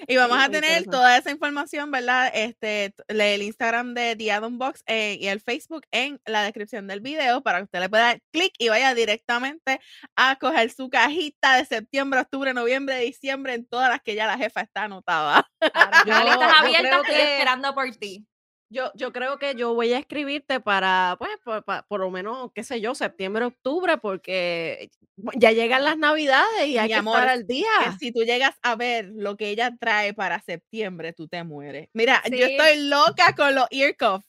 Y 0.09 0.17
vamos 0.17 0.39
Sí, 0.39 0.45
a 0.45 0.49
tener 0.51 0.85
toda 0.85 1.17
esa 1.17 1.31
información, 1.33 1.91
¿verdad? 1.91 2.31
Este, 2.33 2.95
el 3.09 3.43
Instagram 3.43 3.93
de 3.95 4.15
The 4.15 4.31
Addon 4.33 4.57
Box 4.57 4.85
eh, 4.87 5.19
y 5.21 5.27
el 5.27 5.41
Facebook 5.41 5.85
en 5.91 6.21
la 6.27 6.45
descripción 6.45 6.87
del 6.87 7.01
video 7.01 7.43
para 7.43 7.59
que 7.59 7.65
usted 7.65 7.81
le 7.81 7.89
pueda 7.89 8.05
dar 8.05 8.21
clic 8.33 8.53
y 8.59 8.69
vaya 8.69 8.95
directamente 8.95 9.81
a 10.15 10.37
coger 10.37 10.71
su 10.71 10.89
cajita 10.91 11.57
de 11.57 11.65
septiembre, 11.65 12.21
octubre, 12.21 12.55
noviembre, 12.55 13.01
diciembre, 13.01 13.55
en 13.55 13.67
todas 13.67 13.89
las 13.89 14.01
que 14.01 14.15
ya 14.15 14.29
la 14.29 14.37
jefa 14.39 14.61
está 14.61 14.85
anotada. 14.85 15.49
Claro, 15.59 16.05
la 16.05 16.25
lista 16.25 16.37
Yo- 16.37 16.45
es 16.45 16.53
yo 16.53 16.59
abierta, 16.61 16.89
creo 16.89 17.01
estoy 17.03 17.15
que- 17.17 17.33
esperando 17.33 17.75
por 17.75 17.91
ti. 17.97 18.25
Yo, 18.69 18.91
yo 18.97 19.13
creo 19.13 19.39
que 19.39 19.55
yo 19.55 19.75
voy 19.75 19.93
a 19.93 19.99
escribirte 19.99 20.59
para, 20.59 21.15
pues, 21.21 21.31
por, 21.45 21.65
por 21.87 22.01
lo 22.01 22.11
menos, 22.11 22.51
qué 22.53 22.65
sé 22.65 22.81
yo, 22.81 22.97
septiembre, 22.97 23.45
octubre, 23.45 23.97
porque 23.99 24.91
ya 25.37 25.53
llegan 25.53 25.85
las 25.85 25.97
navidades 25.97 26.67
y 26.67 26.77
hay 26.77 26.89
Mi 26.89 26.93
que 26.95 26.99
amor, 26.99 27.17
estar 27.19 27.29
al 27.39 27.47
día. 27.47 27.69
Que 27.85 27.93
si 27.99 28.13
tú 28.13 28.25
llegas 28.25 28.57
a 28.63 28.75
ver 28.75 29.11
lo 29.15 29.37
que 29.37 29.51
ella 29.51 29.71
trae 29.79 30.15
para 30.15 30.41
septiembre, 30.41 31.13
tú 31.13 31.29
te 31.29 31.45
mueres. 31.45 31.89
Mira, 31.95 32.23
yo 32.29 32.47
estoy 32.47 32.89
loca 32.89 33.35
con 33.37 33.55
los 33.55 33.67
ear 33.71 33.97
cuffs. 33.97 34.27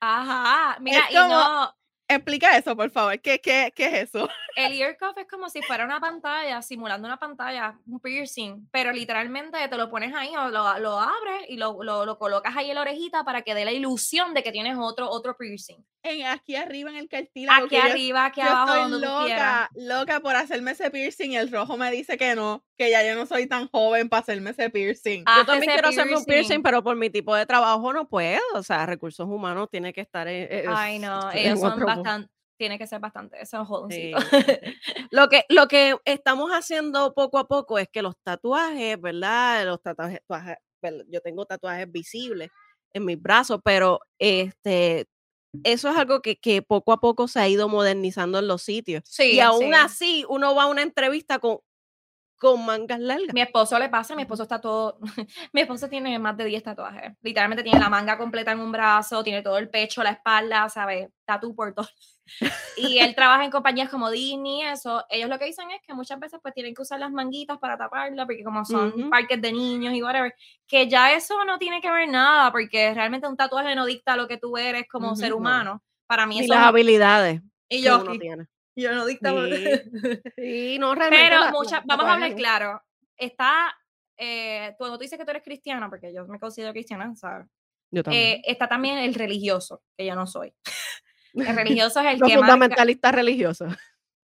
Ajá, 0.00 0.78
mira, 0.80 1.00
y 1.10 1.14
como- 1.14 1.28
no, 1.28 1.74
Explica 2.08 2.56
eso, 2.56 2.74
por 2.74 2.90
favor. 2.90 3.20
¿Qué, 3.20 3.38
qué, 3.40 3.70
qué 3.76 3.86
es 3.86 4.08
eso? 4.08 4.28
el 4.56 4.72
ear 4.80 4.96
cuff 4.98 5.16
es 5.18 5.26
como 5.28 5.48
si 5.50 5.62
fuera 5.62 5.84
una 5.84 6.00
pantalla, 6.00 6.62
simulando 6.62 7.06
una 7.06 7.18
pantalla, 7.18 7.78
un 7.86 8.00
piercing, 8.00 8.66
pero 8.72 8.90
literalmente 8.92 9.56
te 9.68 9.76
lo 9.76 9.88
pones 9.88 10.12
ahí 10.14 10.34
o 10.34 10.48
lo, 10.48 10.78
lo 10.80 10.98
abres 10.98 11.42
y 11.48 11.56
lo, 11.58 11.80
lo, 11.84 12.04
lo 12.06 12.18
colocas 12.18 12.56
ahí 12.56 12.70
en 12.70 12.74
la 12.74 12.80
orejita 12.80 13.22
para 13.24 13.42
que 13.42 13.54
dé 13.54 13.64
la 13.64 13.70
ilusión 13.72 14.34
de 14.34 14.42
que 14.42 14.50
tienes 14.50 14.76
otro, 14.80 15.08
otro 15.08 15.36
piercing. 15.36 15.84
En, 16.02 16.26
aquí 16.26 16.56
arriba 16.56 16.90
en 16.90 16.96
el 16.96 17.08
cartílago. 17.08 17.66
Aquí 17.66 17.76
yo- 17.76 17.82
arriba, 17.82 18.24
aquí 18.26 18.40
yo 18.40 18.48
abajo, 18.48 18.74
estoy 18.74 18.90
donde 18.90 19.06
tú 19.06 19.12
quieras. 19.26 19.68
loca, 19.74 19.96
loca 20.00 20.20
por 20.20 20.34
hacerme 20.36 20.70
ese 20.72 20.90
piercing 20.90 21.32
y 21.32 21.36
el 21.36 21.52
rojo 21.52 21.76
me 21.76 21.90
dice 21.92 22.16
que 22.16 22.34
no, 22.34 22.64
que 22.76 22.90
ya 22.90 23.06
yo 23.06 23.14
no 23.14 23.26
soy 23.26 23.46
tan 23.46 23.68
joven 23.68 24.08
para 24.08 24.22
hacerme 24.22 24.50
ese 24.50 24.70
piercing. 24.70 25.24
Yo 25.36 25.44
también 25.46 25.72
quiero 25.72 25.88
hacerme 25.88 26.16
un 26.16 26.24
piercing, 26.24 26.62
pero 26.62 26.82
por 26.82 26.96
mi 26.96 27.10
tipo 27.10 27.34
de 27.36 27.46
trabajo 27.46 27.92
no 27.92 28.08
puedo. 28.08 28.40
O 28.54 28.62
sea, 28.62 28.86
recursos 28.86 29.26
humanos 29.28 29.68
tiene 29.70 29.92
que 29.92 30.00
estar 30.00 30.26
en, 30.26 30.48
en- 30.50 30.70
Ay, 30.74 30.98
no, 30.98 31.30
ellos 31.32 31.60
son 31.60 31.78
bastante, 32.02 32.32
tiene 32.56 32.78
que 32.78 32.86
ser 32.86 33.00
bastante, 33.00 33.40
eso 33.40 33.62
es 33.62 33.68
jodoncito. 33.68 34.18
Lo 35.10 35.28
que, 35.28 35.44
lo 35.48 35.68
que 35.68 35.96
estamos 36.04 36.50
haciendo 36.50 37.14
poco 37.14 37.38
a 37.38 37.48
poco 37.48 37.78
es 37.78 37.88
que 37.88 38.02
los 38.02 38.14
tatuajes, 38.22 39.00
¿verdad? 39.00 39.64
Los 39.64 39.80
tatuajes, 39.80 40.20
yo 41.08 41.20
tengo 41.22 41.46
tatuajes 41.46 41.90
visibles 41.90 42.50
en 42.92 43.04
mis 43.06 43.20
brazos, 43.20 43.60
pero 43.64 44.00
este, 44.18 45.06
eso 45.64 45.88
es 45.88 45.96
algo 45.96 46.20
que, 46.20 46.36
que 46.36 46.62
poco 46.62 46.92
a 46.92 47.00
poco 47.00 47.26
se 47.26 47.40
ha 47.40 47.48
ido 47.48 47.68
modernizando 47.68 48.38
en 48.38 48.48
los 48.48 48.62
sitios. 48.62 49.02
Sí, 49.06 49.36
y 49.36 49.40
aún 49.40 49.60
sí. 49.60 49.72
así, 49.72 50.24
uno 50.28 50.54
va 50.54 50.64
a 50.64 50.66
una 50.66 50.82
entrevista 50.82 51.38
con, 51.38 51.60
con 52.38 52.64
mangas 52.64 53.00
largas. 53.00 53.34
Mi 53.34 53.40
esposo 53.40 53.78
le 53.78 53.88
pasa, 53.88 54.14
mi 54.14 54.22
esposo 54.22 54.44
está 54.44 54.60
todo, 54.60 54.98
mi 55.52 55.60
esposo 55.60 55.88
tiene 55.88 56.18
más 56.18 56.36
de 56.36 56.44
10 56.44 56.62
tatuajes, 56.62 57.12
literalmente 57.20 57.62
tiene 57.64 57.78
la 57.80 57.88
manga 57.90 58.16
completa 58.16 58.52
en 58.52 58.60
un 58.60 58.70
brazo, 58.72 59.22
tiene 59.24 59.42
todo 59.42 59.58
el 59.58 59.68
pecho, 59.68 60.02
la 60.02 60.10
espalda, 60.10 60.68
¿sabes? 60.68 61.08
Tatu 61.24 61.54
por 61.54 61.74
todo. 61.74 61.88
Y 62.76 62.98
él 63.00 63.14
trabaja 63.14 63.44
en 63.44 63.50
compañías 63.50 63.88
como 63.90 64.10
Disney 64.10 64.60
y 64.60 64.64
eso, 64.64 65.04
ellos 65.10 65.28
lo 65.28 65.38
que 65.38 65.46
dicen 65.46 65.70
es 65.72 65.80
que 65.86 65.94
muchas 65.94 66.20
veces 66.20 66.38
pues 66.42 66.54
tienen 66.54 66.74
que 66.74 66.82
usar 66.82 67.00
las 67.00 67.10
manguitas 67.10 67.58
para 67.58 67.76
taparla, 67.76 68.24
porque 68.24 68.44
como 68.44 68.64
son 68.64 68.88
Ujú. 68.88 69.10
parques 69.10 69.40
de 69.42 69.52
niños 69.52 69.94
y 69.94 70.02
whatever, 70.02 70.32
que 70.66 70.88
ya 70.88 71.12
eso 71.12 71.44
no 71.44 71.58
tiene 71.58 71.80
que 71.80 71.90
ver 71.90 72.08
nada, 72.08 72.52
porque 72.52 72.94
realmente 72.94 73.26
un 73.26 73.36
tatuaje 73.36 73.74
no 73.74 73.84
dicta 73.86 74.16
lo 74.16 74.28
que 74.28 74.36
tú 74.38 74.56
eres 74.56 74.86
como 74.88 75.16
ser 75.16 75.32
Ujú, 75.32 75.42
no. 75.42 75.48
humano. 75.48 75.82
Para 76.06 76.26
mí 76.26 76.38
eso 76.38 76.54
las 76.54 76.62
no- 76.62 76.68
habilidades 76.68 77.40
y 77.68 77.82
que 77.82 77.88
yo, 77.88 78.00
uno 78.00 78.18
tiene. 78.18 78.46
Yo 78.82 78.94
no 78.94 79.04
dicta 79.06 79.32
lo- 79.32 79.46
Sí. 79.46 79.64
Sí, 80.36 80.78
no, 80.78 80.94
realmente. 80.94 81.28
Pero 81.28 81.40
la- 81.44 81.50
mucha, 81.50 81.76
los 81.78 81.86
vamos 81.86 82.06
a 82.06 82.12
hablar 82.14 82.34
claro. 82.34 82.82
Está, 83.16 83.76
eh, 84.16 84.74
cuando 84.78 84.96
tú 84.98 85.02
dices 85.02 85.18
que 85.18 85.24
tú 85.24 85.30
eres 85.30 85.42
cristiana, 85.42 85.88
porque 85.88 86.12
yo 86.14 86.26
me 86.26 86.38
considero 86.38 86.72
cristiana, 86.72 87.14
¿sabes? 87.16 87.46
Yo 87.90 88.02
también. 88.02 88.36
Eh, 88.38 88.42
está 88.46 88.68
también 88.68 88.98
el 88.98 89.14
religioso, 89.14 89.82
que 89.96 90.04
yo 90.06 90.14
no 90.14 90.26
soy. 90.26 90.52
El 91.34 91.54
religioso 91.56 92.00
es 92.00 92.06
el 92.06 92.18
Los 92.18 92.28
que 92.28 92.36
marca, 92.36 92.52
fundamentalistas 92.52 93.14
religiosos. 93.14 93.72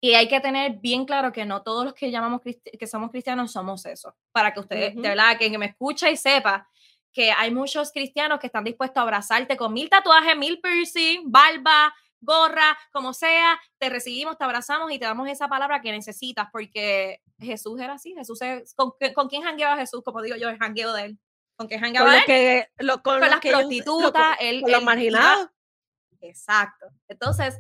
Y 0.01 0.13
hay 0.15 0.27
que 0.27 0.39
tener 0.39 0.79
bien 0.79 1.05
claro 1.05 1.31
que 1.31 1.45
no 1.45 1.61
todos 1.61 1.85
los 1.85 1.93
que 1.93 2.09
llamamos 2.09 2.41
que 2.41 2.87
somos 2.87 3.11
cristianos 3.11 3.51
somos 3.51 3.85
eso. 3.85 4.15
Para 4.31 4.53
que 4.53 4.59
usted, 4.59 4.93
de 4.93 5.01
verdad, 5.09 5.37
que 5.37 5.55
me 5.57 5.67
escucha 5.67 6.09
y 6.09 6.17
sepa 6.17 6.67
que 7.13 7.31
hay 7.31 7.51
muchos 7.51 7.91
cristianos 7.91 8.39
que 8.39 8.47
están 8.47 8.63
dispuestos 8.63 8.97
a 8.97 9.01
abrazarte 9.03 9.55
con 9.55 9.71
mil 9.73 9.89
tatuajes, 9.89 10.35
mil 10.37 10.59
piercing, 10.61 11.31
barba, 11.31 11.93
gorra, 12.22 12.78
como 12.91 13.13
sea, 13.13 13.59
te 13.78 13.89
recibimos, 13.89 14.38
te 14.38 14.43
abrazamos 14.43 14.91
y 14.91 14.99
te 14.99 15.05
damos 15.05 15.28
esa 15.30 15.47
palabra 15.47 15.82
que 15.82 15.91
necesitas, 15.91 16.47
porque 16.51 17.22
Jesús 17.39 17.80
era 17.80 17.93
así, 17.93 18.13
Jesús 18.13 18.41
es, 18.41 18.74
¿con, 18.76 18.93
¿con 19.13 19.28
quién 19.28 19.43
jangueaba 19.43 19.78
Jesús? 19.78 20.01
Como 20.03 20.22
digo 20.22 20.36
yo, 20.36 20.49
el 20.49 20.57
jangueo 20.57 20.93
de 20.93 21.05
él. 21.05 21.20
¿Con 21.55 21.67
quién 21.67 21.82
jangueaba 21.82 22.17
él? 22.17 22.24
Que, 22.26 22.70
lo, 22.78 23.01
con, 23.01 23.20
las 23.20 23.39
prostitutas, 23.39 24.38
él, 24.39 24.61
con 24.61 24.72
los 24.72 24.84
marginados. 24.84 25.49
Exacto. 26.22 26.88
Entonces, 27.07 27.59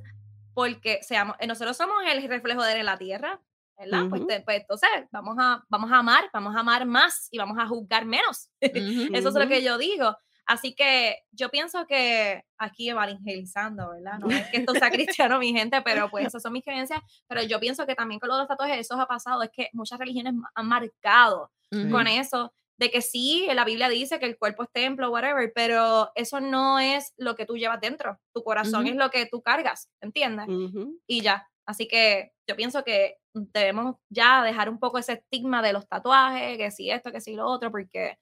porque 0.53 0.99
seamos, 1.03 1.35
eh, 1.39 1.47
nosotros 1.47 1.75
somos 1.75 1.95
el 2.09 2.27
reflejo 2.27 2.63
de 2.63 2.73
él 2.73 2.79
en 2.79 2.85
la 2.85 2.97
tierra, 2.97 3.41
¿verdad? 3.77 4.05
pues, 4.09 4.23
pues, 4.43 4.57
entonces 4.61 4.89
vamos 5.11 5.35
a, 5.39 5.63
vamos 5.69 5.91
a 5.91 5.99
amar, 5.99 6.29
vamos 6.33 6.55
a 6.55 6.59
amar 6.59 6.85
más 6.85 7.27
y 7.31 7.37
vamos 7.37 7.57
a 7.57 7.67
juzgar 7.67 8.05
menos. 8.05 8.49
Eso 8.61 9.29
es 9.29 9.35
lo 9.35 9.47
que 9.47 9.63
yo 9.63 9.77
digo. 9.77 10.17
Así 10.49 10.73
que 10.73 11.25
yo 11.31 11.51
pienso 11.51 11.85
que 11.85 12.43
aquí 12.57 12.89
evangelizando, 12.89 13.91
¿verdad? 13.91 14.17
No 14.17 14.31
es 14.31 14.49
que 14.49 14.57
esto 14.57 14.73
sea 14.73 14.89
cristiano, 15.27 15.37
mi 15.37 15.53
gente, 15.53 15.79
pero 15.83 16.09
pues 16.09 16.25
esas 16.25 16.41
son 16.41 16.53
mis 16.53 16.63
creencias. 16.63 17.01
Pero 17.27 17.43
yo 17.43 17.59
pienso 17.59 17.85
que 17.85 17.93
también 17.93 18.19
con 18.19 18.29
los 18.29 18.47
tatuajes 18.47 18.79
eso 18.79 18.99
ha 18.99 19.07
pasado, 19.07 19.43
es 19.43 19.51
que 19.53 19.69
muchas 19.73 19.99
religiones 19.99 20.33
han 20.55 20.67
marcado 20.67 21.51
con 21.91 22.07
eso, 22.07 22.51
de 22.79 22.89
que 22.89 23.03
sí, 23.03 23.47
la 23.53 23.63
Biblia 23.63 23.89
dice 23.89 24.17
que 24.17 24.25
el 24.25 24.39
cuerpo 24.39 24.63
es 24.63 24.71
templo, 24.71 25.11
whatever, 25.11 25.51
pero 25.53 26.09
eso 26.15 26.39
no 26.39 26.79
es 26.79 27.13
lo 27.17 27.35
que 27.35 27.45
tú 27.45 27.55
llevas 27.55 27.79
dentro. 27.79 28.19
Tu 28.33 28.43
corazón 28.43 28.87
es 28.87 28.95
lo 28.95 29.11
que 29.11 29.27
tú 29.27 29.43
cargas, 29.43 29.91
¿entiendes? 30.01 30.47
Y 31.05 31.21
ya. 31.21 31.47
Así 31.67 31.87
que 31.87 32.31
yo 32.47 32.55
pienso 32.55 32.83
que 32.83 33.17
debemos 33.35 33.97
ya 34.09 34.43
dejar 34.43 34.67
un 34.67 34.79
poco 34.79 34.97
ese 34.97 35.13
estigma 35.13 35.61
de 35.61 35.73
los 35.73 35.87
tatuajes, 35.87 36.57
que 36.57 36.71
si 36.71 36.89
esto, 36.89 37.11
que 37.11 37.21
si 37.21 37.35
lo 37.35 37.45
otro, 37.45 37.69
porque 37.69 38.17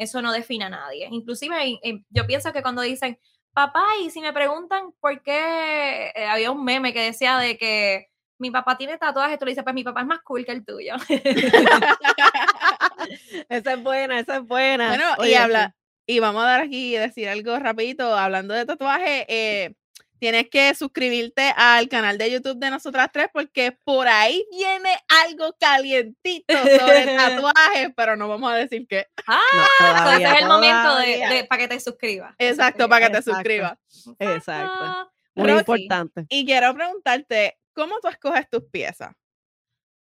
eso 0.00 0.22
no 0.22 0.32
define 0.32 0.64
a 0.64 0.70
nadie. 0.70 1.08
Inclusive 1.10 1.78
yo 2.08 2.26
pienso 2.26 2.52
que 2.52 2.62
cuando 2.62 2.80
dicen, 2.80 3.18
papá, 3.52 3.84
y 4.02 4.10
si 4.10 4.20
me 4.20 4.32
preguntan 4.32 4.92
por 4.98 5.22
qué, 5.22 6.10
eh, 6.14 6.26
había 6.26 6.50
un 6.50 6.64
meme 6.64 6.94
que 6.94 7.02
decía 7.02 7.36
de 7.36 7.58
que 7.58 8.06
mi 8.38 8.50
papá 8.50 8.78
tiene 8.78 8.96
tatuajes, 8.96 9.38
tú 9.38 9.44
le 9.44 9.50
dices, 9.50 9.62
pues 9.62 9.74
mi 9.74 9.84
papá 9.84 10.00
es 10.00 10.06
más 10.06 10.20
cool 10.22 10.46
que 10.46 10.52
el 10.52 10.64
tuyo. 10.64 10.94
esa 13.50 13.72
es 13.74 13.82
buena, 13.82 14.18
esa 14.18 14.36
es 14.36 14.46
buena. 14.46 14.88
Bueno, 14.88 15.28
y 15.28 15.34
habla, 15.34 15.76
y 16.06 16.18
vamos 16.18 16.44
a 16.44 16.46
dar 16.46 16.60
aquí 16.62 16.94
y 16.94 16.98
decir 16.98 17.28
algo 17.28 17.58
rapidito, 17.58 18.16
hablando 18.16 18.54
de 18.54 18.64
tatuajes, 18.64 19.26
eh, 19.28 19.74
tienes 20.20 20.48
que 20.50 20.74
suscribirte 20.74 21.52
al 21.56 21.88
canal 21.88 22.18
de 22.18 22.30
YouTube 22.30 22.58
de 22.58 22.70
nosotras 22.70 23.08
tres 23.12 23.28
porque 23.32 23.72
por 23.72 24.06
ahí 24.06 24.46
viene 24.52 24.90
algo 25.24 25.56
calientito 25.58 26.54
sobre 26.56 27.06
tatuajes, 27.16 27.90
pero 27.96 28.16
no 28.16 28.28
vamos 28.28 28.52
a 28.52 28.56
decir 28.56 28.86
qué. 28.86 29.06
Ah, 29.26 29.40
entonces 29.80 30.28
es 30.30 30.42
el 30.42 30.48
momento 30.48 30.96
de, 30.96 31.46
para 31.48 31.62
que 31.62 31.68
te 31.68 31.80
suscribas. 31.80 32.34
Exacto, 32.38 32.88
para 32.88 33.06
que 33.06 33.16
te 33.16 33.22
suscribas. 33.22 33.78
Exacto. 34.18 35.10
Muy 35.34 35.50
importante. 35.50 36.26
Y 36.28 36.44
quiero 36.44 36.74
preguntarte, 36.74 37.58
¿cómo 37.72 37.98
tú 38.00 38.08
escoges 38.08 38.48
tus 38.50 38.64
piezas? 38.70 39.14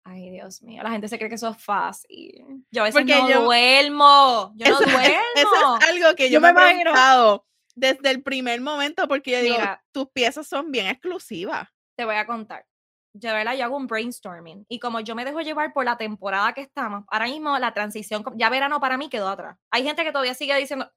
Ay, 0.03 0.31
Dios 0.31 0.63
mío, 0.63 0.83
la 0.83 0.91
gente 0.91 1.07
se 1.07 1.19
cree 1.19 1.29
que 1.29 1.37
eso 1.37 1.51
es 1.51 1.63
fácil. 1.63 2.65
Yo 2.71 2.83
a 2.83 2.87
veces 2.87 3.05
no 3.05 3.43
duermo. 3.43 4.53
Yo 4.57 4.71
no 4.71 4.79
duermo. 4.79 4.99
Eso 5.37 5.79
es 5.79 5.89
algo 5.89 6.17
que 6.17 6.31
yo, 6.31 6.41
me 6.41 6.49
he 6.49 6.55
preguntado 6.55 7.45
desde 7.79 8.11
el 8.11 8.23
primer 8.23 8.61
momento, 8.61 9.07
porque 9.07 9.31
yo 9.31 9.41
digo, 9.41 9.57
tus 9.93 10.11
piezas 10.11 10.47
son 10.47 10.71
bien 10.71 10.87
exclusivas. 10.87 11.69
Te 11.97 12.05
voy 12.05 12.17
a 12.17 12.27
contar. 12.27 12.67
Yo, 13.15 13.33
¿verdad? 13.33 13.57
yo 13.57 13.65
hago 13.65 13.77
un 13.77 13.87
brainstorming 13.87 14.67
y 14.69 14.79
como 14.79 15.01
yo 15.01 15.15
me 15.15 15.25
dejo 15.25 15.41
llevar 15.41 15.73
por 15.73 15.85
la 15.85 15.97
temporada 15.97 16.53
que 16.53 16.61
estamos, 16.61 17.05
ahora 17.09 17.27
mismo 17.27 17.59
la 17.59 17.73
transición, 17.73 18.23
ya 18.37 18.51
verano 18.51 18.81
para 18.81 18.99
mí 18.99 19.09
quedó 19.09 19.29
atrás. 19.29 19.57
Hay 19.71 19.83
gente 19.83 20.05
que 20.05 20.13
todavía 20.13 20.35
sigue 20.35 20.57
diciendo, 20.57 20.91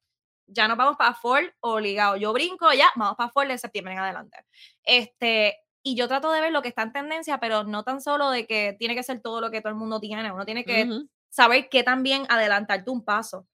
ya 0.47 0.67
nos 0.67 0.77
vamos 0.77 0.97
para 0.97 1.13
fall 1.13 1.53
obligado. 1.61 2.17
Yo 2.17 2.33
brinco 2.33 2.71
ya, 2.73 2.91
vamos 2.95 3.15
para 3.15 3.31
fall 3.31 3.47
de 3.47 3.57
septiembre 3.57 3.93
en 3.93 3.99
adelante. 3.99 4.37
Este, 4.83 5.59
y 5.83 5.95
yo 5.95 6.07
trato 6.07 6.31
de 6.31 6.41
ver 6.41 6.51
lo 6.51 6.61
que 6.61 6.67
está 6.67 6.81
en 6.83 6.93
tendencia, 6.93 7.39
pero 7.39 7.63
no 7.63 7.83
tan 7.83 8.01
solo 8.01 8.29
de 8.29 8.45
que 8.45 8.75
tiene 8.77 8.95
que 8.95 9.03
ser 9.03 9.21
todo 9.21 9.39
lo 9.39 9.49
que 9.49 9.61
todo 9.61 9.69
el 9.69 9.79
mundo 9.79 9.99
tiene, 9.99 10.31
uno 10.31 10.45
tiene 10.45 10.65
que 10.65 10.87
saber 11.29 11.69
qué 11.69 11.83
también 11.83 12.25
adelantarte 12.29 12.91
un 12.91 13.05
paso 13.05 13.47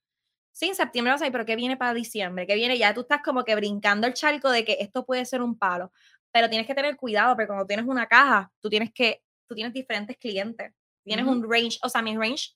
sí, 0.58 0.70
en 0.70 0.76
septiembre 0.76 1.14
vas 1.14 1.22
a 1.22 1.28
ir, 1.28 1.32
pero 1.32 1.46
¿qué 1.46 1.56
viene 1.56 1.78
para 1.78 1.94
diciembre? 1.94 2.48
¿Qué 2.48 2.56
viene? 2.56 2.80
Ya 2.80 2.92
tú 2.92 3.02
estás 3.02 3.22
como 3.22 3.46
que 3.46 3.54
brincando 3.54 4.08
el 4.08 4.14
charco 4.16 4.50
de 4.50 4.66
que 4.66 4.78
esto 4.80 5.06
puede 5.06 5.24
ser 5.24 5.44
un 5.44 5.56
palo, 5.56 5.92
pero 6.32 6.50
tienes 6.50 6.66
que 6.66 6.74
tener 6.74 6.98
cuidado 6.98 7.36
porque 7.36 7.46
cuando 7.46 7.68
tienes 7.68 7.86
una 7.86 8.08
caja, 8.08 8.52
tú 8.60 8.68
tienes 8.68 8.92
que, 8.92 9.22
tú 9.46 9.54
tienes 9.54 9.72
diferentes 9.72 10.18
clientes, 10.18 10.74
tienes 11.04 11.28
un 11.28 11.48
range, 11.48 11.78
o 11.84 11.90
sea, 11.90 12.02
mi 12.02 12.18
range. 12.18 12.56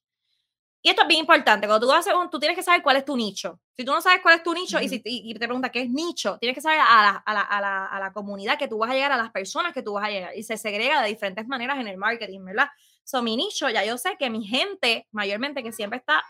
Y 0.81 0.89
esto 0.89 1.03
es 1.03 1.07
bien 1.07 1.19
importante, 1.19 1.67
cuando 1.67 1.85
tú 1.85 1.93
haces 1.93 2.11
un, 2.11 2.27
tú 2.31 2.39
tienes 2.39 2.57
que 2.57 2.63
saber 2.63 2.81
cuál 2.81 2.97
es 2.97 3.05
tu 3.05 3.15
nicho. 3.15 3.59
Si 3.77 3.85
tú 3.85 3.91
no 3.91 4.01
sabes 4.01 4.19
cuál 4.23 4.37
es 4.37 4.41
tu 4.41 4.51
nicho 4.51 4.81
y, 4.81 4.89
si, 4.89 4.99
y, 5.05 5.31
te 5.35 5.45
preguntas 5.45 5.69
qué 5.69 5.81
es 5.81 5.89
nicho, 5.91 6.39
tienes 6.39 6.55
que 6.55 6.61
saber 6.61 6.79
a 6.79 7.03
la, 7.03 7.23
a, 7.23 7.33
la, 7.35 7.41
a, 7.41 7.61
la, 7.61 7.85
a 7.85 7.99
la 7.99 8.11
comunidad 8.11 8.57
que 8.57 8.67
tú 8.67 8.79
vas 8.79 8.89
a 8.89 8.95
llegar, 8.95 9.11
a 9.11 9.17
las 9.17 9.29
personas 9.29 9.73
que 9.73 9.83
tú 9.83 9.93
vas 9.93 10.05
a 10.05 10.09
llegar. 10.09 10.35
Y 10.35 10.41
se 10.41 10.57
segrega 10.57 11.03
de 11.03 11.09
diferentes 11.09 11.47
maneras 11.47 11.77
en 11.77 11.87
el 11.87 11.97
marketing, 11.97 12.43
¿verdad? 12.45 12.67
So, 13.03 13.21
mi 13.21 13.35
nicho, 13.35 13.69
ya 13.69 13.85
yo 13.85 13.99
sé 13.99 14.15
que 14.17 14.31
mi 14.31 14.43
gente, 14.43 15.07
mayormente 15.11 15.61
que 15.61 15.71
siempre 15.71 15.99
está 15.99 16.23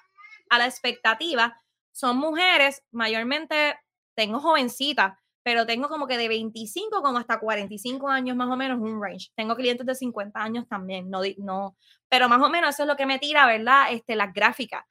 a 0.51 0.57
la 0.59 0.65
expectativa 0.65 1.59
son 1.91 2.17
mujeres, 2.17 2.83
mayormente 2.91 3.79
tengo 4.15 4.39
jovencitas, 4.39 5.17
pero 5.43 5.65
tengo 5.65 5.87
como 5.87 6.07
que 6.07 6.17
de 6.17 6.27
25 6.27 7.01
como 7.01 7.17
hasta 7.17 7.39
45 7.39 8.07
años 8.09 8.35
más 8.35 8.49
o 8.49 8.55
menos 8.55 8.79
un 8.79 9.01
range. 9.01 9.31
Tengo 9.35 9.55
clientes 9.55 9.85
de 9.85 9.95
50 9.95 10.39
años 10.39 10.67
también, 10.67 11.09
no, 11.09 11.21
no, 11.37 11.77
pero 12.09 12.29
más 12.29 12.41
o 12.41 12.49
menos 12.49 12.75
eso 12.75 12.83
es 12.83 12.87
lo 12.87 12.97
que 12.97 13.05
me 13.05 13.17
tira, 13.17 13.47
¿verdad? 13.47 13.91
Este, 13.91 14.15
las 14.15 14.33
gráficas. 14.33 14.83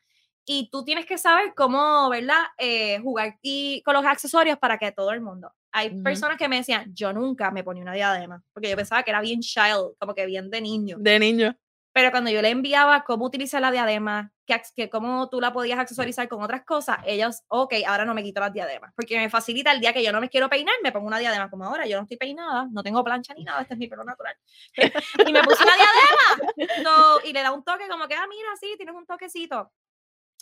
Y 0.46 0.70
tú 0.72 0.82
tienes 0.82 1.04
que 1.04 1.18
saber 1.18 1.52
cómo, 1.54 2.08
¿verdad? 2.08 2.42
Eh, 2.58 2.98
jugar 3.00 3.38
y 3.42 3.82
con 3.82 3.94
los 3.94 4.04
accesorios 4.04 4.58
para 4.58 4.78
que 4.78 4.90
todo 4.90 5.12
el 5.12 5.20
mundo. 5.20 5.52
Hay 5.72 5.90
personas 6.02 6.36
que 6.36 6.48
me 6.48 6.56
decían, 6.56 6.92
yo 6.94 7.12
nunca 7.12 7.50
me 7.50 7.62
ponía 7.62 7.82
una 7.82 7.92
diadema, 7.92 8.42
porque 8.52 8.70
yo 8.70 8.76
pensaba 8.76 9.02
que 9.02 9.10
era 9.10 9.20
bien 9.20 9.40
child, 9.40 9.94
como 9.98 10.14
que 10.14 10.26
bien 10.26 10.50
de 10.50 10.60
niño. 10.60 10.96
De 10.98 11.18
niño. 11.18 11.54
Pero 11.92 12.12
cuando 12.12 12.30
yo 12.30 12.40
le 12.40 12.50
enviaba 12.50 13.02
cómo 13.02 13.24
utilizar 13.24 13.60
la 13.60 13.72
diadema, 13.72 14.32
que, 14.46 14.60
que 14.76 14.90
cómo 14.90 15.28
tú 15.28 15.40
la 15.40 15.52
podías 15.52 15.78
accesorizar 15.78 16.28
con 16.28 16.40
otras 16.42 16.64
cosas, 16.64 16.98
ellos, 17.04 17.42
ok, 17.48 17.74
ahora 17.86 18.04
no 18.04 18.14
me 18.14 18.22
quito 18.22 18.40
las 18.40 18.52
diademas, 18.52 18.92
porque 18.94 19.16
me 19.18 19.28
facilita 19.28 19.72
el 19.72 19.80
día 19.80 19.92
que 19.92 20.04
yo 20.04 20.12
no 20.12 20.20
me 20.20 20.28
quiero 20.28 20.48
peinar, 20.48 20.74
me 20.82 20.92
pongo 20.92 21.08
una 21.08 21.18
diadema 21.18 21.50
como 21.50 21.64
ahora, 21.64 21.86
yo 21.86 21.96
no 21.96 22.02
estoy 22.02 22.16
peinada, 22.16 22.68
no 22.70 22.82
tengo 22.82 23.02
plancha 23.02 23.34
ni 23.34 23.42
nada, 23.42 23.62
este 23.62 23.74
es 23.74 23.78
mi 23.78 23.88
pelo 23.88 24.04
natural. 24.04 24.36
y 25.26 25.32
me 25.32 25.42
puse 25.42 25.62
una 25.64 25.74
diadema, 25.74 26.82
no, 26.84 27.28
y 27.28 27.32
le 27.32 27.42
da 27.42 27.52
un 27.52 27.64
toque 27.64 27.88
como 27.88 28.06
que, 28.06 28.14
ah, 28.14 28.26
mira, 28.28 28.48
sí, 28.60 28.74
tienes 28.76 28.94
un 28.94 29.06
toquecito. 29.06 29.72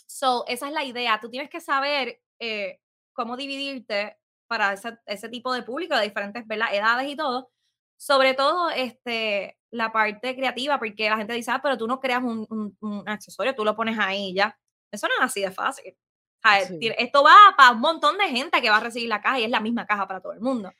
So, 0.05 0.45
esa 0.47 0.67
es 0.67 0.73
la 0.73 0.83
idea, 0.83 1.19
tú 1.19 1.29
tienes 1.29 1.49
que 1.49 1.61
saber 1.61 2.21
eh, 2.39 2.79
cómo 3.13 3.37
dividirte 3.37 4.17
para 4.47 4.73
ese, 4.73 4.97
ese 5.05 5.29
tipo 5.29 5.53
de 5.53 5.63
público 5.63 5.95
de 5.95 6.03
diferentes 6.03 6.43
edades 6.47 7.09
y 7.09 7.15
todo, 7.15 7.51
sobre 7.99 8.33
todo 8.33 8.69
este, 8.69 9.57
la 9.71 9.91
parte 9.91 10.33
creativa, 10.33 10.79
porque 10.79 11.09
la 11.09 11.17
gente 11.17 11.33
dice, 11.33 11.51
ah, 11.51 11.59
pero 11.61 11.77
tú 11.77 11.85
no 11.85 11.99
creas 11.99 12.23
un, 12.23 12.47
un, 12.79 13.03
accesorio, 13.09 13.53
tú 13.53 13.65
lo 13.65 13.75
pones 13.75 13.99
ahí 13.99 14.33
ya. 14.33 14.57
Eso 14.89 15.07
no 15.07 15.15
es 15.15 15.21
así 15.21 15.41
de 15.41 15.51
fácil. 15.51 15.93
Esto 16.97 17.23
va 17.23 17.35
para 17.57 17.71
un 17.71 17.81
montón 17.81 18.17
de 18.17 18.29
gente 18.29 18.61
que 18.61 18.69
va 18.69 18.77
a 18.77 18.79
recibir 18.79 19.09
la 19.09 19.21
caja 19.21 19.41
y 19.41 19.43
es 19.43 19.49
la 19.49 19.59
misma 19.59 19.85
caja 19.85 20.07
para 20.07 20.21
todo 20.21 20.31
el 20.31 20.39
mundo. 20.39 20.71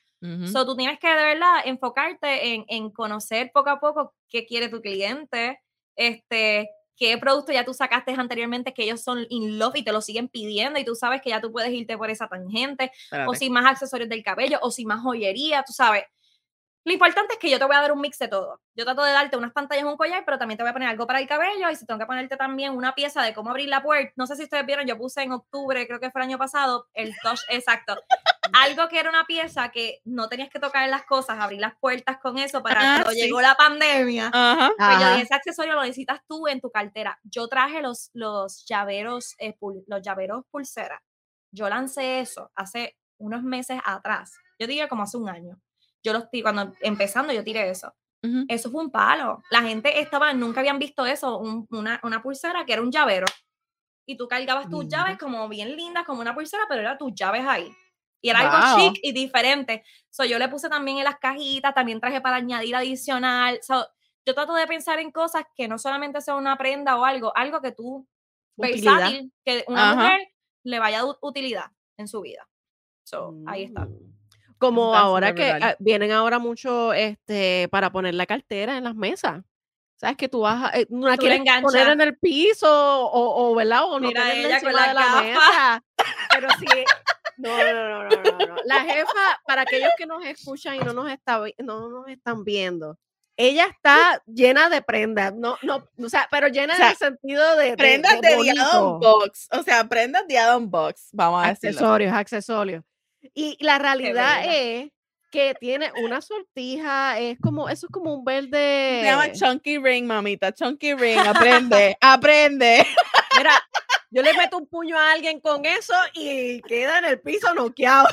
So, 0.46 0.66
tú 0.66 0.76
tienes 0.76 0.98
que 0.98 1.08
de 1.08 1.24
verdad 1.24 1.62
enfocarte 1.64 2.54
en, 2.54 2.64
en, 2.68 2.90
conocer 2.90 3.50
poco 3.54 3.70
a 3.70 3.80
poco 3.80 4.14
qué 4.28 4.44
quiere 4.44 4.68
tu 4.68 4.82
cliente, 4.82 5.60
este, 5.96 6.68
qué 6.94 7.16
producto 7.16 7.52
ya 7.52 7.64
tú 7.64 7.72
sacaste 7.72 8.12
anteriormente 8.12 8.74
que 8.74 8.82
ellos 8.82 9.02
son 9.02 9.26
in 9.30 9.58
love 9.58 9.76
y 9.76 9.82
te 9.82 9.92
lo 9.92 10.02
siguen 10.02 10.28
pidiendo 10.28 10.78
y 10.78 10.84
tú 10.84 10.94
sabes 10.94 11.22
que 11.22 11.30
ya 11.30 11.40
tú 11.40 11.50
puedes 11.50 11.72
irte 11.72 11.96
por 11.96 12.10
esa 12.10 12.28
tangente, 12.28 12.92
o 13.26 13.34
si 13.34 13.48
más 13.48 13.64
accesorios 13.64 14.10
del 14.10 14.22
cabello, 14.22 14.58
o 14.60 14.70
si 14.70 14.84
más 14.84 15.00
joyería, 15.00 15.62
tú 15.66 15.72
sabes. 15.72 16.04
Lo 16.84 16.92
importante 16.94 17.34
es 17.34 17.38
que 17.38 17.50
yo 17.50 17.58
te 17.58 17.64
voy 17.66 17.76
a 17.76 17.82
dar 17.82 17.92
un 17.92 18.00
mix 18.00 18.18
de 18.18 18.28
todo. 18.28 18.60
Yo 18.74 18.84
trato 18.84 19.02
de 19.02 19.12
darte 19.12 19.36
unas 19.36 19.52
pantallas, 19.52 19.84
un 19.84 19.96
collar, 19.96 20.24
pero 20.24 20.38
también 20.38 20.56
te 20.56 20.62
voy 20.62 20.70
a 20.70 20.72
poner 20.72 20.88
algo 20.88 21.06
para 21.06 21.20
el 21.20 21.28
cabello 21.28 21.68
y 21.70 21.76
si 21.76 21.84
tengo 21.84 22.00
que 22.00 22.06
ponerte 22.06 22.38
también 22.38 22.74
una 22.74 22.94
pieza 22.94 23.22
de 23.22 23.34
cómo 23.34 23.50
abrir 23.50 23.68
la 23.68 23.82
puerta. 23.82 24.12
No 24.16 24.26
sé 24.26 24.36
si 24.36 24.44
ustedes 24.44 24.64
vieron, 24.64 24.86
yo 24.86 24.96
puse 24.96 25.22
en 25.22 25.32
octubre, 25.32 25.86
creo 25.86 26.00
que 26.00 26.10
fue 26.10 26.22
el 26.22 26.28
año 26.28 26.38
pasado, 26.38 26.88
el 26.94 27.14
touch 27.22 27.40
exacto. 27.48 27.96
algo 28.54 28.88
que 28.88 28.98
era 28.98 29.10
una 29.10 29.24
pieza 29.24 29.70
que 29.70 30.00
no 30.04 30.28
tenías 30.28 30.48
que 30.48 30.58
tocar 30.58 30.88
las 30.88 31.04
cosas, 31.04 31.38
abrir 31.38 31.60
las 31.60 31.76
puertas 31.78 32.18
con 32.18 32.38
eso 32.38 32.62
para 32.62 32.80
ah, 32.80 33.02
cuando 33.02 33.12
llegó 33.12 33.42
la 33.42 33.54
pandemia. 33.56 34.30
Pues 34.30 35.00
yo 35.00 35.08
ese 35.16 35.34
accesorio 35.34 35.74
lo 35.74 35.82
necesitas 35.82 36.20
tú 36.26 36.48
en 36.48 36.62
tu 36.62 36.70
cartera. 36.70 37.20
Yo 37.24 37.46
traje 37.48 37.82
los, 37.82 38.10
los 38.14 38.64
llaveros, 38.66 39.34
eh, 39.38 39.54
los 39.86 40.02
llaveros 40.02 40.44
pulsera. 40.50 41.02
Yo 41.52 41.68
lancé 41.68 42.20
eso 42.20 42.50
hace 42.54 42.96
unos 43.18 43.42
meses 43.42 43.80
atrás. 43.84 44.32
Yo 44.58 44.66
diría 44.66 44.88
como 44.88 45.02
hace 45.02 45.18
un 45.18 45.28
año 45.28 45.60
yo 46.02 46.12
los 46.12 46.24
cuando 46.42 46.74
empezando 46.80 47.32
yo 47.32 47.44
tiré 47.44 47.70
eso. 47.70 47.94
Eso 48.48 48.70
fue 48.70 48.84
un 48.84 48.90
palo. 48.90 49.42
La 49.50 49.62
gente 49.62 49.98
estaba, 49.98 50.32
nunca 50.34 50.60
habían 50.60 50.78
visto 50.78 51.06
eso, 51.06 51.38
una, 51.38 51.98
una, 52.02 52.22
pulsera 52.22 52.66
que 52.66 52.74
era 52.74 52.82
un 52.82 52.90
llavero. 52.90 53.26
Y 54.06 54.16
tú 54.16 54.28
cargabas 54.28 54.68
tus 54.68 54.86
llaves 54.88 55.16
como 55.16 55.48
bien 55.48 55.74
lindas, 55.74 56.04
como 56.04 56.20
una 56.20 56.34
pulsera, 56.34 56.64
pero 56.68 56.82
eran 56.82 56.98
tus 56.98 57.14
llaves 57.14 57.46
ahí. 57.46 57.72
Y 58.22 58.28
era 58.28 58.40
algo 58.40 58.76
chic 58.76 59.00
y 59.02 59.12
diferente. 59.12 59.84
So, 60.10 60.24
yo 60.24 60.38
le 60.38 60.48
puse 60.48 60.68
también 60.68 60.98
en 60.98 61.04
las 61.04 61.18
cajitas, 61.18 61.74
también 61.74 61.98
traje 61.98 62.20
para 62.20 62.36
añadir 62.36 62.76
adicional. 62.76 63.58
So, 63.62 63.86
yo 64.26 64.34
trato 64.34 64.54
de 64.54 64.66
pensar 64.66 64.98
en 64.98 65.10
cosas 65.10 65.44
que 65.56 65.66
no 65.66 65.78
solamente 65.78 66.20
sea 66.20 66.34
una 66.34 66.58
prenda 66.58 66.98
o 66.98 67.04
algo, 67.04 67.32
algo 67.34 67.62
que 67.62 67.72
tú, 67.72 68.06
Utilidad. 68.56 68.96
versátil, 68.96 69.32
que 69.42 69.64
una 69.66 69.92
Ajá. 69.92 69.94
mujer 69.94 70.28
le 70.64 70.78
vaya 70.78 71.04
utilidad 71.22 71.70
en 71.96 72.06
su 72.06 72.20
vida. 72.20 72.46
So, 73.04 73.34
ahí 73.46 73.64
está. 73.64 73.88
Como 74.60 74.94
ahora 74.94 75.34
que 75.34 75.50
ah, 75.50 75.74
vienen 75.78 76.12
ahora 76.12 76.38
mucho 76.38 76.92
este 76.92 77.66
para 77.70 77.90
poner 77.90 78.14
la 78.14 78.26
cartera 78.26 78.76
en 78.76 78.84
las 78.84 78.94
mesas. 78.94 79.42
Sabes 79.96 80.16
que 80.16 80.28
tú 80.28 80.40
vas 80.40 80.64
a, 80.64 80.78
eh, 80.78 80.86
no 80.90 81.08
la 81.08 81.16
Tú 81.16 81.22
quieres 81.22 81.42
poner 81.62 81.88
en 81.88 82.00
el 82.00 82.16
piso 82.18 82.68
o, 82.70 83.50
o 83.50 83.54
¿verdad? 83.54 83.84
O 83.84 83.98
no 83.98 84.08
Mira 84.08 84.32
ella 84.32 84.60
con 84.60 84.70
encima 84.70 84.72
la 84.72 84.88
de 84.88 84.94
la 84.94 85.00
gafa. 85.00 85.22
mesa. 85.22 85.84
Pero 86.34 86.48
sí, 86.60 86.66
no, 87.38 87.56
no, 87.56 87.72
no, 87.72 88.08
no, 88.08 88.08
no, 88.08 88.46
no. 88.46 88.56
La 88.64 88.80
jefa, 88.80 89.40
para 89.46 89.62
aquellos 89.62 89.90
que 89.96 90.06
nos 90.06 90.24
escuchan 90.24 90.76
y 90.76 90.78
no 90.80 90.92
nos, 90.92 91.10
está, 91.10 91.42
no 91.58 91.88
nos 91.88 92.08
están 92.08 92.44
viendo, 92.44 92.98
ella 93.36 93.66
está 93.66 94.22
llena 94.26 94.68
de 94.68 94.82
prendas, 94.82 95.34
no, 95.34 95.56
no, 95.62 95.88
o 95.98 96.08
sea, 96.10 96.28
pero 96.30 96.48
llena 96.48 96.74
O 96.74 96.76
sea, 96.76 96.86
en 96.86 96.92
el 96.92 96.98
sentido 96.98 97.56
de, 97.56 97.76
Prendas 97.76 98.20
de 98.20 98.28
de. 98.28 98.62
Box. 99.00 99.48
O 99.52 99.62
sea, 99.62 99.88
prendas 99.88 100.26
de 100.28 100.38
Adam 100.38 100.70
Box. 100.70 101.08
Vamos 101.12 101.44
a 101.44 101.48
decirlo. 101.48 101.70
accesorios, 101.70 102.12
accesorios. 102.12 102.84
Y 103.34 103.56
la 103.60 103.78
realidad 103.78 104.42
es 104.46 104.90
que 105.30 105.54
tiene 105.60 105.92
una 106.02 106.20
sortija, 106.20 107.18
es 107.20 107.38
como, 107.40 107.68
eso 107.68 107.86
es 107.86 107.92
como 107.92 108.12
un 108.14 108.24
verde. 108.24 109.00
Se 109.02 109.06
llama 109.06 109.32
Chunky 109.32 109.78
Ring, 109.78 110.06
mamita. 110.06 110.52
Chunky 110.52 110.94
Ring. 110.94 111.18
Aprende. 111.18 111.96
aprende. 112.00 112.86
Mira, 113.36 113.52
yo 114.10 114.22
le 114.22 114.32
meto 114.34 114.58
un 114.58 114.66
puño 114.66 114.98
a 114.98 115.12
alguien 115.12 115.40
con 115.40 115.64
eso 115.64 115.94
y 116.14 116.60
queda 116.62 116.98
en 116.98 117.04
el 117.04 117.20
piso 117.20 117.54
noqueado. 117.54 118.08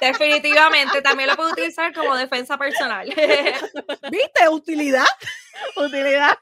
Definitivamente, 0.00 1.00
también 1.00 1.28
lo 1.28 1.36
puedo 1.36 1.52
utilizar 1.52 1.94
como 1.94 2.16
defensa 2.16 2.58
personal. 2.58 3.06
¿Viste? 4.10 4.48
Utilidad. 4.50 5.06
Utilidad. 5.76 6.36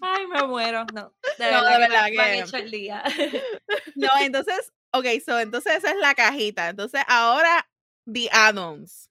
Ay, 0.00 0.26
me 0.26 0.42
muero. 0.44 0.84
No, 0.94 1.12
de 1.38 1.50
No, 1.52 1.62
verdad, 1.64 2.04
de 2.06 2.10
que 2.12 2.16
me- 2.16 2.22
han 2.22 2.32
que- 2.32 2.38
hecho 2.40 2.56
el 2.56 2.70
día. 2.70 3.02
No, 3.94 4.08
entonces, 4.20 4.72
ok, 4.92 5.06
so, 5.24 5.38
entonces 5.38 5.76
esa 5.76 5.90
es 5.90 5.96
la 5.96 6.14
cajita. 6.14 6.68
Entonces, 6.68 7.02
ahora, 7.06 7.68
The 8.10 8.28
Addons. 8.32 9.10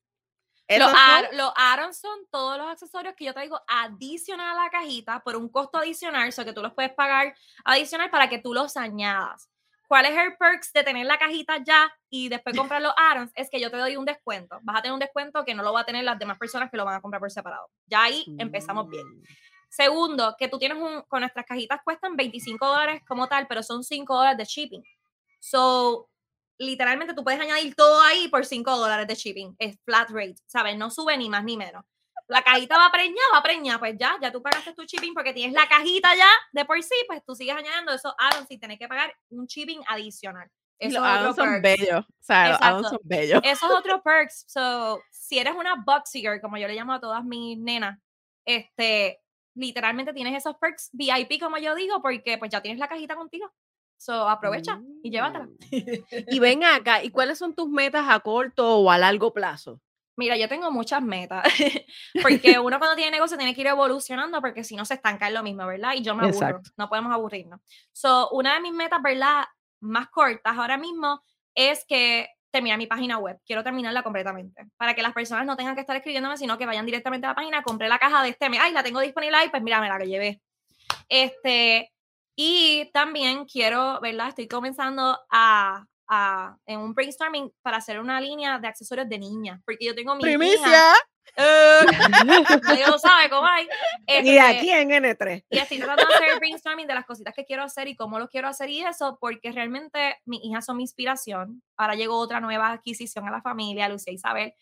Los, 0.67 0.79
Esos 0.79 0.91
son- 0.91 1.37
los 1.37 2.31
todos 2.31 2.57
los 2.57 2.67
accesorios 2.67 3.13
que 3.15 3.25
yo 3.25 3.33
traigo 3.33 3.61
adicional 3.67 4.57
a 4.57 4.63
la 4.63 4.69
cajita 4.71 5.19
por 5.23 5.35
un 5.35 5.47
costo 5.47 5.77
adicional, 5.77 6.27
o 6.27 6.31
sea 6.31 6.43
que 6.43 6.53
tú 6.53 6.61
los 6.63 6.73
puedes 6.73 6.91
pagar 6.93 7.35
adicional 7.63 8.09
para 8.09 8.29
que 8.29 8.39
tú 8.39 8.53
los 8.53 8.75
añadas. 8.75 9.49
¿Cuál 9.87 10.05
es 10.05 10.17
el 10.17 10.35
perks 10.37 10.73
de 10.73 10.83
tener 10.83 11.05
la 11.05 11.19
cajita 11.19 11.57
ya 11.63 11.93
y 12.09 12.29
después 12.29 12.55
comprar 12.73 12.81
los 12.81 12.93
Aarons? 12.97 13.31
Es 13.35 13.49
que 13.51 13.59
yo 13.59 13.69
te 13.69 13.77
doy 13.77 13.95
un 13.95 14.05
descuento. 14.05 14.57
Vas 14.63 14.77
a 14.77 14.81
tener 14.81 14.93
un 14.93 14.99
descuento 14.99 15.45
que 15.45 15.53
no 15.53 15.61
lo 15.61 15.71
va 15.71 15.81
a 15.81 15.85
tener 15.85 16.03
las 16.03 16.17
demás 16.17 16.39
personas 16.39 16.71
que 16.71 16.77
lo 16.77 16.85
van 16.85 16.95
a 16.95 17.01
comprar 17.01 17.19
por 17.19 17.29
separado. 17.29 17.69
Ya 17.85 18.03
ahí 18.03 18.25
empezamos 18.39 18.89
bien. 18.89 19.07
Mm. 19.07 19.23
Segundo, 19.69 20.35
que 20.39 20.47
tú 20.47 20.57
tienes 20.57 20.77
un, 20.77 21.01
con 21.03 21.19
nuestras 21.19 21.45
cajitas 21.45 21.81
cuestan 21.83 22.15
25 22.15 22.65
dólares 22.65 23.03
como 23.07 23.27
tal, 23.27 23.45
pero 23.45 23.61
son 23.61 23.83
5 23.83 24.15
dólares 24.15 24.37
de 24.37 24.45
shipping. 24.45 24.83
So, 25.45 26.09
literalmente 26.57 27.13
tú 27.13 27.23
puedes 27.23 27.39
añadir 27.39 27.75
todo 27.75 28.01
ahí 28.01 28.27
por 28.29 28.47
5 28.47 28.77
dólares 28.77 29.05
de 29.05 29.13
shipping. 29.13 29.55
Es 29.59 29.77
flat 29.85 30.09
rate, 30.09 30.37
¿sabes? 30.47 30.75
No 30.75 30.89
sube 30.89 31.15
ni 31.17 31.29
más 31.29 31.43
ni 31.43 31.55
menos. 31.55 31.85
La 32.27 32.41
cajita 32.41 32.79
va 32.79 32.91
preñada, 32.91 33.27
va 33.31 33.43
preñada, 33.43 33.77
pues 33.77 33.95
ya, 33.99 34.17
ya 34.19 34.31
tú 34.31 34.41
pagaste 34.41 34.73
tu 34.73 34.85
shipping 34.85 35.13
porque 35.13 35.33
tienes 35.33 35.53
la 35.53 35.67
cajita 35.67 36.15
ya 36.15 36.27
de 36.51 36.65
por 36.65 36.81
sí, 36.81 36.95
pues 37.05 37.23
tú 37.23 37.35
sigues 37.35 37.55
añadiendo 37.55 37.93
esos 37.93 38.11
addons 38.17 38.47
sin 38.47 38.59
tener 38.59 38.79
que 38.79 38.87
pagar 38.87 39.13
un 39.29 39.45
shipping 39.45 39.83
adicional. 39.87 40.49
y 40.79 40.87
Eso 40.87 40.99
los 40.99 41.07
Addons 41.07 41.35
son 41.35 41.61
bellos. 41.61 42.03
O 42.03 42.23
sea, 42.23 42.71
los 42.71 42.89
son 42.89 42.99
bellos. 43.03 43.41
Eso 43.43 43.65
es 43.67 43.71
otro 43.71 44.01
perks. 44.01 44.45
So, 44.47 44.99
si 45.11 45.37
eres 45.37 45.53
una 45.53 45.75
boxy 45.85 46.21
girl, 46.21 46.41
como 46.41 46.57
yo 46.57 46.67
le 46.67 46.73
llamo 46.73 46.93
a 46.93 46.99
todas 46.99 47.23
mis 47.23 47.59
nenas, 47.59 47.99
este, 48.45 49.21
literalmente 49.55 50.11
tienes 50.11 50.35
esos 50.35 50.57
perks 50.57 50.89
VIP, 50.93 51.39
como 51.39 51.59
yo 51.59 51.75
digo, 51.75 52.01
porque 52.01 52.39
pues 52.39 52.49
ya 52.49 52.63
tienes 52.63 52.79
la 52.79 52.87
cajita 52.87 53.15
contigo. 53.15 53.53
So, 53.97 54.27
aprovecha 54.27 54.81
y 55.03 55.09
llévatela. 55.09 55.45
Mm. 55.45 55.51
Y 56.35 56.39
ven 56.39 56.63
acá, 56.63 57.03
¿y 57.03 57.09
cuáles 57.09 57.37
son 57.37 57.53
tus 57.53 57.69
metas 57.69 58.05
a 58.07 58.19
corto 58.19 58.77
o 58.77 58.91
a 58.91 58.97
largo 58.97 59.33
plazo? 59.33 59.81
Mira, 60.17 60.37
yo 60.37 60.47
tengo 60.47 60.71
muchas 60.71 61.01
metas, 61.01 61.43
porque 62.21 62.57
uno 62.59 62.79
cuando 62.79 62.95
tiene 62.95 63.11
negocio 63.11 63.37
tiene 63.37 63.53
que 63.53 63.61
ir 63.61 63.67
evolucionando, 63.67 64.39
porque 64.41 64.63
si 64.63 64.75
no 64.75 64.85
se 64.85 64.93
estanca 64.93 65.27
en 65.27 65.33
lo 65.33 65.43
mismo, 65.43 65.65
¿verdad? 65.65 65.93
Y 65.95 66.03
yo 66.03 66.15
me 66.15 66.23
aburro, 66.23 66.47
Exacto. 66.47 66.71
no 66.77 66.87
podemos 66.87 67.11
aburrirnos. 67.11 67.59
So, 67.91 68.29
una 68.29 68.53
de 68.53 68.61
mis 68.61 68.73
metas, 68.73 69.01
¿verdad? 69.01 69.43
Más 69.81 70.07
cortas 70.07 70.57
ahora 70.57 70.77
mismo 70.77 71.21
es 71.53 71.85
que 71.85 72.29
terminar 72.49 72.77
mi 72.77 72.87
página 72.87 73.17
web. 73.17 73.37
Quiero 73.45 73.63
terminarla 73.63 74.03
completamente, 74.03 74.65
para 74.77 74.93
que 74.93 75.01
las 75.01 75.11
personas 75.11 75.45
no 75.45 75.57
tengan 75.57 75.75
que 75.75 75.81
estar 75.81 75.97
escribiéndome, 75.97 76.37
sino 76.37 76.57
que 76.57 76.65
vayan 76.65 76.85
directamente 76.85 77.27
a 77.27 77.31
la 77.31 77.35
página, 77.35 77.63
compré 77.63 77.89
la 77.89 77.99
caja 77.99 78.23
de 78.23 78.29
este 78.29 78.49
mes, 78.49 78.61
ay, 78.63 78.71
la 78.71 78.83
tengo 78.83 79.01
disponible 79.01 79.35
ahí, 79.35 79.49
pues 79.49 79.61
mira, 79.61 79.81
me 79.81 79.89
la 79.89 79.97
que 79.97 80.07
llevé. 80.07 80.41
Este, 81.09 81.91
y 82.35 82.89
también 82.93 83.45
quiero, 83.45 83.99
¿verdad? 84.01 84.29
Estoy 84.29 84.47
comenzando 84.47 85.17
a, 85.31 85.85
a- 86.07 86.57
en 86.65 86.79
un 86.79 86.93
brainstorming 86.93 87.51
para 87.61 87.77
hacer 87.77 87.99
una 87.99 88.19
línea 88.21 88.59
de 88.59 88.67
accesorios 88.67 89.07
de 89.09 89.17
niña, 89.19 89.61
porque 89.65 89.85
yo 89.85 89.95
tengo 89.95 90.15
mi 90.15 90.21
hija- 90.23 90.37
Primicia. 90.37 90.93
Eh, 91.37 91.79
nadie 92.63 92.85
lo 92.87 92.99
sabe 92.99 93.29
cómo 93.29 93.47
hay. 93.47 93.65
Y 94.07 94.13
Este, 94.37 94.39
aquí 94.39 94.69
en 94.69 94.89
N3. 94.91 95.43
y 95.49 95.57
estoy 95.57 95.79
tratando 95.79 96.05
de 96.07 96.13
hacer 96.15 96.37
brainstorming 96.39 96.85
de 96.87 96.93
las 96.93 97.05
cositas 97.05 97.33
que 97.33 97.45
quiero 97.45 97.63
hacer 97.63 97.87
y 97.87 97.95
cómo 97.95 98.19
lo 98.19 98.27
quiero 98.29 98.47
hacer 98.47 98.69
y 98.69 98.81
eso, 98.83 99.17
porque 99.19 99.51
realmente 99.51 100.17
mis 100.25 100.41
hijas 100.43 100.65
son 100.65 100.77
mi 100.77 100.83
inspiración. 100.83 101.63
Ahora 101.77 101.95
llegó 101.95 102.17
otra 102.19 102.39
nueva 102.41 102.69
adquisición 102.71 103.27
a 103.27 103.31
la 103.31 103.41
familia, 103.41 103.89
Lucía 103.89 104.13
Isabel. 104.13 104.53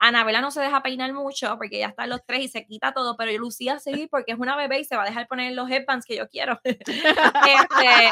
Anabela 0.00 0.40
no 0.40 0.50
se 0.50 0.60
deja 0.60 0.82
peinar 0.82 1.12
mucho 1.12 1.56
porque 1.58 1.78
ya 1.78 1.88
está 1.88 2.04
en 2.04 2.10
los 2.10 2.24
tres 2.24 2.40
y 2.40 2.48
se 2.48 2.64
quita 2.64 2.92
todo, 2.92 3.16
pero 3.16 3.30
Lucía 3.38 3.78
sí, 3.78 4.08
porque 4.10 4.32
es 4.32 4.38
una 4.38 4.56
bebé 4.56 4.80
y 4.80 4.84
se 4.84 4.96
va 4.96 5.02
a 5.02 5.06
dejar 5.06 5.28
poner 5.28 5.52
los 5.52 5.70
headbands 5.70 6.06
que 6.06 6.16
yo 6.16 6.28
quiero. 6.28 6.58
Este, 6.64 8.10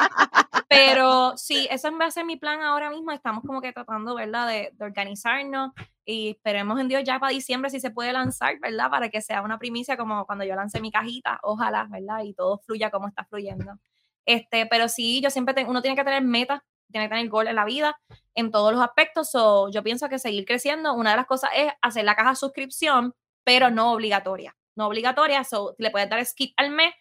pero 0.69 1.37
sí, 1.37 1.67
ese 1.71 1.91
va 1.91 2.07
a 2.07 2.11
ser 2.11 2.25
mi 2.25 2.37
plan 2.37 2.61
ahora 2.61 2.91
mismo. 2.91 3.11
Estamos 3.11 3.43
como 3.45 3.63
que 3.63 3.73
tratando, 3.73 4.15
¿verdad?, 4.15 4.47
de, 4.47 4.71
de 4.73 4.85
organizarnos 4.85 5.73
y 6.05 6.31
esperemos 6.31 6.79
en 6.81 6.89
Dios 6.89 7.05
ya 7.05 7.19
para 7.19 7.33
diciembre 7.33 7.71
si 7.71 7.81
se 7.81 7.91
puede 7.91 8.13
lanzar, 8.13 8.59
¿verdad? 8.61 8.91
Para 8.91 9.09
que 9.09 9.21
sea 9.23 9.43
una 9.43 9.59
primicia 9.59 9.97
como 9.97 10.27
cuando 10.27 10.45
yo 10.45 10.55
lancé 10.55 10.81
mi 10.81 10.91
cajita, 10.91 11.39
ojalá, 11.43 11.87
¿verdad? 11.91 12.23
Y 12.23 12.35
todo 12.35 12.59
fluya 12.59 12.91
como 12.91 13.09
está 13.09 13.25
fluyendo. 13.25 13.79
Este, 14.27 14.67
pero 14.67 14.89
sí, 14.89 15.23
yo 15.23 15.31
siempre 15.31 15.55
tengo, 15.55 15.71
uno 15.71 15.81
tiene 15.81 15.97
que 15.97 16.05
tener 16.05 16.23
metas, 16.23 16.61
tiene 16.91 17.07
que 17.07 17.15
tener 17.15 17.29
gol 17.29 17.49
en 17.49 17.57
la 17.57 17.65
vida, 17.65 17.99
en 18.35 18.51
todos 18.51 18.73
los 18.73 18.83
aspectos. 18.83 19.31
So, 19.31 19.71
yo 19.71 19.83
pienso 19.83 20.09
que 20.09 20.19
seguir 20.19 20.45
creciendo, 20.45 20.95
una 20.95 21.11
de 21.11 21.17
las 21.17 21.27
cosas 21.27 21.51
es 21.55 21.73
hacer 21.83 22.05
la 22.05 22.15
caja 22.15 22.35
suscripción, 22.35 23.15
pero 23.45 23.71
no 23.71 23.93
obligatoria. 23.93 24.57
No 24.77 24.87
obligatoria, 24.87 25.45
so, 25.45 25.75
le 25.79 25.91
puedes 25.91 26.09
dar 26.09 26.25
skip 26.25 26.53
al 26.57 26.71
mes. 26.71 26.95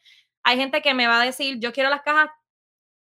Hay 0.43 0.57
gente 0.57 0.81
que 0.81 0.93
me 0.93 1.07
va 1.07 1.21
a 1.21 1.25
decir, 1.25 1.59
yo 1.59 1.73
quiero 1.73 1.89
las 1.89 2.01
cajas, 2.01 2.29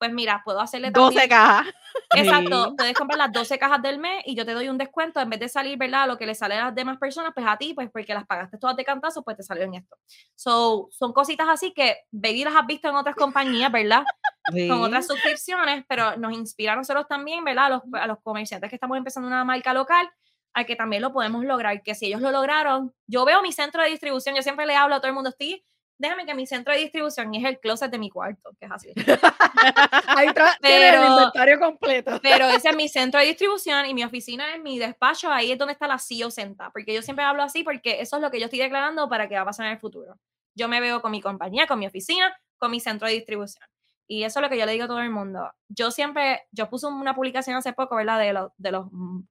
pues 0.04 0.14
mira, 0.14 0.42
puedo 0.44 0.60
hacerle 0.60 0.92
12 0.92 1.16
también- 1.16 1.30
cajas. 1.30 1.68
Exacto, 2.16 2.66
Sí. 2.70 2.74
puedes 2.78 2.94
comprar 2.94 3.18
las 3.18 3.32
12 3.32 3.58
cajas 3.58 3.82
del 3.82 4.00
mes 4.00 4.22
y 4.26 4.36
yo 4.36 4.46
te 4.46 4.54
doy 4.54 4.68
un 4.68 4.78
descuento 4.78 5.20
en 5.22 5.30
vez 5.30 5.40
de 5.40 5.48
salir, 5.48 5.78
¿verdad? 5.78 6.08
Lo 6.08 6.18
que 6.18 6.26
le 6.26 6.36
sale 6.36 6.56
a 6.56 6.66
las 6.66 6.76
demás 6.76 6.98
personas, 6.98 7.32
pues 7.34 7.46
a 7.48 7.58
ti, 7.58 7.74
pues 7.74 7.90
porque 7.90 8.14
las 8.14 8.26
pagaste 8.26 8.58
todas 8.58 8.76
de 8.76 8.84
cantazo, 8.84 9.24
pues 9.24 9.38
te 9.38 9.44
salió 9.44 9.64
en 9.64 9.76
esto. 9.76 9.96
So, 10.36 10.90
son 10.92 11.14
cositas 11.14 11.48
así 11.50 11.72
que 11.74 11.98
baby 12.12 12.44
las 12.44 12.56
has 12.56 12.66
visto 12.68 12.90
en 12.90 12.96
otras 12.96 13.16
compañías, 13.16 13.72
¿verdad? 13.72 14.04
Con 14.70 14.82
otras 14.84 15.08
suscripciones, 15.08 15.86
pero 15.88 16.18
nos 16.18 16.34
inspira 16.34 16.74
a 16.74 16.76
nosotros 16.76 17.08
también, 17.08 17.44
¿verdad? 17.46 17.66
A 17.66 17.70
los, 17.70 17.82
a 17.94 18.08
los 18.08 18.18
comerciantes 18.22 18.70
que 18.70 18.76
estamos 18.76 18.98
empezando 18.98 19.28
una 19.28 19.46
marca 19.46 19.74
local, 19.74 20.10
a 20.54 20.66
que 20.66 20.76
también 20.76 21.02
lo 21.02 21.14
podemos 21.14 21.46
lograr, 21.46 21.82
que 21.82 21.96
si 21.96 22.08
ellos 22.08 22.22
lo 22.22 22.32
lograron, 22.32 22.94
yo 23.08 23.24
veo 23.26 23.42
mi 23.42 23.52
centro 23.54 23.82
de 23.82 23.90
distribución, 23.90 24.36
yo 24.36 24.42
siempre 24.44 24.66
le 24.66 24.76
hablo 24.76 24.96
a 24.96 25.00
todo 25.00 25.08
el 25.08 25.14
mundo, 25.16 25.30
estoy, 25.30 25.66
déjame 25.98 26.26
que 26.26 26.34
mi 26.34 26.46
centro 26.46 26.74
de 26.74 26.80
distribución 26.80 27.34
es 27.36 27.44
el 27.44 27.60
closet 27.60 27.92
de 27.92 27.98
mi 27.98 28.10
cuarto, 28.10 28.52
que 28.60 28.66
es 28.66 28.72
así. 28.72 28.94
Ahí 30.08 30.28
tiene 30.62 30.90
el 30.90 31.12
inventario 31.12 31.60
completo. 31.60 32.20
Pero 32.22 32.48
ese 32.48 32.70
es 32.70 32.76
mi 32.76 32.88
centro 32.88 33.20
de 33.20 33.28
distribución 33.28 33.86
y 33.86 33.94
mi 33.94 34.04
oficina 34.04 34.56
es 34.56 34.62
mi 34.62 34.80
despacho, 34.80 35.32
ahí 35.32 35.52
es 35.52 35.58
donde 35.58 35.74
está 35.74 35.88
la 35.88 36.00
CEO 36.00 36.32
sentada, 36.32 36.72
porque 36.72 36.94
yo 36.94 37.02
siempre 37.02 37.26
hablo 37.26 37.44
así 37.44 37.64
porque 37.64 38.02
eso 38.02 38.18
es 38.18 38.22
lo 38.22 38.32
que 38.32 38.40
yo 38.40 38.46
estoy 38.46 38.60
declarando 38.60 39.08
para 39.10 39.28
que 39.28 39.36
va 39.36 39.42
a 39.42 39.46
pasar 39.46 39.66
en 39.68 39.74
el 39.74 39.80
futuro. 39.80 40.18
Yo 40.56 40.68
me 40.68 40.82
veo 40.82 41.02
con 41.02 41.12
mi 41.12 41.22
compañía, 41.22 41.68
con 41.68 41.80
mi 41.80 41.88
oficina, 41.88 42.36
con 42.58 42.72
mi 42.72 42.80
centro 42.80 43.08
de 43.08 43.14
distribución. 43.16 43.66
Y 44.08 44.24
eso 44.24 44.40
es 44.40 44.44
lo 44.44 44.50
que 44.50 44.58
yo 44.58 44.66
le 44.66 44.74
digo 44.74 44.86
a 44.86 44.88
todo 44.88 45.00
el 45.00 45.10
mundo. 45.10 45.52
Yo 45.70 45.90
siempre, 45.90 46.44
yo 46.52 46.70
puse 46.70 46.88
una 46.88 47.16
publicación 47.16 47.56
hace 47.56 47.74
poco, 47.74 47.96
¿verdad? 47.96 48.20
De, 48.20 48.34
los 48.34 48.52
de 48.58 48.72
los 48.72 48.88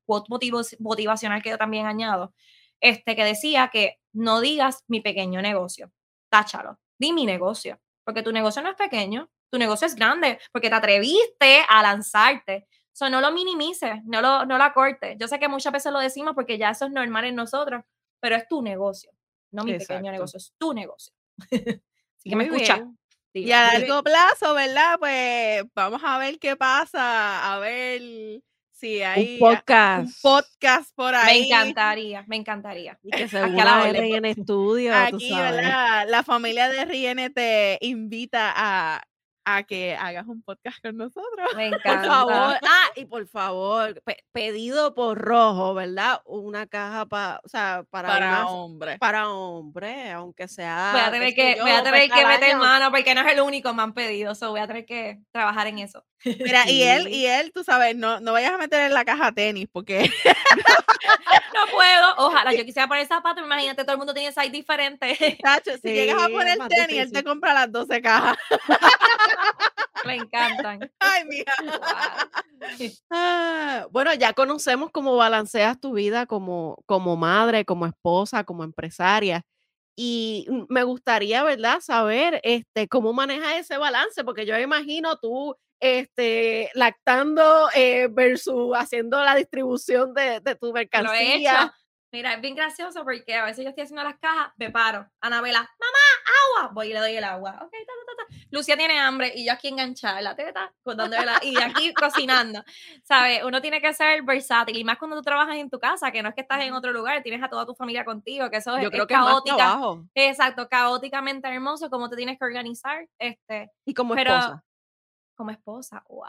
quotes 0.06 0.30
motivos, 0.30 0.76
motivacional 0.80 1.42
que 1.42 1.50
yo 1.50 1.58
también 1.58 1.86
añado, 1.86 2.34
este, 2.80 3.14
que 3.14 3.24
decía 3.24 3.70
que 3.72 3.98
no 4.12 4.40
digas 4.40 4.84
mi 4.88 5.00
pequeño 5.00 5.40
negocio, 5.42 5.92
táchalo, 6.32 6.78
di 6.98 7.12
mi 7.12 7.26
negocio, 7.26 7.78
porque 8.04 8.22
tu 8.22 8.32
negocio 8.32 8.62
no 8.62 8.70
es 8.70 8.76
pequeño, 8.76 9.30
tu 9.50 9.58
negocio 9.58 9.86
es 9.86 9.94
grande, 9.94 10.40
porque 10.50 10.70
te 10.70 10.76
atreviste 10.76 11.62
a 11.68 11.82
lanzarte. 11.82 12.66
So, 12.94 13.10
no 13.10 13.20
lo 13.20 13.32
minimices, 13.32 14.02
no 14.04 14.22
lo, 14.22 14.46
no 14.46 14.56
la 14.56 14.72
cortes. 14.72 15.16
Yo 15.18 15.28
sé 15.28 15.38
que 15.38 15.48
muchas 15.48 15.72
veces 15.72 15.92
lo 15.92 15.98
decimos 15.98 16.34
porque 16.34 16.56
ya 16.56 16.70
eso 16.70 16.86
es 16.86 16.92
normal 16.92 17.26
en 17.26 17.34
nosotros, 17.34 17.84
pero 18.18 18.36
es 18.36 18.48
tu 18.48 18.62
negocio, 18.62 19.10
no 19.50 19.64
mi 19.64 19.72
Exacto. 19.72 19.94
pequeño 19.94 20.12
negocio, 20.12 20.38
es 20.38 20.54
tu 20.58 20.72
negocio. 20.72 21.12
Así 22.18 22.30
que 22.30 22.36
me 22.36 22.44
escucha. 22.44 22.76
Digo, 23.34 23.48
Y 23.48 23.52
a 23.52 23.78
largo 23.78 24.02
plazo, 24.02 24.54
¿verdad? 24.54 24.98
Pues 24.98 25.64
vamos 25.74 26.02
a 26.04 26.18
ver 26.18 26.38
qué 26.38 26.56
pasa, 26.56 27.52
a 27.52 27.58
ver 27.58 28.42
sí, 28.82 29.02
hay 29.02 29.24
un 29.24 29.32
un 29.34 29.38
podcast. 29.38 30.22
podcast 30.22 30.94
por 30.94 31.12
Me 31.12 31.18
ahí. 31.18 31.44
encantaría, 31.46 32.24
me 32.26 32.36
encantaría. 32.36 32.98
Y 33.02 33.10
que 33.12 33.28
se 33.28 33.38
Aquí 33.38 33.60
a 33.60 33.64
la 33.64 33.76
estudio, 34.26 34.92
tú 35.10 35.16
Aquí, 35.16 35.28
sabes. 35.30 35.56
¿verdad? 35.56 36.06
La 36.08 36.22
familia 36.24 36.68
de 36.68 36.84
te 37.30 37.78
invita 37.80 38.52
a, 38.54 39.02
a 39.44 39.62
que 39.64 39.94
hagas 39.94 40.26
un 40.26 40.42
podcast 40.42 40.80
con 40.82 40.96
nosotros. 40.96 41.48
Me 41.56 41.70
Por 41.70 41.78
encanta. 41.80 42.08
favor, 42.08 42.56
ah, 42.62 42.88
y 42.96 43.04
por 43.06 43.26
favor, 43.28 44.00
pe- 44.04 44.24
pedido 44.32 44.94
por 44.94 45.18
rojo, 45.18 45.74
¿verdad? 45.74 46.20
Una 46.24 46.66
caja 46.66 47.06
para, 47.06 47.40
o 47.44 47.48
sea, 47.48 47.84
para, 47.90 48.08
Para 48.08 48.46
hombres. 48.46 48.98
para 48.98 49.28
hombre, 49.30 50.10
aunque 50.12 50.48
sea. 50.48 50.90
Voy 50.92 51.00
a 51.02 51.10
tener 51.10 51.34
que, 51.34 51.56
yo, 51.56 51.62
voy 51.62 51.72
a 51.72 51.82
tener 51.82 52.10
que 52.10 52.26
meter 52.26 52.50
año. 52.50 52.58
mano 52.58 52.90
porque 52.90 53.14
no 53.14 53.20
es 53.22 53.32
el 53.32 53.40
único 53.40 53.72
me 53.74 53.82
han 53.82 53.94
pedido. 53.94 54.34
So 54.34 54.50
voy 54.50 54.60
a 54.60 54.66
tener 54.66 54.86
que 54.86 55.18
trabajar 55.32 55.66
en 55.66 55.78
eso. 55.80 56.04
Mira, 56.24 56.62
y 56.70 56.82
él, 56.84 57.08
y 57.08 57.26
él, 57.26 57.50
tú 57.52 57.64
sabes, 57.64 57.96
no, 57.96 58.20
no 58.20 58.32
vayas 58.32 58.52
a 58.52 58.58
meter 58.58 58.82
en 58.82 58.94
la 58.94 59.04
caja 59.04 59.32
tenis, 59.32 59.66
porque 59.72 60.10
No 61.54 61.66
puedo. 61.72 62.14
Ojalá 62.28 62.52
yo 62.54 62.64
quisiera 62.64 62.88
poner 62.88 63.06
zapatos. 63.06 63.44
Imagínate, 63.44 63.82
todo 63.84 63.92
el 63.92 63.98
mundo 63.98 64.14
tiene 64.14 64.32
size 64.32 64.50
diferente. 64.50 65.38
Tacho, 65.42 65.72
si 65.82 65.92
llegas 65.92 66.22
a 66.22 66.28
poner 66.28 66.58
tenis, 66.68 66.98
él 67.00 67.12
te 67.12 67.22
compra 67.24 67.52
las 67.54 67.70
12 67.70 68.00
cajas. 68.02 68.36
Me 70.06 70.16
encantan. 70.16 70.90
Ay. 70.98 71.22
Wow. 71.24 71.80
Ah, 73.10 73.86
bueno, 73.90 74.14
ya 74.14 74.32
conocemos 74.32 74.90
cómo 74.92 75.16
balanceas 75.16 75.80
tu 75.80 75.92
vida 75.94 76.26
como, 76.26 76.82
como 76.86 77.16
madre, 77.16 77.64
como 77.64 77.86
esposa, 77.86 78.44
como 78.44 78.62
empresaria. 78.64 79.44
Y 79.96 80.46
me 80.68 80.84
gustaría, 80.84 81.42
¿verdad?, 81.42 81.80
saber 81.80 82.40
este, 82.44 82.88
cómo 82.88 83.12
manejas 83.12 83.56
ese 83.56 83.78
balance, 83.78 84.24
porque 84.24 84.46
yo 84.46 84.56
imagino 84.58 85.16
tú 85.16 85.56
este, 85.80 86.70
lactando 86.74 87.68
eh, 87.74 88.08
versus 88.10 88.72
haciendo 88.76 89.20
la 89.22 89.34
distribución 89.34 90.14
de, 90.14 90.40
de 90.40 90.54
tu 90.54 90.72
mercancía. 90.72 91.74
Mira, 92.12 92.34
es 92.34 92.40
bien 92.42 92.54
gracioso 92.54 93.02
porque 93.04 93.34
a 93.34 93.44
veces 93.46 93.64
yo 93.64 93.70
estoy 93.70 93.84
haciendo 93.84 94.02
las 94.04 94.18
cajas, 94.18 94.52
me 94.56 94.70
paro. 94.70 95.08
Anabela, 95.22 95.60
mamá, 95.60 96.60
agua. 96.60 96.72
Voy 96.74 96.90
y 96.90 96.92
le 96.92 97.00
doy 97.00 97.16
el 97.16 97.24
agua. 97.24 97.52
Ok, 97.62 97.70
ta, 97.72 97.92
ta, 98.06 98.12
ta. 98.28 98.36
Lucía 98.50 98.76
tiene 98.76 98.98
hambre 99.00 99.32
y 99.34 99.46
yo 99.46 99.52
aquí 99.54 99.68
enganchada 99.68 100.18
en 100.18 100.24
la 100.24 100.36
teta, 100.36 100.74
la- 100.84 101.40
y 101.42 101.56
aquí 101.58 101.94
cocinando. 101.94 102.62
¿Sabes? 103.02 103.42
Uno 103.44 103.62
tiene 103.62 103.80
que 103.80 103.94
ser 103.94 104.22
versátil 104.24 104.76
y 104.76 104.84
más 104.84 104.98
cuando 104.98 105.16
tú 105.16 105.22
trabajas 105.22 105.56
en 105.56 105.70
tu 105.70 105.78
casa, 105.80 106.10
que 106.12 106.22
no 106.22 106.28
es 106.28 106.34
que 106.34 106.42
estás 106.42 106.60
en 106.60 106.74
otro 106.74 106.92
lugar, 106.92 107.22
tienes 107.22 107.42
a 107.42 107.48
toda 107.48 107.64
tu 107.64 107.74
familia 107.74 108.04
contigo, 108.04 108.50
que 108.50 108.58
eso 108.58 108.76
es, 108.76 108.82
Yo 108.82 108.88
es 108.88 108.92
creo 108.92 109.06
que 109.06 109.14
es 109.14 109.20
más 109.20 109.28
caótica. 109.30 109.56
trabajo. 109.56 110.04
Exacto, 110.14 110.68
caóticamente 110.68 111.48
hermoso, 111.48 111.88
cómo 111.88 112.10
te 112.10 112.16
tienes 112.16 112.38
que 112.38 112.44
organizar. 112.44 113.08
Este, 113.18 113.70
Y 113.86 113.94
como 113.94 114.14
pero 114.14 114.34
esposa. 114.36 114.64
como 115.34 115.50
esposa, 115.50 116.04
wow. 116.10 116.26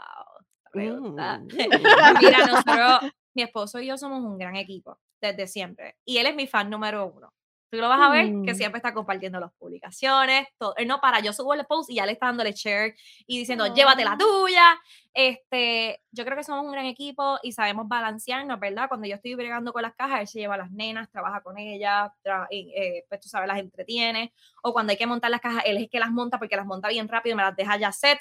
me 0.72 0.90
gusta. 0.98 1.38
Mm. 1.40 1.48
Mira, 2.20 2.46
nosotros, 2.46 3.12
mi 3.34 3.42
esposo 3.42 3.80
y 3.80 3.86
yo 3.88 3.98
somos 3.98 4.22
un 4.24 4.38
gran 4.38 4.56
equipo 4.56 4.98
desde 5.28 5.46
siempre. 5.46 5.96
Y 6.04 6.18
él 6.18 6.26
es 6.26 6.34
mi 6.34 6.46
fan 6.46 6.68
número 6.70 7.06
uno. 7.06 7.32
Tú 7.70 7.80
lo 7.80 7.88
vas 7.88 8.00
a 8.00 8.08
ver 8.08 8.26
que 8.44 8.52
Mm. 8.52 8.54
siempre 8.54 8.78
está 8.78 8.94
compartiendo 8.94 9.40
las 9.40 9.52
publicaciones. 9.54 10.46
Todo. 10.58 10.76
Él 10.76 10.86
no 10.86 11.00
para, 11.00 11.18
yo 11.18 11.32
subo 11.32 11.54
el 11.54 11.66
post 11.66 11.90
y 11.90 11.96
ya 11.96 12.06
le 12.06 12.12
está 12.12 12.26
dándole 12.26 12.52
share 12.52 12.94
y 13.26 13.36
diciendo, 13.38 13.74
llévate 13.74 14.04
la 14.04 14.12
Ah. 14.12 14.18
tuya. 14.18 14.80
Este, 15.12 16.00
yo 16.12 16.24
creo 16.24 16.36
que 16.36 16.44
somos 16.44 16.64
un 16.64 16.70
gran 16.70 16.86
equipo 16.86 17.38
y 17.42 17.50
sabemos 17.52 17.88
balancearnos, 17.88 18.60
¿verdad? 18.60 18.88
Cuando 18.88 19.08
yo 19.08 19.16
estoy 19.16 19.34
bregando 19.34 19.72
con 19.72 19.82
las 19.82 19.94
cajas, 19.96 20.20
él 20.20 20.26
se 20.28 20.38
lleva 20.38 20.54
a 20.54 20.58
las 20.58 20.70
nenas, 20.70 21.10
trabaja 21.10 21.40
con 21.40 21.58
ellas, 21.58 22.10
tra- 22.22 22.46
y, 22.50 22.72
eh, 22.76 23.04
pues 23.08 23.20
tú 23.20 23.28
sabes, 23.28 23.48
las 23.48 23.58
entretiene. 23.58 24.32
O 24.62 24.72
cuando 24.72 24.92
hay 24.92 24.96
que 24.96 25.06
montar 25.06 25.30
las 25.32 25.40
cajas, 25.40 25.64
él 25.66 25.76
es 25.76 25.82
el 25.84 25.88
que 25.90 25.98
las 25.98 26.10
monta 26.12 26.38
porque 26.38 26.56
las 26.56 26.66
monta 26.66 26.88
bien 26.88 27.08
rápido, 27.08 27.34
me 27.34 27.42
las 27.42 27.56
deja 27.56 27.76
ya 27.76 27.90
set. 27.90 28.18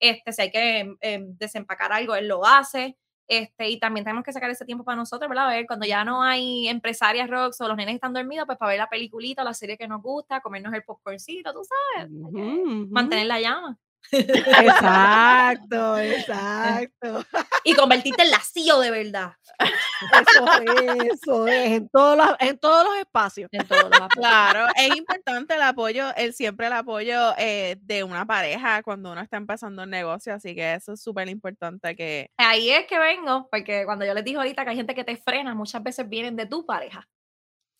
Este, 0.00 0.32
si 0.32 0.42
hay 0.42 0.50
que 0.50 0.94
em, 1.00 1.36
desempacar 1.38 1.92
algo, 1.92 2.14
él 2.16 2.26
lo 2.28 2.44
hace. 2.46 2.96
Este, 3.28 3.68
y 3.70 3.78
también 3.78 4.04
tenemos 4.04 4.24
que 4.24 4.32
sacar 4.32 4.50
ese 4.50 4.64
tiempo 4.64 4.84
para 4.84 4.96
nosotros, 4.96 5.28
¿verdad? 5.28 5.48
A 5.48 5.50
ver, 5.50 5.66
cuando 5.66 5.86
ya 5.86 6.04
no 6.04 6.22
hay 6.22 6.68
empresarias 6.68 7.28
rocks 7.30 7.60
o 7.60 7.68
los 7.68 7.76
nenes 7.76 7.94
están 7.96 8.14
dormidos, 8.14 8.46
pues 8.46 8.58
para 8.58 8.70
ver 8.70 8.78
la 8.78 8.88
peliculita 8.88 9.42
o 9.42 9.44
la 9.44 9.54
serie 9.54 9.76
que 9.78 9.86
nos 9.88 10.02
gusta, 10.02 10.40
comernos 10.40 10.72
el 10.74 10.82
popcorncito, 10.84 11.52
tú 11.52 11.60
sabes, 11.64 12.10
Ujú, 12.10 12.38
ujú. 12.82 12.94
mantener 12.94 13.26
la 13.26 13.40
llama. 13.40 13.78
Exacto, 14.10 15.98
exacto. 15.98 17.24
Y 17.64 17.74
convertirte 17.74 18.22
en 18.22 18.30
la 18.30 18.40
CEO 18.40 18.80
de 18.80 18.90
verdad. 18.90 19.32
Eso 19.58 20.46
es, 20.62 21.12
eso 21.12 21.46
es, 21.46 21.72
en 21.72 21.88
todos 21.88 22.16
los, 22.16 22.28
en 22.38 22.58
todos 22.58 22.86
los 22.86 22.96
espacios. 22.98 23.48
En 23.52 23.66
todos 23.66 23.84
los 23.84 23.92
aspectos. 23.92 24.16
Claro, 24.18 24.66
es 24.76 24.96
importante 24.96 25.54
el 25.54 25.62
apoyo, 25.62 26.14
el 26.16 26.32
siempre 26.32 26.68
el 26.68 26.72
apoyo 26.72 27.34
eh, 27.36 27.76
de 27.80 28.04
una 28.04 28.24
pareja 28.24 28.82
cuando 28.82 29.12
uno 29.12 29.20
está 29.20 29.36
empezando 29.36 29.82
un 29.82 29.90
negocio, 29.90 30.34
así 30.34 30.54
que 30.54 30.74
eso 30.74 30.92
es 30.92 31.02
súper 31.02 31.28
importante 31.28 31.96
que 31.96 32.30
Ahí 32.36 32.70
es 32.70 32.86
que 32.86 32.98
vengo, 32.98 33.48
porque 33.50 33.84
cuando 33.84 34.04
yo 34.04 34.14
les 34.14 34.24
dije 34.24 34.38
ahorita 34.38 34.64
que 34.64 34.70
hay 34.70 34.76
gente 34.76 34.94
que 34.94 35.04
te 35.04 35.16
frena, 35.16 35.54
muchas 35.54 35.82
veces 35.82 36.08
vienen 36.08 36.36
de 36.36 36.46
tu 36.46 36.64
pareja. 36.64 37.06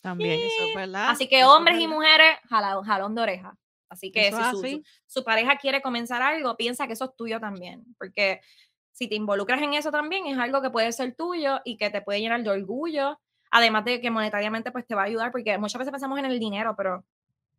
también. 0.01 0.39
Eso 0.39 0.67
es 0.67 0.75
verdad. 0.75 1.09
Así 1.09 1.27
que 1.27 1.43
hombres 1.43 1.79
y 1.79 1.87
mujeres, 1.87 2.37
jalón, 2.49 2.83
jalón 2.83 3.15
de 3.15 3.21
oreja. 3.21 3.55
Así 3.89 4.11
que 4.11 4.27
Eso 4.27 4.37
si 4.37 4.43
su, 4.43 4.49
su- 4.51 4.65
así. 4.65 4.83
su 5.07 5.23
pareja 5.23 5.57
quiere 5.57 5.81
comenzar 5.81 6.21
algo, 6.21 6.55
piensa 6.55 6.87
que 6.87 6.93
eso 6.93 7.05
es 7.05 7.15
tuyo 7.15 7.39
también. 7.39 7.83
Porque 7.97 8.39
si 8.91 9.07
te 9.07 9.15
involucras 9.15 9.61
en 9.61 9.73
eso 9.73 9.91
también, 9.91 10.27
es 10.27 10.37
algo 10.37 10.61
que 10.61 10.69
puede 10.69 10.91
ser 10.91 11.15
tuyo 11.15 11.59
y 11.65 11.77
que 11.77 11.89
te 11.89 12.01
puede 12.01 12.19
llenar 12.21 12.43
de 12.43 12.49
orgullo. 12.49 13.19
Además 13.51 13.83
de 13.85 13.99
que 13.99 14.11
monetariamente 14.11 14.71
pues 14.71 14.85
te 14.85 14.93
va 14.95 15.01
a 15.01 15.05
ayudar, 15.05 15.31
porque 15.31 15.57
muchas 15.57 15.79
veces 15.79 15.91
pensamos 15.91 16.19
en 16.19 16.25
el 16.25 16.39
dinero, 16.39 16.75
pero 16.77 17.03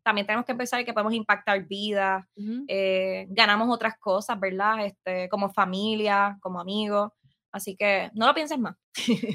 también 0.03 0.26
tenemos 0.26 0.47
que 0.47 0.55
pensar 0.55 0.85
que 0.85 0.93
podemos 0.95 1.12
impactar 1.14 1.66
vidas, 1.66 2.24
Ujú. 2.37 2.64
eh, 2.68 3.26
ganamos 3.31 3.68
otras 3.68 3.99
cosas, 3.99 4.39
¿verdad? 4.39 4.87
Este, 4.87 5.28
como 5.28 5.51
familia, 5.51 6.39
como 6.41 6.61
amigos. 6.61 7.11
Así 7.53 7.75
que 7.77 8.11
no 8.15 8.27
lo 8.29 8.35
pienses 8.35 8.59
más. 8.59 8.77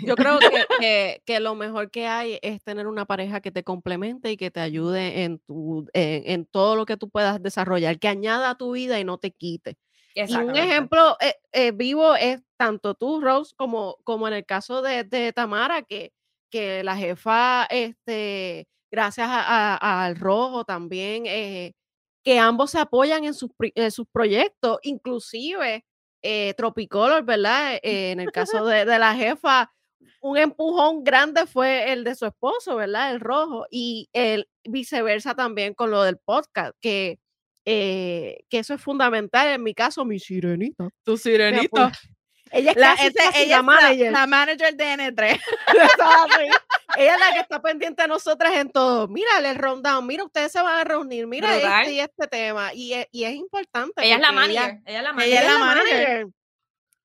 Yo 0.06 0.16
creo 0.16 0.40
que, 0.40 0.66
que- 0.80 1.22
que 1.26 1.40
lo 1.40 1.56
mejor 1.56 1.92
que 1.92 2.08
hay 2.08 2.40
es 2.42 2.64
tener 2.64 2.88
una 2.88 3.06
pareja 3.06 3.42
que 3.42 3.52
te 3.52 3.64
complemente 3.64 4.32
y 4.32 4.38
que 4.38 4.52
te 4.52 4.60
ayude 4.62 5.24
en, 5.24 5.40
tu, 5.40 5.88
en, 5.94 6.24
en 6.32 6.46
todo 6.46 6.76
lo 6.76 6.86
que 6.86 6.96
tú 6.98 7.10
puedas 7.10 7.42
desarrollar, 7.42 8.00
que 8.00 8.08
añada 8.08 8.52
a 8.52 8.56
tu 8.58 8.72
vida 8.72 9.00
y 9.00 9.04
no 9.04 9.18
te 9.18 9.32
quite. 9.32 9.76
Y 10.30 10.34
un 10.38 10.56
ejemplo 10.64 11.18
eh, 11.20 11.36
eh, 11.52 11.72
vivo 11.72 12.16
es 12.16 12.42
tanto 12.58 12.94
tú, 12.96 13.20
Rose, 13.20 13.54
como, 13.58 13.98
como 14.06 14.28
en 14.30 14.34
el 14.36 14.46
caso 14.46 14.82
de, 14.82 15.04
de 15.04 15.34
Tamara, 15.34 15.82
que, 15.82 16.14
que 16.50 16.84
la 16.86 16.96
jefa, 16.96 17.66
este, 17.70 18.68
gracias 18.90 19.28
al 19.30 20.16
rojo 20.16 20.64
también, 20.64 21.26
eh, 21.26 21.74
que 22.24 22.40
ambos 22.40 22.72
se 22.72 22.80
apoyan 22.80 23.26
en 23.26 23.34
sus, 23.34 23.50
en 23.60 23.92
sus 23.92 24.08
proyectos, 24.08 24.80
inclusive 24.84 25.84
eh, 26.26 26.54
Tropicolor, 26.56 27.24
¿verdad? 27.24 27.80
Eh, 27.84 28.12
en 28.12 28.20
el 28.20 28.32
caso 28.32 28.66
de, 28.66 28.86
de 28.86 29.00
la 29.00 29.16
jefa, 29.16 29.72
un 30.22 30.38
empujón 30.38 31.04
grande 31.04 31.46
fue 31.46 31.92
el 31.92 32.04
de 32.04 32.16
su 32.16 32.26
esposo, 32.26 32.76
¿verdad? 32.76 33.12
El 33.12 33.20
rojo, 33.20 33.68
y 33.70 34.10
el 34.12 34.48
viceversa 34.64 35.36
también 35.36 35.76
con 35.76 35.92
lo 35.92 36.02
del 36.04 36.18
podcast, 36.18 36.76
que, 36.82 37.20
eh, 37.66 38.40
que 38.50 38.60
eso 38.60 38.74
es 38.74 38.82
fundamental. 38.82 39.50
En 39.50 39.62
mi 39.62 39.76
caso, 39.76 40.04
mi 40.04 40.20
sirenita. 40.20 40.90
Tu 41.04 41.18
sirenita. 41.18 41.92
Ella 42.56 42.72
es 42.72 42.78
La, 42.78 42.88
casi, 42.96 43.08
ese- 43.08 43.14
casi 43.18 43.40
ella 43.44 43.46
la 43.46 43.46
es 43.46 43.50
la, 43.50 43.64
manager. 43.64 44.12
la 44.12 44.28
manager 44.28 44.76
de 44.76 44.86
N3. 44.86 45.32
Eso 45.32 45.42
es 45.84 45.92
así. 46.00 46.50
Ella 46.98 47.14
es 47.16 47.20
la 47.20 47.34
que 47.34 47.40
está 47.40 47.62
pendiente 47.62 48.02
de 48.04 48.08
nosotras 48.08 48.54
en 48.56 48.70
todo. 48.72 49.08
Mira 49.08 49.30
el 49.40 49.56
rundown, 49.56 50.06
mira, 50.08 50.24
ustedes 50.24 50.52
se 50.52 50.62
van 50.62 50.80
a 50.80 50.84
reunir, 50.84 51.28
mira 51.28 51.56
este 51.56 51.92
y 51.94 52.00
este 52.00 52.28
tema. 52.28 52.74
Y 52.74 52.94
es, 52.94 53.08
y 53.12 53.24
es 53.26 53.34
importante. 53.36 54.06
Ella 54.06 54.16
es 54.16 54.22
la 54.22 54.32
manager. 54.32 54.80
Ella, 54.86 54.98
es 55.00 55.04
la 55.04 55.14
manager. 55.14 55.32
ella 55.34 55.42
es 55.42 55.48
la 55.48 55.58
manager. 55.60 55.94
manager. 55.94 56.28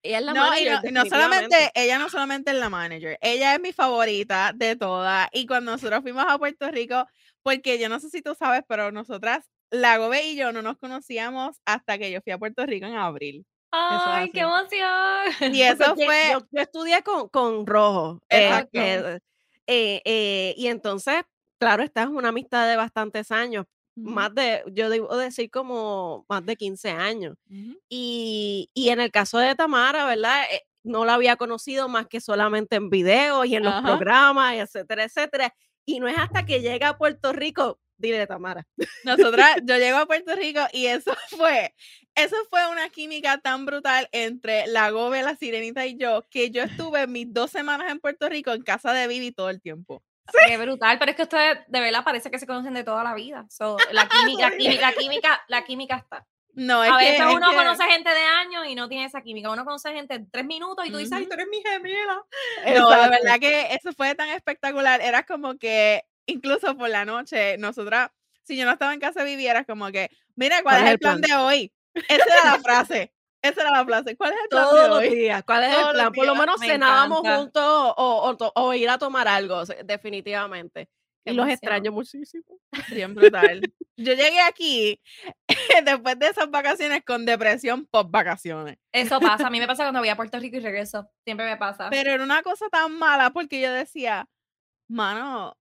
Ella 0.03 0.19
es 0.19 0.25
la 0.25 0.33
no, 0.33 0.47
y 0.47 0.49
manager. 0.65 0.73
no, 0.85 0.89
y 0.89 0.93
no 0.93 1.05
solamente, 1.07 1.71
ella 1.75 1.99
no 1.99 2.09
solamente 2.09 2.51
es 2.53 2.57
la 2.57 2.71
manager, 2.71 3.19
ella 3.21 3.55
es 3.55 3.61
mi 3.61 3.73
favorita 3.73 4.53
de 4.55 4.75
todas. 4.77 5.29
Y 5.33 5.47
cuando 5.47 5.73
nosotros 5.73 6.01
fuimos 6.01 6.25
a 6.27 6.39
Puerto 6.39 6.71
Rico, 6.71 7.07
porque 7.43 7.79
yo 7.79 7.89
no 7.91 8.01
sé 8.01 8.09
si 8.09 8.23
tú 8.23 8.35
sabes, 8.35 8.63
pero 8.67 8.93
nosotras, 8.93 9.45
la 9.71 9.99
Gobe 9.99 10.25
y 10.27 10.37
yo 10.37 10.53
no 10.53 10.63
nos 10.63 10.79
conocíamos 10.79 11.59
hasta 11.67 11.99
que 11.99 12.11
yo 12.11 12.21
fui 12.23 12.33
a 12.33 12.39
Puerto 12.39 12.65
Rico 12.65 12.87
en 12.87 12.95
abril. 12.97 13.45
¡Ay, 13.73 14.31
qué 14.33 14.41
emoción! 14.41 15.33
Y 15.47 15.63
eso 15.63 15.97
Porque 15.97 16.05
fue, 16.05 16.17
Yo, 16.31 16.39
yo 16.51 16.61
estudié 16.63 17.03
con, 17.03 17.29
con 17.29 17.67
Rojo. 17.67 18.21
eh, 18.31 18.65
eh, 19.67 20.03
eh, 20.05 20.55
y 20.57 20.67
entonces, 20.69 21.23
claro, 21.59 21.83
esta 21.83 22.03
es 22.03 22.09
una 22.09 22.29
amistad 22.29 22.69
de 22.69 22.77
bastantes 22.77 23.31
años. 23.31 23.67
Más 24.03 24.35
de, 24.35 24.63
yo 24.73 24.89
debo 24.91 25.17
decir 25.17 25.51
como 25.51 26.25
más 26.29 26.45
de 26.47 26.57
15 26.57 26.91
años. 26.91 27.37
Y, 27.89 28.71
y 28.75 28.91
en 28.91 29.01
el 29.01 29.11
caso 29.11 29.39
de 29.39 29.55
Tamara, 29.55 30.07
¿verdad? 30.07 30.45
Eh, 30.53 30.63
no 30.85 31.05
la 31.05 31.15
había 31.15 31.37
conocido 31.37 31.89
más 31.89 32.07
que 32.09 32.21
solamente 32.21 32.77
en 32.77 32.91
videos 32.91 33.47
y 33.47 33.57
en 33.57 33.65
los 33.65 33.77
Ajá. 33.77 33.81
programas, 33.83 34.55
y 34.55 34.59
etcétera, 34.61 35.05
etcétera. 35.05 35.55
Y 35.87 36.01
no 36.01 36.09
es 36.09 36.19
hasta 36.19 36.45
que 36.47 36.61
llega 36.63 36.91
a 36.91 36.99
Puerto 36.99 37.33
Rico, 37.33 37.81
dile 38.01 38.27
Tamara. 38.27 38.67
Nosotras, 39.05 39.57
yo 39.65 39.77
llego 39.77 39.99
a 39.99 40.07
Puerto 40.07 40.35
Rico 40.35 40.61
y 40.73 40.87
eso 40.87 41.13
fue, 41.37 41.75
eso 42.15 42.37
fue 42.49 42.69
una 42.71 42.89
química 42.89 43.39
tan 43.39 43.67
brutal 43.67 44.09
entre 44.13 44.67
la 44.67 44.91
Gobe, 44.91 45.23
la 45.23 45.37
Sirenita 45.37 45.87
y 45.87 45.97
yo, 45.97 46.27
que 46.31 46.51
yo 46.51 46.63
estuve 46.63 47.07
mis 47.07 47.33
dos 47.33 47.51
semanas 47.51 47.91
en 47.91 48.01
Puerto 48.01 48.29
Rico 48.29 48.53
en 48.53 48.63
casa 48.63 48.93
de 48.93 49.07
Vivi 49.07 49.33
todo 49.33 49.51
el 49.51 49.61
tiempo. 49.61 50.03
Qué 50.47 50.57
brutal, 50.59 50.99
pero 50.99 51.11
es 51.11 51.17
que 51.17 51.25
ustedes 51.25 51.59
de 51.67 51.81
verdad 51.81 52.05
parece 52.05 52.31
que 52.31 52.39
se 52.39 52.47
conocen 52.47 52.75
de 52.75 52.85
toda 52.85 53.03
la 53.03 53.15
vida. 53.15 53.47
So, 53.51 53.77
la, 53.91 54.09
química, 54.09 54.49
la, 54.51 54.57
química, 54.57 54.81
la 54.81 54.93
química, 54.93 55.43
la 55.49 55.65
química 55.65 55.97
está. 55.97 56.27
No, 56.53 56.85
es 56.85 56.91
A 56.91 56.99
que, 56.99 57.05
veces 57.05 57.21
es 57.27 57.35
uno 57.35 57.51
que- 57.51 57.57
conoce 57.57 57.85
gente 57.85 58.11
de 58.11 58.23
años 58.23 58.67
y 58.69 58.75
no 58.75 58.89
tiene 58.89 59.07
esa 59.07 59.23
química. 59.23 59.51
Uno 59.51 59.65
conoce 59.65 59.93
gente 59.93 60.15
en 60.15 60.31
tres 60.31 60.45
minutos 60.45 60.85
y 60.87 60.91
tú 60.91 60.99
dices, 60.99 61.13
ay, 61.17 61.27
tú 61.27 61.35
eres 61.35 61.47
mi 61.49 61.63
gemela. 61.63 62.15
No, 62.15 62.23
de 62.65 62.71
Exacto. 62.73 63.11
verdad 63.11 63.39
que 63.41 63.75
eso 63.75 63.93
fue 63.97 64.15
tan 64.15 64.29
espectacular. 64.31 65.01
Era 65.01 65.25
como 65.25 65.57
que 65.59 66.05
incluso 66.31 66.77
por 66.77 66.89
la 66.89 67.05
noche, 67.05 67.59
nosotras, 67.59 68.11
si 68.43 68.57
yo 68.57 68.65
no 68.65 68.73
estaba 68.73 68.95
en 68.95 69.01
casa, 69.01 69.25
vivieras 69.25 69.67
como 69.67 69.91
que, 69.91 70.11
mira, 70.37 70.63
¿cuál, 70.63 70.85
es 70.85 70.91
el 70.93 70.99
plan, 70.99 71.21
de 71.21 71.35
hoy? 71.35 71.73
Esa 72.09 72.25
era 72.25 72.45
la 72.45 72.59
frase. 72.61 73.13
Esa 73.43 73.63
era 73.63 73.71
la 73.71 73.85
frase. 73.85 74.17
¿Cuál 74.17 74.33
es 74.35 74.39
el 74.43 74.49
plan 74.49 74.65
Todos 74.65 74.83
de 74.83 74.89
los 74.89 74.99
hoy? 74.99 75.15
días. 75.15 75.43
¿Cuál 75.45 75.65
es 75.65 75.71
Todos 75.75 75.87
el 75.89 75.95
plan? 75.95 76.13
Por 76.13 76.27
lo 76.27 76.35
menos 76.35 76.61
Me 76.61 76.67
cenábamos 76.67 77.21
encanta. 77.21 77.39
juntos 77.39 77.95
o, 77.97 78.23
o 78.23 78.37
to- 78.37 78.53
o 78.55 78.75
ir 78.75 78.89
a 78.91 78.99
tomar 78.99 79.29
algo, 79.29 79.65
definitivamente. 79.85 80.89
Qué 81.25 81.33
y 81.33 81.35
los 81.35 81.49
extraño 81.49 81.93
muchísimo. 81.93 82.59
Bien 82.89 83.15
brutal. 83.15 83.61
Yo 83.97 84.15
llegué 84.15 84.41
aquí 84.41 85.01
después 85.85 86.19
de 86.19 86.29
esas 86.29 86.51
vacaciones 86.51 87.03
con 87.05 87.27
depresión 87.27 87.87
post 87.87 88.11
vacaciones. 88.11 88.79
Eso 88.93 89.21
pasa. 89.21 89.47
A 89.47 89.51
mí 89.51 89.59
me 89.59 89.67
pasa 89.67 89.85
cuando 89.85 90.01
voy 90.01 90.09
a 90.09 90.17
Puerto 90.17 90.39
Rico 90.39 90.57
y 90.57 90.61
regreso. 90.61 91.11
Siempre 91.25 91.45
me 91.47 91.57
pasa. 91.59 91.89
Pero 91.91 92.11
era 92.11 92.25
una 92.25 92.43
cosa 92.43 92.69
tan 92.71 92.93
mala 92.99 93.31
porque 93.31 93.61
yo 93.61 93.71
decía, 93.73 94.27
mano, 94.89 95.57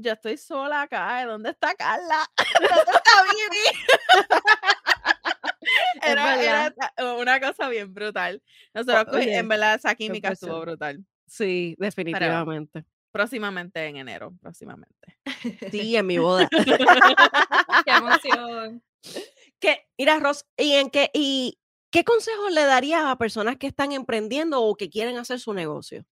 yo 0.00 0.12
estoy 0.12 0.36
sola 0.36 0.82
acá. 0.82 1.18
¿de 1.20 1.26
¿Dónde 1.26 1.50
está 1.50 1.74
Carla? 1.74 2.24
¿Dónde 2.60 2.92
está 2.92 3.10
Vivi? 3.22 3.64
Era, 6.02 6.74
una 7.18 7.40
cosa 7.40 7.68
bien 7.68 7.92
brutal. 7.92 8.42
Nosotros, 8.72 9.16
oye, 9.16 9.36
en 9.36 9.48
verdad, 9.48 9.74
esa 9.74 9.94
química 9.94 10.30
estuvo 10.30 10.60
brutal. 10.60 11.04
Sí, 11.26 11.74
definitivamente. 11.78 12.84
Próximamente 13.10 13.84
en 13.86 13.96
enero, 13.96 14.34
próximamente. 14.40 15.18
Sí, 15.70 15.96
en 15.96 16.06
mi 16.06 16.18
boda. 16.18 16.48
Qué 17.84 17.90
emoción. 17.90 18.82
que, 19.58 19.86
mira, 19.98 20.18
Ros, 20.18 20.44
¿y 20.56 20.72
en 20.72 20.90
qué, 20.90 21.10
y 21.14 21.58
qué 21.90 22.04
consejos 22.04 22.52
le 22.52 22.64
darías 22.64 23.04
a 23.04 23.16
personas 23.16 23.56
que 23.56 23.66
están 23.66 23.92
emprendiendo 23.92 24.62
o 24.62 24.76
que 24.76 24.90
quieren 24.90 25.16
hacer 25.16 25.40
su 25.40 25.54
negocio? 25.54 26.04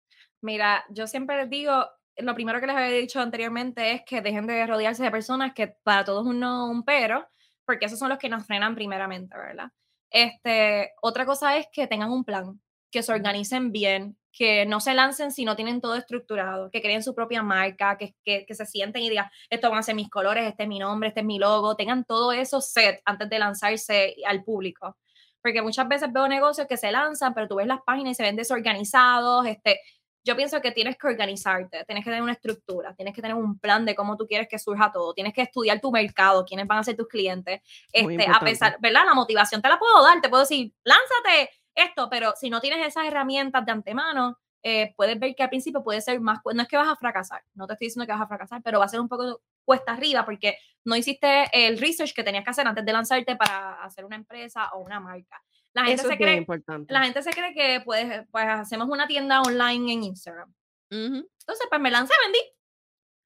Mira, 0.40 0.84
yo 0.90 1.06
siempre 1.06 1.36
les 1.36 1.50
digo, 1.50 1.88
lo 2.16 2.34
primero 2.34 2.60
que 2.60 2.66
les 2.66 2.76
había 2.76 2.96
dicho 2.96 3.20
anteriormente 3.20 3.92
es 3.92 4.02
que 4.04 4.20
dejen 4.20 4.46
de 4.46 4.66
rodearse 4.66 5.02
de 5.02 5.10
personas 5.10 5.54
que 5.54 5.68
para 5.82 6.04
todos 6.04 6.26
un 6.26 6.40
no, 6.40 6.70
un 6.70 6.84
pero, 6.84 7.26
porque 7.64 7.86
esos 7.86 7.98
son 7.98 8.08
los 8.08 8.18
que 8.18 8.28
nos 8.28 8.46
frenan 8.46 8.74
primeramente, 8.74 9.36
¿verdad? 9.36 9.70
Este, 10.10 10.92
otra 11.00 11.24
cosa 11.24 11.56
es 11.56 11.66
que 11.72 11.86
tengan 11.86 12.10
un 12.10 12.24
plan, 12.24 12.60
que 12.90 13.02
se 13.02 13.12
organicen 13.12 13.72
bien, 13.72 14.18
que 14.30 14.66
no 14.66 14.80
se 14.80 14.94
lancen 14.94 15.30
si 15.30 15.44
no 15.44 15.56
tienen 15.56 15.80
todo 15.80 15.94
estructurado, 15.94 16.70
que 16.70 16.82
creen 16.82 17.02
su 17.02 17.14
propia 17.14 17.42
marca, 17.42 17.96
que, 17.98 18.14
que, 18.24 18.44
que 18.46 18.54
se 18.54 18.66
sienten 18.66 19.02
y 19.02 19.10
digan, 19.10 19.30
estos 19.50 19.70
van 19.70 19.80
a 19.80 19.82
ser 19.82 19.94
mis 19.94 20.10
colores, 20.10 20.46
este 20.46 20.64
es 20.64 20.68
mi 20.68 20.78
nombre, 20.78 21.08
este 21.08 21.20
es 21.20 21.26
mi 21.26 21.38
logo, 21.38 21.76
tengan 21.76 22.04
todo 22.04 22.32
eso 22.32 22.60
set 22.60 23.00
antes 23.04 23.28
de 23.28 23.38
lanzarse 23.38 24.16
al 24.26 24.44
público. 24.44 24.96
Porque 25.42 25.60
muchas 25.60 25.88
veces 25.88 26.12
veo 26.12 26.28
negocios 26.28 26.66
que 26.66 26.76
se 26.76 26.92
lanzan, 26.92 27.34
pero 27.34 27.48
tú 27.48 27.56
ves 27.56 27.66
las 27.66 27.80
páginas 27.84 28.12
y 28.12 28.14
se 28.14 28.22
ven 28.22 28.36
desorganizados, 28.36 29.46
este, 29.46 29.80
yo 30.24 30.36
pienso 30.36 30.60
que 30.60 30.70
tienes 30.70 30.96
que 30.96 31.06
organizarte, 31.06 31.84
tienes 31.84 32.04
que 32.04 32.10
tener 32.10 32.22
una 32.22 32.32
estructura, 32.32 32.94
tienes 32.94 33.14
que 33.14 33.22
tener 33.22 33.36
un 33.36 33.58
plan 33.58 33.84
de 33.84 33.94
cómo 33.94 34.16
tú 34.16 34.26
quieres 34.26 34.48
que 34.48 34.58
surja 34.58 34.92
todo, 34.92 35.14
tienes 35.14 35.34
que 35.34 35.42
estudiar 35.42 35.80
tu 35.80 35.90
mercado, 35.90 36.44
quiénes 36.44 36.66
van 36.66 36.78
a 36.78 36.84
ser 36.84 36.96
tus 36.96 37.08
clientes. 37.08 37.60
Este, 37.92 38.26
a 38.26 38.40
pesar, 38.40 38.76
¿verdad? 38.80 39.04
La 39.04 39.14
motivación 39.14 39.60
te 39.60 39.68
la 39.68 39.78
puedo 39.78 40.02
dar, 40.02 40.20
te 40.20 40.28
puedo 40.28 40.42
decir, 40.42 40.72
lánzate 40.84 41.50
esto, 41.74 42.08
pero 42.10 42.34
si 42.36 42.50
no 42.50 42.60
tienes 42.60 42.86
esas 42.86 43.06
herramientas 43.06 43.64
de 43.64 43.72
antemano, 43.72 44.38
eh, 44.62 44.94
puedes 44.96 45.18
ver 45.18 45.34
que 45.34 45.42
al 45.42 45.48
principio 45.48 45.82
puede 45.82 46.00
ser 46.00 46.20
más, 46.20 46.38
no 46.54 46.62
es 46.62 46.68
que 46.68 46.76
vas 46.76 46.88
a 46.88 46.94
fracasar, 46.94 47.42
no 47.54 47.66
te 47.66 47.72
estoy 47.72 47.86
diciendo 47.88 48.06
que 48.06 48.12
vas 48.12 48.22
a 48.22 48.28
fracasar, 48.28 48.62
pero 48.62 48.78
va 48.78 48.84
a 48.84 48.88
ser 48.88 49.00
un 49.00 49.08
poco 49.08 49.40
cuesta 49.64 49.92
arriba 49.92 50.24
porque 50.24 50.56
no 50.84 50.94
hiciste 50.94 51.48
el 51.52 51.78
research 51.78 52.14
que 52.14 52.22
tenías 52.22 52.44
que 52.44 52.50
hacer 52.50 52.66
antes 52.66 52.84
de 52.84 52.92
lanzarte 52.92 53.34
para 53.34 53.82
hacer 53.82 54.04
una 54.04 54.16
empresa 54.16 54.70
o 54.74 54.80
una 54.80 55.00
marca. 55.00 55.42
La 55.74 55.84
gente 55.84 56.00
Eso 56.02 56.08
se 56.10 56.16
cree, 56.18 56.36
importante. 56.36 56.92
la 56.92 57.02
gente 57.04 57.22
se 57.22 57.30
cree 57.32 57.54
que 57.54 57.80
pues, 57.84 58.26
pues 58.30 58.44
hacemos 58.46 58.88
una 58.88 59.06
tienda 59.06 59.40
online 59.40 59.92
en 59.92 60.02
Instagram. 60.04 60.50
Ujú. 60.90 61.28
Entonces, 61.40 61.66
pues 61.68 61.80
me 61.80 61.90
lancé, 61.90 62.12
vendí. 62.24 62.38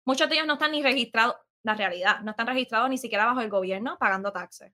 Muchos 0.05 0.29
de 0.29 0.37
ellos 0.37 0.47
no 0.47 0.53
están 0.55 0.71
ni 0.73 0.83
registrados, 0.83 1.35
la 1.65 1.75
realidad, 1.75 2.21
no 2.21 2.31
están 2.31 2.47
registrados 2.47 2.89
ni 2.89 2.99
siquiera 2.99 3.25
bajo 3.27 3.41
el 3.41 3.51
gobierno 3.51 3.97
pagando 3.99 4.31
taxes. 4.33 4.73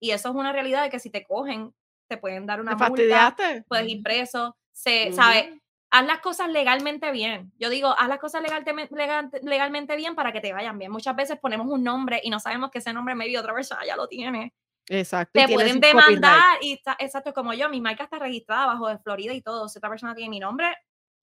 Y 0.00 0.12
eso 0.12 0.28
es 0.28 0.34
una 0.36 0.52
realidad 0.52 0.84
de 0.84 0.90
que 0.90 1.00
si 1.00 1.10
te 1.10 1.24
cogen, 1.24 1.74
te 2.08 2.16
pueden 2.16 2.46
dar 2.46 2.60
una 2.60 2.76
¿Te 2.76 2.76
multa, 2.76 2.88
fastidiaste? 2.88 3.64
puedes 3.68 3.88
ir 3.88 4.02
preso, 4.02 4.56
se, 4.72 5.08
Ujú. 5.08 5.16
¿sabes? 5.16 5.46
Haz 5.90 6.06
las 6.06 6.20
cosas 6.20 6.48
legalmente 6.50 7.10
bien. 7.10 7.50
Yo 7.58 7.70
digo, 7.70 7.92
haz 7.98 8.08
las 8.08 8.18
cosas 8.20 8.42
legalmente, 8.42 8.94
legal- 8.94 9.30
legalmente 9.42 9.96
bien 9.96 10.14
para 10.14 10.32
que 10.32 10.40
te 10.40 10.52
vayan 10.52 10.78
bien. 10.78 10.92
Muchas 10.92 11.16
veces 11.16 11.38
ponemos 11.40 11.66
un 11.66 11.82
nombre 11.82 12.20
y 12.22 12.30
no 12.30 12.38
sabemos 12.38 12.70
que 12.70 12.78
ese 12.78 12.92
nombre 12.92 13.14
maybe 13.16 13.38
otra 13.38 13.54
persona 13.54 13.84
ya 13.84 13.96
lo 13.96 14.06
tiene 14.06 14.52
Exacto. 14.88 15.32
te 15.34 15.48
pueden 15.52 15.74
su 15.74 15.80
copyright. 15.80 16.06
demandar 16.06 16.58
y 16.62 16.72
está, 16.72 16.96
exacto 16.98 17.32
como 17.32 17.52
yo, 17.52 17.68
mi 17.68 17.80
marca 17.80 18.04
está 18.04 18.18
registrada 18.18 18.66
bajo 18.66 18.88
de 18.88 18.98
Florida 18.98 19.32
y 19.32 19.42
todo. 19.42 19.68
Si 19.68 19.78
otra 19.78 19.90
persona 19.90 20.14
tiene 20.14 20.30
mi 20.30 20.40
nombre, 20.40 20.74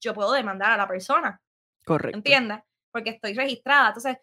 yo 0.01 0.13
puedo 0.13 0.31
demandar 0.31 0.71
a 0.71 0.77
la 0.77 0.87
persona, 0.87 1.41
Correcto. 1.83 2.17
¿entiendes? 2.17 2.59
Porque 2.91 3.11
estoy 3.11 3.33
registrada. 3.33 3.87
Entonces, 3.87 4.17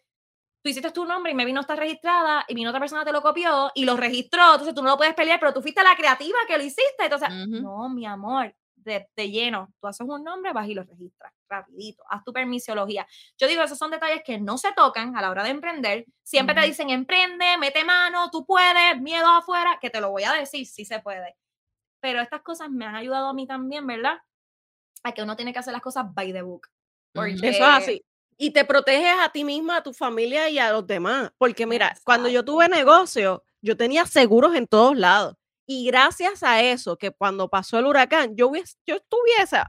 tú 0.62 0.70
hiciste 0.70 0.90
tu 0.92 1.04
nombre 1.04 1.32
y 1.32 1.34
me 1.34 1.44
vino 1.44 1.60
está 1.60 1.74
registrada 1.74 2.44
y 2.46 2.54
vino 2.54 2.70
otra 2.70 2.80
persona 2.80 3.04
te 3.04 3.12
lo 3.12 3.20
copió 3.20 3.72
y 3.74 3.84
lo 3.84 3.96
registró, 3.96 4.52
entonces 4.52 4.74
tú 4.74 4.82
no 4.82 4.90
lo 4.90 4.96
puedes 4.96 5.14
pelear, 5.14 5.40
pero 5.40 5.52
tú 5.52 5.60
fuiste 5.60 5.82
la 5.82 5.96
creativa 5.96 6.38
que 6.46 6.56
lo 6.56 6.62
hiciste. 6.62 7.04
Entonces, 7.04 7.28
Ujú. 7.28 7.62
no, 7.62 7.88
mi 7.88 8.06
amor, 8.06 8.54
de, 8.76 9.08
de 9.16 9.30
lleno, 9.30 9.72
tú 9.80 9.88
haces 9.88 10.06
un 10.08 10.22
nombre, 10.22 10.52
vas 10.52 10.68
y 10.68 10.74
lo 10.74 10.84
registras 10.84 11.32
rapidito, 11.52 12.02
haz 12.08 12.24
tu 12.24 12.32
permisología. 12.32 13.06
Yo 13.38 13.46
digo, 13.46 13.62
esos 13.62 13.78
son 13.78 13.90
detalles 13.90 14.22
que 14.24 14.38
no 14.40 14.58
se 14.58 14.72
tocan 14.72 15.16
a 15.16 15.22
la 15.22 15.30
hora 15.30 15.44
de 15.44 15.50
emprender. 15.50 16.06
Siempre 16.22 16.54
te 16.54 16.60
Ujú. 16.62 16.68
dicen, 16.68 16.90
emprende, 16.90 17.58
mete 17.58 17.84
mano, 17.84 18.30
tú 18.30 18.44
puedes, 18.44 19.00
miedo 19.00 19.28
afuera, 19.28 19.78
que 19.80 19.90
te 19.90 20.00
lo 20.00 20.10
voy 20.10 20.24
a 20.24 20.32
decir, 20.32 20.66
sí 20.66 20.84
se 20.84 21.00
puede. 21.00 21.36
Pero 22.00 22.20
estas 22.20 22.42
cosas 22.42 22.70
me 22.70 22.84
han 22.86 22.96
ayudado 22.96 23.28
a 23.28 23.34
mí 23.34 23.46
también, 23.46 23.86
¿verdad? 23.86 24.18
A 25.04 25.12
que 25.12 25.22
uno 25.22 25.36
tiene 25.36 25.52
que 25.52 25.58
hacer 25.58 25.72
las 25.72 25.82
cosas 25.82 26.06
by 26.12 26.32
the 26.32 26.42
book. 26.42 26.66
Ujú. 26.66 27.12
Porque, 27.14 27.48
Eso 27.48 27.62
es 27.64 27.70
así. 27.70 28.04
Y 28.38 28.50
te 28.50 28.64
proteges 28.64 29.14
a 29.20 29.28
ti 29.28 29.44
misma, 29.44 29.76
a 29.76 29.82
tu 29.82 29.92
familia 29.92 30.48
y 30.48 30.58
a 30.58 30.72
los 30.72 30.86
demás. 30.86 31.30
Porque 31.38 31.66
mira, 31.66 31.94
cuando 32.02 32.28
yo 32.28 32.44
tuve 32.44 32.68
negocio, 32.68 33.44
yo 33.60 33.76
tenía 33.76 34.04
seguros 34.06 34.54
en 34.56 34.66
todos 34.66 34.96
lados. 34.96 35.36
Y 35.64 35.86
gracias 35.86 36.42
a 36.42 36.60
eso, 36.60 36.96
que 36.96 37.12
cuando 37.12 37.48
pasó 37.48 37.78
el 37.78 37.86
huracán, 37.86 38.34
yo, 38.34 38.50
yo 38.84 38.96
estuviese 38.96 39.62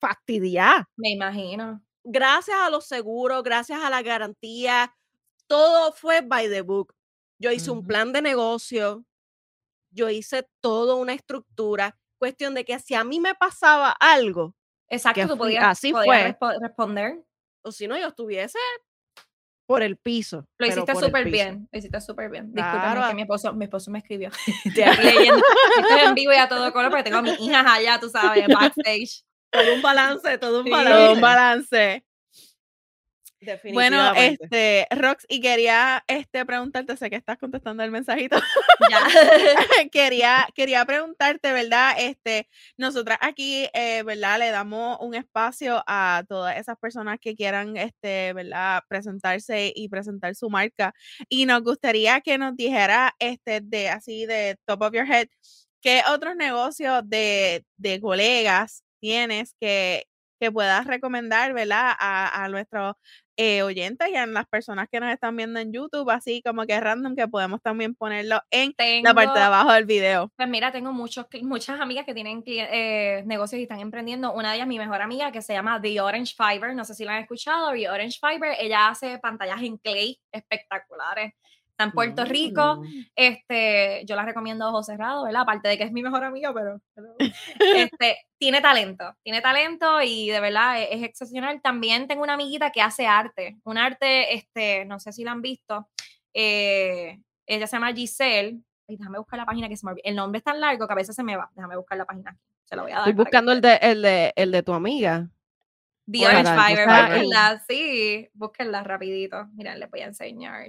fastidiada. 0.00 0.88
Me 0.96 1.10
imagino. 1.10 1.82
Gracias 2.04 2.56
a 2.58 2.70
los 2.70 2.86
seguros, 2.86 3.42
gracias 3.42 3.80
a 3.82 3.90
la 3.90 4.02
garantía, 4.02 4.94
todo 5.46 5.92
fue 5.92 6.22
by 6.22 6.48
the 6.48 6.62
book. 6.62 6.94
Yo 7.38 7.50
hice 7.52 7.70
un 7.70 7.78
Ujú. 7.78 7.86
plan 7.88 8.12
de 8.12 8.22
negocio, 8.22 9.04
yo 9.92 10.08
hice 10.08 10.48
toda 10.60 10.94
una 10.94 11.12
estructura, 11.12 11.96
cuestión 12.18 12.54
de 12.54 12.64
que 12.64 12.78
si 12.78 12.94
a 12.94 13.04
mí 13.04 13.20
me 13.20 13.34
pasaba 13.34 13.90
algo, 14.00 14.54
Exacto, 14.88 15.28
tú 15.28 15.38
podías, 15.38 15.64
así 15.64 15.92
podías 15.92 16.06
fue. 16.06 16.32
respo- 16.32 16.58
responder. 16.60 17.24
o 17.62 17.70
si 17.72 17.86
no, 17.86 17.96
yo 17.98 18.08
estuviese 18.08 18.58
por 19.66 19.82
el 19.82 19.96
piso. 19.96 20.46
Lo 20.58 20.66
hiciste 20.66 20.94
súper 20.96 21.30
bien, 21.30 21.68
lo 21.70 21.78
hiciste 21.78 22.00
súper 22.00 22.28
bien. 22.30 22.50
Claro, 22.52 23.06
que 23.08 23.14
mi 23.14 23.22
esposo, 23.22 23.52
mi 23.52 23.64
esposo 23.66 23.90
me 23.90 23.98
escribió. 24.00 24.30
Estoy 24.64 25.04
leyendo, 25.04 25.42
estoy 25.80 26.00
en 26.00 26.14
vivo 26.14 26.32
y 26.32 26.36
a 26.36 26.48
todo 26.48 26.72
color 26.72 26.90
porque 26.90 27.04
tengo 27.04 27.18
a 27.18 27.22
mis 27.22 27.38
hijas 27.38 27.64
allá, 27.68 28.00
tú 28.00 28.08
sabes, 28.08 28.48
backstage. 28.48 29.22
Todo 29.50 29.74
un 29.74 29.82
balance, 29.82 30.38
todo 30.38 30.60
un 30.60 30.64
Sí. 30.66 30.70
balance. 30.70 30.98
Todo 30.98 31.12
un 31.14 31.20
balance. 31.20 32.04
Bueno, 33.72 34.12
este, 34.16 34.86
Rox, 34.90 35.24
y 35.26 35.40
quería 35.40 36.04
este, 36.08 36.44
preguntarte, 36.44 36.94
sé 36.98 37.08
que 37.08 37.16
estás 37.16 37.38
contestando 37.38 37.82
el 37.82 37.90
mensajito. 37.90 38.36
Ya. 38.90 39.00
quería, 39.92 40.46
quería 40.54 40.84
preguntarte, 40.84 41.50
¿verdad? 41.52 41.94
Este, 41.98 42.48
nosotras 42.76 43.16
aquí, 43.22 43.66
eh, 43.72 44.02
¿verdad? 44.02 44.38
Le 44.40 44.50
damos 44.50 44.98
un 45.00 45.14
espacio 45.14 45.82
a 45.86 46.22
todas 46.28 46.58
esas 46.58 46.76
personas 46.78 47.18
que 47.18 47.34
quieran, 47.34 47.78
este, 47.78 48.34
¿verdad? 48.34 48.82
Presentarse 48.88 49.72
y 49.74 49.88
presentar 49.88 50.34
su 50.34 50.50
marca. 50.50 50.92
Y 51.30 51.46
nos 51.46 51.62
gustaría 51.62 52.20
que 52.20 52.36
nos 52.36 52.54
dijera, 52.56 53.14
este, 53.18 53.62
de 53.62 53.88
así, 53.88 54.26
de 54.26 54.58
top 54.66 54.82
of 54.82 54.92
your 54.92 55.06
head, 55.10 55.28
¿qué 55.80 56.02
otros 56.12 56.36
negocios 56.36 57.02
de, 57.06 57.64
de 57.78 58.00
colegas 58.02 58.84
tienes 59.00 59.54
que, 59.60 60.04
que 60.40 60.52
puedas 60.52 60.86
recomendar, 60.86 61.52
¿verdad? 61.52 61.92
A, 61.98 62.44
a 62.44 62.48
nuestros 62.48 62.94
eh, 63.42 63.62
oyentes 63.62 64.06
y 64.10 64.16
a 64.16 64.26
las 64.26 64.46
personas 64.46 64.86
que 64.92 65.00
nos 65.00 65.10
están 65.10 65.34
viendo 65.34 65.58
en 65.60 65.72
YouTube, 65.72 66.10
así 66.10 66.42
como 66.44 66.66
que 66.66 66.78
random, 66.78 67.16
que 67.16 67.26
podemos 67.26 67.62
también 67.62 67.94
ponerlo 67.94 68.38
en 68.50 68.74
la 69.02 69.14
parte 69.14 69.38
de 69.38 69.44
abajo 69.46 69.72
del 69.72 69.86
video. 69.86 70.30
Pues 70.36 70.46
mira, 70.46 70.70
tengo 70.70 70.92
muchos, 70.92 71.24
muchas 71.40 71.80
amigas 71.80 72.04
que 72.04 72.12
tienen 72.12 72.42
eh, 72.46 73.22
negocios 73.24 73.58
y 73.58 73.62
están 73.62 73.80
emprendiendo. 73.80 74.34
Una 74.34 74.50
de 74.50 74.56
ellas, 74.56 74.68
mi 74.68 74.78
mejor 74.78 75.00
amiga, 75.00 75.32
que 75.32 75.40
se 75.40 75.54
llama 75.54 75.80
The 75.80 76.02
Orange 76.02 76.34
Fiber. 76.36 76.74
No 76.74 76.84
sé 76.84 76.94
si 76.94 77.06
la 77.06 77.16
han 77.16 77.22
escuchado. 77.22 77.72
The 77.72 77.88
Orange 77.88 78.18
Fiber. 78.20 78.54
Ella 78.60 78.88
hace 78.88 79.18
pantallas 79.20 79.62
en 79.62 79.78
clay 79.78 80.20
espectaculares. 80.30 81.32
Está 81.80 81.88
en 81.88 81.92
Puerto 81.92 82.24
Rico. 82.26 82.76
Mm. 82.76 83.04
Este, 83.16 84.04
yo 84.04 84.14
la 84.14 84.26
recomiendo 84.26 84.66
a 84.66 84.68
ojos 84.68 84.84
cerrados, 84.84 85.24
¿verdad? 85.24 85.42
Aparte 85.42 85.68
de 85.68 85.78
que 85.78 85.84
es 85.84 85.92
mi 85.92 86.02
mejor 86.02 86.24
amiga, 86.24 86.52
pero, 86.52 86.78
pero, 86.94 87.14
este, 87.98 88.18
tiene 88.38 88.60
talento, 88.60 89.14
tiene 89.22 89.40
talento 89.40 90.02
y 90.02 90.28
de 90.28 90.40
verdad 90.40 90.78
e- 90.78 90.94
es, 90.94 91.02
excepcional. 91.02 91.62
También 91.62 92.06
tengo 92.06 92.22
una 92.22 92.34
amiguita 92.34 92.70
que 92.70 92.82
hace 92.82 93.06
arte, 93.06 93.56
un 93.64 93.78
arte, 93.78 94.34
este, 94.34 94.84
no 94.84 95.00
sé 95.00 95.12
si 95.12 95.24
la 95.24 95.32
han 95.32 95.40
visto, 95.40 95.88
eh, 96.34 97.18
ella 97.46 97.66
se 97.66 97.76
llama 97.76 97.94
Giselle, 97.94 98.60
ay, 98.86 98.96
déjame 98.98 99.18
buscar 99.18 99.38
la 99.38 99.46
página 99.46 99.68
que 99.68 99.76
se 99.78 99.86
me 99.86 99.92
olvida. 99.92 100.02
El 100.04 100.16
nombre 100.16 100.38
es 100.38 100.44
tan 100.44 100.60
largo 100.60 100.86
que 100.86 100.92
a 100.92 100.96
veces 100.96 101.16
se 101.16 101.22
me 101.22 101.36
va. 101.36 101.50
Déjame 101.54 101.76
buscar 101.76 101.96
la 101.96 102.04
página 102.04 102.32
aquí. 102.32 102.40
Se 102.64 102.76
lo 102.76 102.82
voy 102.82 102.92
a 102.92 102.96
dar. 102.96 103.08
Estoy 103.08 103.24
buscando 103.24 103.52
el 103.52 103.60
de, 103.62 103.74
el 103.76 104.02
de, 104.02 104.32
el 104.36 104.52
de 104.52 104.62
tu 104.62 104.74
amiga. 104.74 105.30
The 106.10 106.26
Orange 106.26 106.50
Fiber, 106.50 106.88
búsquenla, 106.88 107.64
sí, 107.68 108.28
búsquenla 108.34 108.82
rapidito. 108.82 109.46
Mira, 109.54 109.76
les 109.76 109.90
voy 109.90 110.00
a 110.00 110.06
enseñar. 110.06 110.66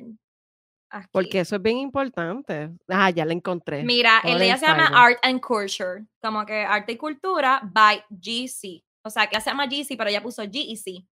Aquí. 0.93 1.07
Porque 1.11 1.39
eso 1.39 1.55
es 1.55 1.61
bien 1.61 1.77
importante. 1.77 2.69
Ah, 2.89 3.09
ya 3.09 3.23
la 3.25 3.31
encontré. 3.33 3.83
Mira, 3.83 4.19
el 4.25 4.37
de 4.39 4.45
ella 4.45 4.57
se 4.57 4.65
llama. 4.67 4.87
Art 4.93 5.19
and 5.23 5.39
Culture, 5.39 6.03
como 6.21 6.45
que 6.45 6.63
arte 6.65 6.91
y 6.91 6.97
cultura 6.97 7.61
by 7.63 8.03
GC. 8.09 8.83
O 9.03 9.09
sea, 9.09 9.27
que 9.27 9.35
ella 9.35 9.41
se 9.41 9.49
llama 9.49 9.67
GC, 9.67 9.95
pero 9.97 10.09
ella 10.09 10.21
puso 10.21 10.43
GEC. 10.43 11.05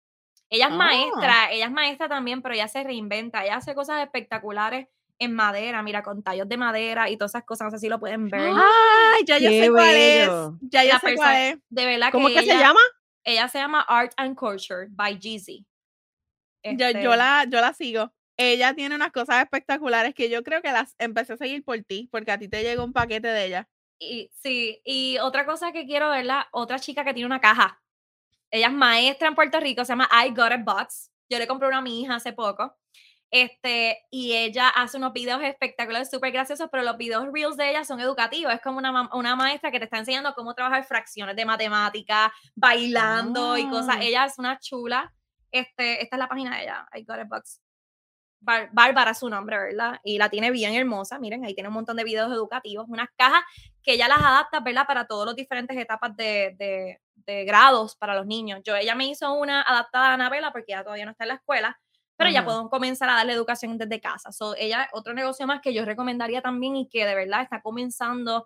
Ella 0.52 0.66
es 0.68 0.72
Ah. 0.74 0.76
maestra, 0.76 1.52
ella 1.52 1.66
es 1.66 1.72
maestra 1.72 2.10
también, 2.10 2.42
pero 2.42 2.56
ella 2.56 2.68
se 2.68 2.84
reinventa, 2.84 3.44
ella 3.46 3.56
hace 3.56 3.74
cosas 3.74 4.02
espectaculares 4.04 4.88
en 5.18 5.34
madera, 5.34 5.82
mira, 5.84 6.02
con 6.04 6.24
tallos 6.24 6.48
de 6.50 6.58
madera 6.58 7.10
y 7.10 7.18
todas 7.18 7.32
esas 7.32 7.44
cosas, 7.46 7.66
no 7.66 7.72
sé 7.72 7.80
si 7.80 7.90
lo 7.90 8.00
pueden 8.00 8.30
ver. 8.30 8.52
Ay, 8.54 9.24
ya 9.28 9.38
yo 9.38 9.50
sé 9.50 9.70
cuál 9.70 9.96
es. 9.96 10.30
Ya 10.62 10.84
yo 10.84 10.98
sé 11.00 11.16
cuál 11.16 11.36
es. 11.36 11.58
De 11.70 11.86
verdad 11.86 12.10
¿Cómo 12.12 12.28
que 12.28 12.36
es 12.36 12.42
que 12.42 12.52
se 12.52 12.58
llama? 12.58 12.80
Ella 13.24 13.48
se 13.48 13.60
llama 13.60 13.82
Art 13.82 14.12
and 14.18 14.36
Culture 14.36 14.88
by 14.90 15.16
GC. 15.20 15.66
Yo, 16.64 16.72
yo, 16.74 16.88
Este, 16.88 17.04
la, 17.18 17.46
yo 17.50 17.62
la 17.62 17.74
sigo. 17.74 18.12
Ella 18.42 18.74
tiene 18.74 18.96
unas 18.96 19.12
cosas 19.12 19.44
espectaculares 19.44 20.16
que 20.16 20.30
yo 20.30 20.44
creo 20.44 20.62
que 20.62 20.72
las 20.72 20.96
empecé 20.98 21.34
a 21.34 21.38
seguir 21.38 21.62
por 21.62 21.78
ti, 21.84 22.08
porque 22.10 22.32
a 22.32 22.40
ti 22.40 22.48
te 22.48 22.64
llegó 22.64 22.86
un 22.86 22.94
paquete 22.94 23.28
de 23.28 23.46
ella. 23.46 23.70
Y, 24.00 24.32
sí, 24.34 24.82
y 24.86 25.18
otra 25.18 25.46
cosa 25.46 25.74
que 25.74 25.86
quiero 25.86 26.10
verla, 26.10 26.48
otra 26.54 26.80
chica 26.80 27.04
que 27.04 27.14
tiene 27.14 27.26
una 27.26 27.42
caja. 27.42 27.82
Ella 28.50 28.68
es 28.68 28.74
maestra 28.74 29.28
en 29.28 29.36
Puerto 29.36 29.60
Rico, 29.60 29.84
se 29.84 29.92
llama 29.92 30.08
I 30.26 30.30
Got 30.30 30.54
a 30.54 30.58
Box. 30.58 31.12
Yo 31.30 31.38
le 31.38 31.48
compré 31.48 31.68
una 31.68 31.80
a 31.80 31.82
mi 31.82 32.02
hija 32.02 32.16
hace 32.16 32.32
poco. 32.32 32.78
Este, 33.30 34.06
y 34.10 34.32
ella 34.32 34.70
hace 34.70 34.96
unos 34.96 35.12
videos 35.12 35.44
espectaculares, 35.44 36.10
súper 36.10 36.32
graciosos, 36.32 36.70
pero 36.72 36.84
los 36.84 36.96
videos 36.96 37.28
reels 37.34 37.58
de 37.58 37.72
ella 37.72 37.84
son 37.84 38.00
educativos. 38.00 38.54
Es 38.54 38.62
como 38.62 38.78
una, 38.78 39.10
una 39.14 39.36
maestra 39.36 39.70
que 39.70 39.80
te 39.80 39.84
está 39.84 39.98
enseñando 39.98 40.34
cómo 40.34 40.56
trabajar 40.56 40.86
fracciones 40.86 41.36
de 41.36 41.44
matemática, 41.44 42.34
bailando 42.56 43.58
y 43.58 43.68
cosas. 43.68 43.98
Ah. 43.98 44.02
Ella 44.02 44.24
es 44.24 44.40
una 44.40 44.58
chula. 44.60 45.14
Este, 45.52 46.02
esta 46.02 46.16
es 46.16 46.20
la 46.20 46.30
página 46.30 46.56
de 46.56 46.64
ella, 46.64 46.88
I 46.94 47.04
Got 47.04 47.20
a 47.20 47.26
Box. 47.26 47.60
Bar- 48.42 48.70
Bárbara 48.72 49.14
su 49.14 49.30
nombre, 49.30 49.58
¿verdad? 49.58 50.00
Y 50.04 50.18
la 50.18 50.30
tiene 50.30 50.52
bien 50.52 50.74
hermosa. 50.74 51.20
Miren, 51.20 51.44
ahí 51.46 51.54
tiene 51.54 51.68
un 51.70 51.76
montón 51.76 51.98
de 51.98 52.04
videos 52.04 52.32
educativos, 52.32 52.86
unas 52.90 53.10
cajas 53.18 53.44
que 53.84 53.94
ella 53.94 54.08
las 54.08 54.20
adapta, 54.20 54.60
¿verdad? 54.62 54.86
Para 54.88 55.06
todas 55.08 55.28
las 55.28 55.36
diferentes 55.36 55.78
etapas 55.78 56.16
de, 56.16 56.56
de- 56.58 57.02
de 57.26 57.44
grados 57.46 57.96
para 57.98 58.16
los 58.16 58.26
niños. 58.26 58.62
Yo, 58.64 58.76
ella 58.76 58.96
me 58.96 59.06
hizo 59.08 59.34
una 59.34 59.62
adaptada 59.62 60.08
a 60.12 60.14
Anabela 60.14 60.52
porque 60.52 60.72
ella 60.74 60.84
todavía 60.84 61.06
no 61.06 61.12
está 61.12 61.26
en 61.26 61.30
la 61.30 61.34
escuela, 61.36 61.80
pero 62.18 62.30
ya 62.32 62.44
puedo 62.46 62.70
comenzar 62.70 63.10
a 63.10 63.16
darle 63.16 63.34
educación 63.34 63.78
desde 63.78 64.02
casa. 64.02 64.32
So, 64.32 64.56
ella, 64.58 64.90
otro 64.94 65.14
negocio 65.14 65.46
más 65.48 65.62
que 65.62 65.74
yo 65.74 65.86
recomendaría 65.86 66.42
también 66.42 66.76
y 66.76 66.88
que 66.90 67.06
de 67.06 67.16
verdad 67.16 67.42
está 67.44 67.62
comenzando. 67.62 68.46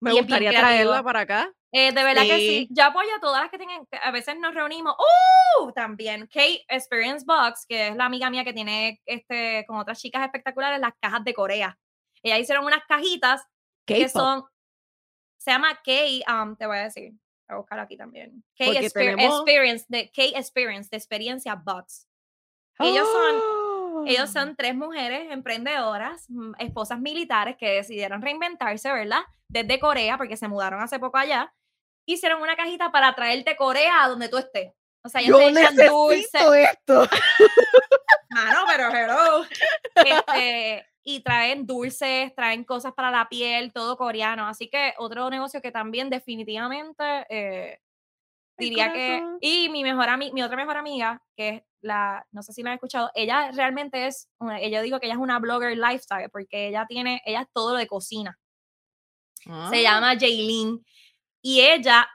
Me 0.00 0.12
y 0.12 0.18
gustaría 0.18 0.50
traerla 0.50 1.02
para 1.02 1.20
acá. 1.20 1.52
Eh, 1.72 1.92
de 1.92 2.04
verdad 2.04 2.22
que 2.22 2.36
sí. 2.38 2.68
Yo 2.70 2.84
apoyo 2.84 3.08
a 3.16 3.20
todas 3.20 3.42
las 3.42 3.50
que 3.50 3.58
tengan, 3.58 3.84
que 3.86 3.98
a 3.98 4.10
veces 4.10 4.36
nos 4.38 4.54
reunimos. 4.54 4.94
¡Uh! 4.98 5.72
También 5.72 6.26
Kate 6.26 6.64
Experience 6.68 7.24
Box, 7.26 7.66
que 7.68 7.88
es 7.88 7.96
la 7.96 8.06
amiga 8.06 8.30
mía 8.30 8.44
que 8.44 8.52
tiene 8.52 9.00
este, 9.04 9.64
con 9.66 9.76
otras 9.78 10.00
chicas 10.00 10.24
espectaculares, 10.24 10.80
las 10.80 10.92
cajas 11.00 11.24
de 11.24 11.34
Corea. 11.34 11.78
Ellas 12.22 12.40
hicieron 12.40 12.64
unas 12.64 12.82
cajitas 12.88 13.42
que 13.86 14.08
son, 14.08 14.44
se 15.38 15.50
llama 15.50 15.78
K, 15.84 15.92
um, 16.42 16.56
te 16.56 16.66
voy 16.66 16.78
a 16.78 16.84
decir, 16.84 17.12
voy 17.48 17.54
a 17.54 17.56
buscar 17.56 17.78
aquí 17.78 17.96
también. 17.96 18.42
K 18.56 18.64
Porque 18.64 18.80
Exper- 18.80 18.92
tenemos- 18.92 19.40
Experience, 19.40 19.84
de 19.88 20.10
K 20.10 20.22
Experience, 20.38 20.88
de 20.90 20.96
experiencia 20.96 21.54
Box. 21.54 22.08
Ellos 22.78 23.06
son- 23.10 23.36
¡Ah! 23.36 23.75
Ellos 24.04 24.30
son 24.30 24.56
tres 24.56 24.74
mujeres 24.74 25.30
emprendedoras, 25.30 26.26
mm, 26.28 26.52
esposas 26.58 27.00
militares 27.00 27.56
que 27.56 27.70
decidieron 27.70 28.20
reinventarse, 28.20 28.92
¿verdad? 28.92 29.20
Desde 29.48 29.78
Corea, 29.78 30.18
porque 30.18 30.36
se 30.36 30.48
mudaron 30.48 30.82
hace 30.82 30.98
poco 30.98 31.18
allá. 31.18 31.52
Hicieron 32.06 32.42
una 32.42 32.56
cajita 32.56 32.92
para 32.92 33.14
traerte 33.14 33.56
Corea 33.56 34.04
a 34.04 34.08
donde 34.08 34.28
tú 34.28 34.38
estés. 34.38 34.72
O 35.02 35.08
sea, 35.08 35.20
ellos 35.20 35.40
Yo 35.40 35.50
necesito 35.50 35.92
dulce. 35.92 36.62
esto. 36.62 37.08
Mano, 38.30 38.64
pero 38.66 38.90
hello. 38.90 39.44
Este, 39.94 40.84
y 41.04 41.20
traen 41.20 41.64
dulces, 41.66 42.34
traen 42.34 42.64
cosas 42.64 42.92
para 42.92 43.12
la 43.12 43.28
piel, 43.28 43.72
todo 43.72 43.96
coreano. 43.96 44.48
Así 44.48 44.68
que 44.68 44.94
otro 44.98 45.30
negocio 45.30 45.62
que 45.62 45.70
también 45.70 46.10
definitivamente 46.10 47.04
eh, 47.30 47.80
diría 48.58 48.92
que. 48.92 49.22
Y 49.40 49.68
mi 49.68 49.84
mejor 49.84 50.08
mi 50.18 50.42
otra 50.42 50.56
mejor 50.56 50.76
amiga, 50.76 51.22
que 51.36 51.48
es 51.48 51.62
la, 51.86 52.26
no 52.32 52.42
sé 52.42 52.52
si 52.52 52.62
la 52.62 52.70
han 52.70 52.74
escuchado, 52.74 53.10
ella 53.14 53.50
realmente 53.52 54.06
es, 54.06 54.28
una, 54.38 54.60
ella 54.60 54.82
digo 54.82 55.00
que 55.00 55.06
ella 55.06 55.14
es 55.14 55.20
una 55.20 55.38
blogger 55.38 55.76
lifestyle, 55.76 56.28
porque 56.30 56.68
ella 56.68 56.84
tiene, 56.88 57.22
ella 57.24 57.42
es 57.42 57.48
todo 57.52 57.74
de 57.74 57.86
cocina. 57.86 58.38
Se 59.44 59.50
Ah. 59.50 59.70
llama 59.82 60.14
Jaylin. 60.18 60.84
Y 61.42 61.60
ella, 61.60 62.08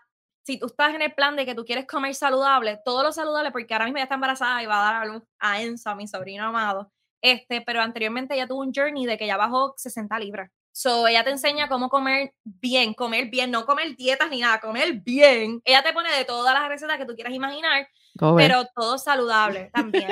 si 0.45 0.59
tú 0.59 0.65
estás 0.67 0.93
en 0.93 1.01
el 1.01 1.13
plan 1.13 1.36
de 1.36 1.45
que 1.45 1.55
tú 1.55 1.63
quieres 1.63 1.88
comer 1.88 2.13
saludable, 2.13 2.80
todo 2.84 3.03
lo 3.03 3.11
saludable, 3.13 3.51
porque 3.51 3.74
ahora 3.74 3.86
mismo 3.86 3.97
ella 3.97 4.03
está 4.03 4.15
embarazada 4.15 4.61
y 4.61 4.65
va 4.65 4.80
a 4.82 4.93
dar 4.93 5.01
a 5.03 5.05
luz 5.05 5.24
a 5.39 5.61
Enzo, 5.61 5.89
a 5.89 5.95
mi 5.95 6.07
sobrino 6.07 6.45
amado. 6.45 6.91
Este, 7.24 7.61
pero 7.61 7.82
anteriormente 7.82 8.34
ella 8.34 8.47
tuvo 8.47 8.61
un 8.61 8.74
journey 8.74 9.05
de 9.05 9.17
que 9.17 9.26
ella 9.26 9.38
bajó 9.38 9.74
60 9.78 10.17
libras. 10.19 10.49
So, 10.74 11.07
ella 11.07 11.24
te 11.24 11.30
enseña 11.30 11.67
cómo 11.67 11.89
comer 11.89 12.34
bien, 12.43 12.93
comer 12.93 13.30
bien, 13.30 13.51
no 13.51 13.65
comer 13.65 13.95
dietas 13.95 14.30
ni 14.30 14.39
nada, 14.39 14.59
comer 14.59 14.93
bien. 14.93 15.61
Ella 15.65 15.84
te 15.84 15.93
pone 15.93 16.11
de 16.11 16.26
todas 16.26 16.53
las 16.53 16.67
recetas 16.67 16.97
que 16.97 17.05
tú 17.05 17.13
quieras 17.13 17.34
imaginar, 17.34 17.88
pero 18.36 18.66
todo 18.76 18.97
saludable 18.97 19.72
también. 19.74 20.09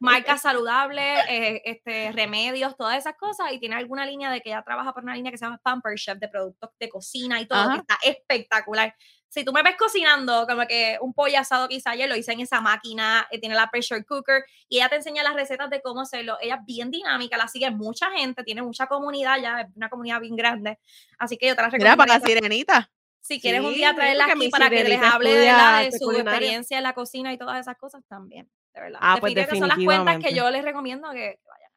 Marcas 0.00 0.42
saludables, 0.42 1.20
eh, 1.28 1.62
este, 1.64 2.12
remedios, 2.12 2.76
todas 2.76 2.98
esas 2.98 3.16
cosas. 3.16 3.52
Y 3.52 3.58
tiene 3.58 3.76
alguna 3.76 4.06
línea 4.06 4.30
de 4.30 4.40
que 4.40 4.50
ella 4.50 4.62
trabaja 4.62 4.92
por 4.92 5.02
una 5.02 5.14
línea 5.14 5.32
que 5.32 5.38
se 5.38 5.44
llama 5.44 5.58
Pamper 5.62 5.94
Chef 5.96 6.18
de 6.18 6.28
productos 6.28 6.70
de 6.78 6.88
cocina 6.88 7.40
y 7.40 7.46
todo, 7.46 7.72
que 7.72 7.78
está 7.78 7.98
espectacular. 8.02 8.94
Si 9.28 9.44
tú 9.44 9.52
me 9.52 9.62
ves 9.62 9.76
cocinando, 9.78 10.44
como 10.48 10.66
que 10.66 10.98
un 11.00 11.14
pollo 11.14 11.38
asado 11.38 11.68
que 11.68 11.76
hice 11.76 11.88
ayer, 11.88 12.08
lo 12.08 12.16
hice 12.16 12.32
en 12.32 12.40
esa 12.40 12.60
máquina, 12.60 13.28
eh, 13.30 13.38
tiene 13.38 13.54
la 13.54 13.70
pressure 13.70 14.04
cooker 14.04 14.42
y 14.68 14.78
ella 14.78 14.88
te 14.88 14.96
enseña 14.96 15.22
las 15.22 15.34
recetas 15.34 15.70
de 15.70 15.80
cómo 15.80 16.00
hacerlo. 16.00 16.36
Ella 16.40 16.56
es 16.56 16.64
bien 16.66 16.90
dinámica, 16.90 17.36
la 17.36 17.46
sigue 17.46 17.70
mucha 17.70 18.10
gente, 18.10 18.42
tiene 18.42 18.62
mucha 18.62 18.88
comunidad 18.88 19.38
ya, 19.40 19.60
es 19.60 19.68
una 19.76 19.88
comunidad 19.88 20.20
bien 20.20 20.34
grande. 20.34 20.78
Así 21.16 21.36
que 21.36 21.46
yo 21.46 21.54
te 21.54 21.62
la 21.62 21.68
Mira, 21.68 21.94
recomiendo. 21.94 21.96
para 21.96 22.18
la 22.18 22.26
sirenita. 22.26 22.90
Si 23.20 23.40
quieres 23.40 23.60
un 23.60 23.74
día 23.74 23.94
traerla 23.94 24.26
aquí 24.26 24.48
para 24.48 24.68
que 24.70 24.82
les 24.84 25.00
hable 25.02 25.34
de 25.36 25.48
arte 25.50 25.92
su 25.98 26.06
culinaria. 26.06 26.32
experiencia 26.32 26.76
en 26.78 26.82
la 26.84 26.92
cocina 26.94 27.32
y 27.32 27.38
todas 27.38 27.60
esas 27.60 27.76
cosas 27.76 28.02
también, 28.08 28.50
de 28.74 28.80
verdad. 28.80 28.98
Ah, 29.02 29.16
pues 29.20 29.34
Definitivamente 29.34 29.58
son 29.76 29.86
las 29.86 30.04
cuentas 30.04 30.24
que 30.28 30.34
yo 30.34 30.50
les 30.50 30.64
recomiendo 30.64 31.10
que, 31.12 31.38
que 31.42 31.48
vayan. 31.48 31.70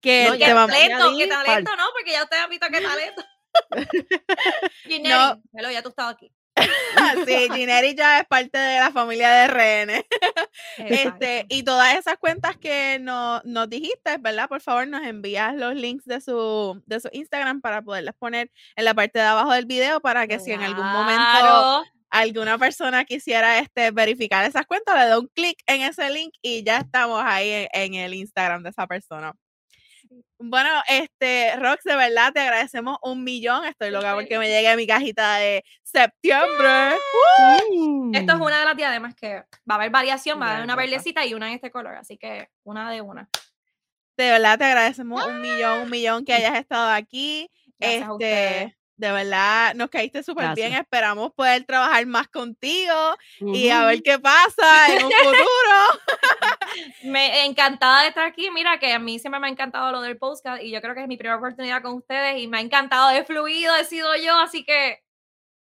Que 0.00 0.24
No, 0.30 0.36
¿Qué 0.46 0.52
vamos- 0.54 0.70
está. 0.76 0.82
talento? 0.82 1.04
¿Qué 1.04 1.22
añadir 1.24 1.28
pal- 1.32 1.44
talento? 1.46 1.76
No, 1.76 1.84
porque 1.96 2.10
ya 2.12 2.22
ustedes 2.22 2.42
han 2.44 2.50
visto 2.50 2.66
qué 2.70 2.80
talento. 2.80 3.22
Ginelli, 4.84 5.08
No. 5.14 5.42
hello, 5.54 5.70
ya 5.70 5.82
tú 5.82 5.88
estás 5.90 6.12
aquí. 6.12 6.32
sí, 7.26 7.48
Gineri 7.52 7.94
ya 7.94 8.20
es 8.20 8.26
parte 8.26 8.58
de 8.58 8.78
la 8.78 8.90
familia 8.92 9.30
de 9.30 9.46
RN. 9.48 10.04
Este, 10.78 11.46
y 11.48 11.62
todas 11.64 11.96
esas 11.96 12.16
cuentas 12.18 12.56
que 12.56 12.98
no- 13.00 13.40
nos 13.44 13.68
dijiste, 13.68 14.16
¿verdad? 14.18 14.48
Por 14.48 14.60
favor, 14.60 14.86
nos 14.86 15.04
envías 15.04 15.54
los 15.56 15.74
links 15.74 16.04
de 16.04 16.20
su, 16.20 16.80
de 16.86 17.00
su 17.00 17.08
Instagram 17.12 17.60
para 17.60 17.82
poderlas 17.82 18.14
poner 18.16 18.50
en 18.76 18.84
la 18.84 18.94
parte 18.94 19.18
de 19.18 19.24
abajo 19.24 19.52
del 19.52 19.66
video 19.66 20.00
para 20.00 20.26
que 20.26 20.38
si 20.38 20.52
en 20.52 20.62
algún 20.62 20.86
momento 20.86 21.84
alguna 22.10 22.58
persona 22.58 23.04
quisiera 23.04 23.58
este, 23.58 23.90
verificar 23.90 24.44
esas 24.44 24.66
cuentas, 24.66 24.94
le 24.96 25.06
da 25.08 25.18
un 25.18 25.26
clic 25.28 25.58
en 25.66 25.82
ese 25.82 26.08
link 26.10 26.32
y 26.42 26.62
ya 26.62 26.78
estamos 26.78 27.20
ahí 27.24 27.50
en, 27.50 27.68
en 27.72 27.94
el 27.94 28.14
Instagram 28.14 28.62
de 28.62 28.70
esa 28.70 28.86
persona. 28.86 29.34
Bueno, 30.46 30.68
este, 30.88 31.56
Rox, 31.56 31.84
de 31.84 31.96
verdad 31.96 32.32
te 32.32 32.40
agradecemos 32.40 32.98
un 33.02 33.24
millón. 33.24 33.64
Estoy 33.64 33.90
loca 33.90 34.14
porque 34.14 34.38
me 34.38 34.48
llegue 34.48 34.76
mi 34.76 34.86
cajita 34.86 35.36
de 35.36 35.64
septiembre. 35.82 36.96
Esto 38.12 38.32
es 38.34 38.40
una 38.40 38.58
de 38.58 38.64
las 38.64 38.76
diademas 38.76 39.14
que 39.14 39.36
va 39.36 39.44
a 39.66 39.74
haber 39.74 39.90
variación, 39.90 40.40
va 40.40 40.48
a 40.48 40.50
haber 40.52 40.64
una 40.64 40.76
verdecita 40.76 41.24
y 41.24 41.32
una 41.32 41.48
en 41.48 41.54
este 41.54 41.70
color, 41.70 41.94
así 41.94 42.18
que 42.18 42.50
una 42.62 42.90
de 42.90 43.00
una. 43.00 43.28
De 44.16 44.30
verdad 44.30 44.58
te 44.58 44.64
agradecemos 44.64 45.26
un 45.26 45.40
millón, 45.40 45.80
un 45.80 45.90
millón 45.90 46.24
que 46.24 46.34
hayas 46.34 46.56
estado 46.56 46.90
aquí. 46.90 47.50
Gracias. 47.78 48.10
Este, 48.10 48.76
de 48.96 49.12
verdad, 49.12 49.74
nos 49.74 49.90
caíste 49.90 50.22
súper 50.22 50.54
bien. 50.54 50.72
Esperamos 50.74 51.32
poder 51.32 51.64
trabajar 51.64 52.06
más 52.06 52.28
contigo 52.28 53.16
y 53.40 53.68
a 53.70 53.84
ver 53.86 54.02
qué 54.02 54.18
pasa 54.18 54.94
en 54.94 55.04
un 55.04 55.10
futuro. 55.10 55.46
Me 57.04 57.44
encantada 57.44 58.02
de 58.02 58.08
estar 58.08 58.24
aquí. 58.24 58.50
Mira 58.50 58.78
que 58.78 58.92
a 58.92 58.98
mí 58.98 59.18
siempre 59.18 59.40
me 59.40 59.46
ha 59.46 59.50
encantado 59.50 59.92
lo 59.92 60.00
del 60.00 60.16
podcast 60.16 60.62
y 60.62 60.70
yo 60.70 60.80
creo 60.80 60.94
que 60.94 61.02
es 61.02 61.08
mi 61.08 61.16
primera 61.16 61.36
oportunidad 61.36 61.82
con 61.82 61.94
ustedes 61.94 62.40
y 62.40 62.48
me 62.48 62.58
ha 62.58 62.60
encantado 62.60 63.08
de 63.10 63.24
fluido, 63.24 63.74
he 63.76 63.84
sido 63.84 64.14
yo, 64.16 64.38
así 64.40 64.64
que 64.64 65.00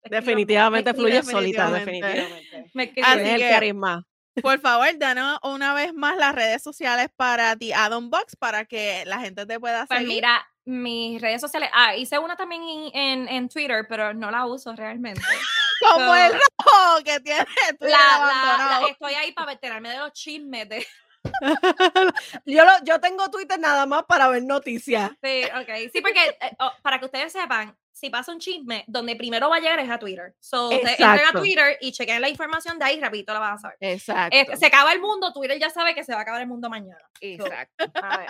Definitivamente 0.04 0.94
me 0.94 1.00
fluye 1.00 1.24
solita, 1.24 1.70
definitivamente. 1.72 2.72
me 2.74 2.94
Así 3.04 3.30
el 3.30 3.42
carisma. 3.42 4.06
Por 4.42 4.60
favor, 4.62 4.88
danos 4.98 5.40
una 5.44 5.74
vez 5.74 5.94
más 5.94 6.18
las 6.18 6.34
redes 6.34 6.62
sociales 6.62 7.10
para 7.16 7.56
ti, 7.56 7.74
Adam 7.74 8.10
Box, 8.10 8.36
para 8.36 8.66
que 8.66 9.04
la 9.06 9.20
gente 9.20 9.46
te 9.46 9.60
pueda 9.60 9.86
Pues 9.86 10.00
seguir. 10.00 10.16
mira, 10.16 10.48
mis 10.68 11.22
redes 11.22 11.40
sociales, 11.40 11.70
ah, 11.74 11.96
hice 11.96 12.20
una 12.20 12.36
también 12.36 12.62
en, 12.94 13.28
en, 13.30 13.50
Twitter, 13.50 13.86
pero 13.88 14.14
no 14.14 14.30
la 14.30 14.46
uso 14.46 14.76
realmente. 14.76 15.22
Como 15.80 16.06
so- 16.08 16.16
el 16.16 16.34
rojo 16.34 17.04
que 17.06 17.20
tiene 17.22 17.46
La- 17.80 18.80
la- 18.80 18.88
estoy 18.90 19.14
ahí 19.14 19.32
para 19.32 19.54
enterarme 19.54 19.90
de 19.90 19.98
los 20.00 20.12
chismes 20.12 20.68
de, 20.68 20.86
yo, 22.46 22.66
lo, 22.66 22.72
yo 22.84 23.00
tengo 23.00 23.30
Twitter 23.30 23.60
nada 23.60 23.86
más 23.86 24.04
para 24.04 24.28
ver 24.28 24.44
noticias. 24.44 25.12
Sí, 25.22 25.44
ok. 25.46 25.92
Sí, 25.92 26.02
porque 26.02 26.38
eh, 26.42 26.56
oh, 26.60 26.72
para 26.82 27.00
que 27.00 27.06
ustedes 27.06 27.32
sepan, 27.32 27.76
si 27.98 28.10
pasa 28.12 28.32
un 28.32 28.40
chisme, 28.40 28.84
donde 28.88 29.16
primero 29.16 29.50
va 29.50 29.56
a 29.56 29.60
llegar 29.60 29.80
es 29.80 29.90
a 29.90 29.98
Twitter. 29.98 30.36
So, 30.40 30.72
entren 30.72 30.90
a 31.04 31.16
Exacto. 31.16 31.40
Twitter 31.40 31.78
y 31.82 31.92
chequen 31.92 32.22
la 32.22 32.30
información 32.30 32.78
de 32.78 32.86
ahí, 32.86 33.00
rapidito 33.00 33.34
la 33.34 33.40
vas 33.40 33.56
a 33.56 33.58
saber. 33.58 33.78
Exacto. 33.80 34.38
Este, 34.38 34.58
se 34.58 34.66
acaba 34.68 34.92
el 34.94 35.02
mundo, 35.02 35.34
Twitter 35.34 35.58
ya 35.60 35.70
sabe 35.72 35.96
que 35.96 36.04
se 36.04 36.14
va 36.14 36.20
a 36.20 36.22
acabar 36.22 36.42
el 36.42 36.48
mundo 36.48 36.70
mañana. 36.70 37.10
Exacto. 37.20 37.86
A 37.96 38.18
ver. 38.20 38.28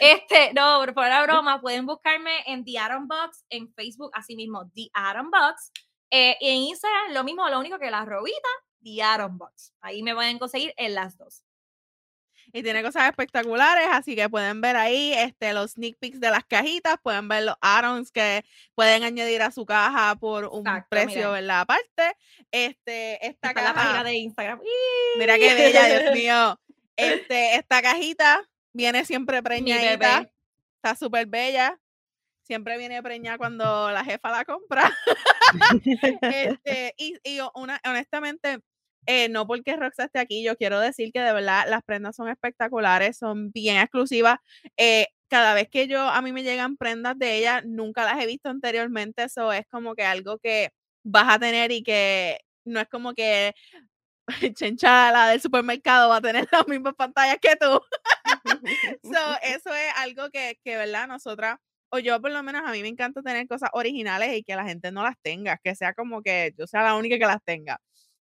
Este, 0.00 0.52
no, 0.54 0.82
por 0.94 1.06
la 1.06 1.22
broma, 1.22 1.60
pueden 1.60 1.84
buscarme 1.84 2.30
en 2.46 2.64
The 2.64 2.78
Atom 2.78 3.06
Box, 3.08 3.44
en 3.50 3.70
Facebook, 3.74 4.10
así 4.14 4.36
mismo, 4.36 4.70
The 4.74 4.88
Atom 4.94 5.30
Box. 5.30 5.70
eh, 6.10 6.36
y 6.40 6.48
en 6.48 6.56
Instagram, 6.56 7.12
lo 7.12 7.22
mismo, 7.22 7.48
lo 7.48 7.58
único 7.60 7.78
que 7.78 7.90
la 7.90 8.04
robita, 8.04 8.48
The 8.82 9.02
Atom 9.02 9.36
Box. 9.36 9.74
Ahí 9.82 10.02
me 10.02 10.14
pueden 10.14 10.38
conseguir 10.38 10.72
en 10.78 10.94
las 10.94 11.18
dos. 11.18 11.44
Y 12.52 12.62
tiene 12.62 12.82
cosas 12.82 13.08
espectaculares, 13.08 13.86
así 13.92 14.16
que 14.16 14.28
pueden 14.28 14.60
ver 14.60 14.76
ahí 14.76 15.12
este, 15.14 15.52
los 15.52 15.72
sneak 15.72 15.96
peeks 15.98 16.20
de 16.20 16.30
las 16.30 16.44
cajitas, 16.44 16.96
pueden 17.02 17.28
ver 17.28 17.44
los 17.44 17.54
add-ons 17.60 18.10
que 18.10 18.44
pueden 18.74 19.04
añadir 19.04 19.42
a 19.42 19.50
su 19.50 19.64
caja 19.64 20.16
por 20.16 20.46
un 20.46 20.60
Exacto, 20.60 20.88
precio, 20.90 21.14
miren. 21.16 21.32
¿verdad? 21.32 21.60
Aparte, 21.60 22.16
este, 22.50 23.26
esta 23.26 23.48
Está 23.48 23.50
en 23.50 23.54
la 23.56 23.62
caja, 23.62 23.74
página 23.74 24.04
de 24.04 24.14
Instagram. 24.14 24.60
mira 25.18 25.38
qué 25.38 25.54
bella, 25.54 26.00
Dios 26.00 26.14
mío. 26.14 26.60
Este, 26.96 27.54
esta 27.54 27.80
cajita 27.80 28.46
viene 28.74 29.06
siempre 29.06 29.42
preñadita, 29.42 30.30
está 30.76 30.94
súper 30.94 31.26
bella. 31.26 31.80
Siempre 32.42 32.76
viene 32.76 33.02
preñada 33.02 33.38
cuando 33.38 33.90
la 33.90 34.04
jefa 34.04 34.30
la 34.30 34.44
compra. 34.44 34.90
Este, 36.20 36.94
y 36.98 37.14
y 37.24 37.38
una, 37.54 37.80
honestamente, 37.86 38.60
eh, 39.06 39.28
no 39.28 39.46
porque 39.46 39.76
Roxa 39.76 40.04
esté 40.04 40.18
aquí, 40.20 40.42
yo 40.44 40.56
quiero 40.56 40.80
decir 40.80 41.12
que 41.12 41.20
de 41.20 41.32
verdad 41.32 41.64
las 41.68 41.82
prendas 41.82 42.16
son 42.16 42.28
espectaculares, 42.28 43.16
son 43.18 43.50
bien 43.52 43.78
exclusivas. 43.78 44.38
eh, 44.76 45.06
cada 45.28 45.54
vez 45.54 45.68
que 45.70 45.86
yo, 45.86 46.00
a 46.08 46.22
mí 46.22 46.32
me 46.32 46.42
llegan 46.42 46.76
prendas 46.76 47.16
de 47.18 47.36
ella, 47.38 47.62
nunca 47.64 48.04
las 48.04 48.20
he 48.22 48.26
visto 48.26 48.48
anteriormente, 48.48 49.22
eso 49.24 49.52
es 49.52 49.64
como 49.70 49.94
que 49.94 50.02
algo 50.04 50.38
que 50.38 50.70
vas 51.04 51.32
a 51.34 51.38
tener 51.38 51.70
y 51.72 51.82
que 51.84 52.38
no 52.64 52.80
es 52.80 52.88
como 52.88 53.14
que 53.14 53.54
Chencha, 54.56 55.10
la 55.12 55.28
del 55.28 55.40
supermercado, 55.40 56.08
va 56.10 56.16
a 56.16 56.20
tener 56.20 56.46
las 56.52 56.66
mismas 56.68 56.94
pantallas 56.94 57.38
que 57.40 57.56
tú. 57.56 57.80
So, 59.04 59.18
eso 59.42 59.70
es 59.74 59.92
algo 59.96 60.30
que, 60.30 60.58
que, 60.64 60.76
¿verdad? 60.76 61.08
Nosotras, 61.08 61.58
o 61.90 61.98
yo 61.98 62.20
por 62.20 62.30
lo 62.30 62.42
menos 62.42 62.62
a 62.66 62.72
mí 62.72 62.82
me 62.82 62.88
encanta 62.88 63.22
tener 63.22 63.46
cosas 63.48 63.70
originales 63.72 64.36
y 64.36 64.42
que 64.44 64.56
la 64.56 64.64
gente 64.64 64.92
no 64.92 65.02
las 65.02 65.16
tenga, 65.22 65.58
que 65.62 65.74
sea 65.74 65.94
como 65.94 66.22
que 66.22 66.52
yo 66.58 66.66
sea 66.66 66.82
la 66.82 66.96
única 66.96 67.18
que 67.18 67.26
las 67.26 67.42
tenga. 67.44 67.80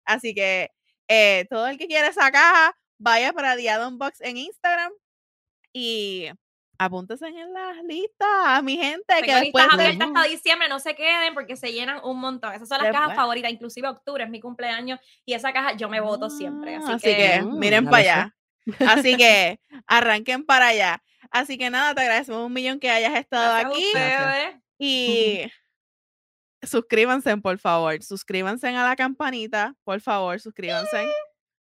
Así 0.08 0.34
que 0.34 0.70
eh, 1.06 1.46
todo 1.50 1.66
el 1.68 1.76
que 1.78 1.86
quiere 1.86 2.08
esa 2.08 2.30
caja, 2.30 2.74
vaya 2.98 3.32
para 3.32 3.54
The 3.56 3.68
Add-on 3.70 3.98
Box 3.98 4.20
en 4.22 4.38
Instagram 4.38 4.90
y 5.72 6.28
apúntese 6.78 7.26
en 7.26 7.52
las 7.52 7.76
listas, 7.84 8.62
mi 8.62 8.76
gente, 8.76 9.14
que 9.22 9.34
después 9.34 9.64
listas 9.64 9.76
de- 9.78 9.84
abiertas 9.84 10.08
hasta 10.08 10.28
diciembre, 10.28 10.68
no 10.68 10.78
se 10.78 10.94
queden 10.94 11.34
porque 11.34 11.56
se 11.56 11.72
llenan 11.72 12.00
un 12.04 12.18
montón. 12.20 12.54
Esas 12.54 12.68
son 12.68 12.78
las 12.78 12.92
cajas 12.92 13.16
favoritas, 13.16 13.50
inclusive 13.50 13.88
octubre 13.88 14.24
es 14.24 14.30
mi 14.30 14.40
cumpleaños 14.40 14.98
y 15.26 15.34
esa 15.34 15.52
caja 15.52 15.72
yo 15.76 15.88
me 15.88 16.00
voto 16.00 16.30
siempre. 16.30 16.76
Así, 16.76 16.86
Ah, 16.88 16.94
Así 16.94 17.06
que, 17.08 17.16
que, 17.16 17.40
Mm, 17.42 17.58
miren 17.58 17.84
para 17.84 17.96
allá. 17.98 18.36
Así 18.88 19.16
que 19.22 19.60
arranquen 19.86 20.44
para 20.46 20.68
allá. 20.68 21.02
Así 21.30 21.58
que 21.58 21.68
nada, 21.68 21.94
te 21.94 22.00
agradecemos 22.00 22.46
un 22.46 22.52
millón 22.52 22.80
que 22.80 22.90
hayas 22.90 23.14
estado 23.18 23.52
gracias 23.58 23.92
a 23.94 24.38
aquí 24.48 24.60
y 24.78 25.50
suscríbanse, 26.62 27.36
por 27.38 27.58
favor. 27.58 28.02
Suscríbanse 28.02 28.68
a 28.68 28.84
la 28.84 28.96
campanita, 28.96 29.74
por 29.84 30.00
favor, 30.00 30.40
suscríbanse. 30.40 31.08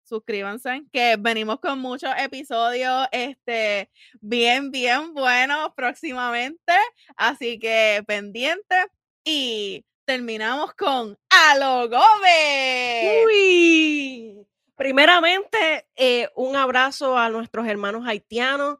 Suscríbanse, 0.04 0.82
que 0.92 1.16
venimos 1.18 1.60
con 1.60 1.78
muchos 1.78 2.10
episodios 2.18 3.06
este, 3.10 3.90
bien, 4.20 4.70
bien 4.70 5.14
buenos 5.14 5.70
próximamente. 5.74 6.74
Así 7.16 7.58
que 7.58 8.04
pendiente. 8.06 8.76
Y 9.24 9.82
terminamos 10.04 10.74
con 10.74 11.18
Alo 11.30 11.88
Gómez. 11.88 13.24
Uy. 13.26 14.46
Primeramente, 14.76 15.86
eh, 15.96 16.28
un 16.34 16.56
abrazo 16.56 17.16
a 17.16 17.30
nuestros 17.30 17.66
hermanos 17.66 18.06
haitianos 18.06 18.78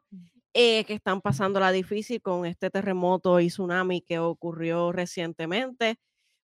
eh, 0.57 0.85
que 0.85 0.93
están 0.93 1.19
pasando 1.19 1.59
la 1.59 1.73
difícil 1.73 2.21
con 2.21 2.45
este 2.45 2.69
terremoto 2.69 3.41
y 3.41 3.47
tsunami 3.47 3.99
que 3.99 4.19
ocurrió 4.19 4.93
recientemente. 4.93 5.99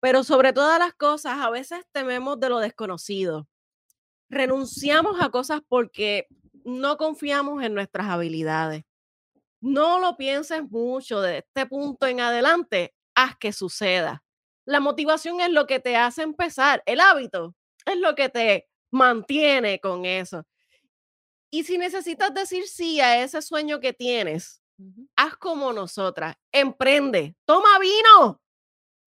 Pero 0.01 0.23
sobre 0.23 0.53
todas 0.53 0.79
las 0.79 0.95
cosas, 0.95 1.39
a 1.39 1.51
veces 1.51 1.81
tememos 1.91 2.39
de 2.39 2.49
lo 2.49 2.61
desconocido. 2.61 3.49
Renunciamos 4.31 5.21
a 5.21 5.31
cosas 5.31 5.61
porque 5.67 6.29
no 6.65 6.97
confiamos 6.99 7.65
en 7.65 7.75
nuestras 7.75 8.07
habilidades. 8.07 8.85
No 9.61 9.99
lo 9.99 10.17
pienses 10.17 10.63
mucho 10.71 11.21
de 11.21 11.39
este 11.39 11.67
punto 11.67 12.07
en 12.07 12.21
adelante, 12.21 12.95
haz 13.17 13.37
que 13.37 13.53
suceda. 13.53 14.23
La 14.67 14.79
motivación 14.79 15.41
es 15.41 15.51
lo 15.51 15.67
que 15.67 15.81
te 15.81 15.97
hace 15.97 16.23
empezar, 16.23 16.81
el 16.87 17.01
hábito 17.01 17.57
es 17.85 17.99
lo 17.99 18.15
que 18.15 18.29
te 18.29 18.69
mantiene 18.93 19.81
con 19.81 20.05
eso. 20.05 20.45
Y 21.57 21.65
si 21.65 21.79
necesitas 21.79 22.35
decir 22.35 22.69
sí 22.69 23.01
a 23.01 23.23
ese 23.23 23.41
sueño 23.41 23.81
que 23.81 23.95
tienes, 23.95 24.63
haz 25.17 25.37
como 25.39 25.73
nosotras, 25.73 26.37
emprende, 26.53 27.35
toma 27.47 27.79
vino 27.79 28.43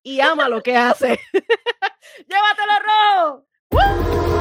y 0.01 0.19
ama 0.19 0.49
lo 0.49 0.59
que 0.63 0.75
haces. 0.75 1.19
Llévatelo, 2.27 2.73
Ro. 2.87 3.47
¡Woo! 3.69 4.38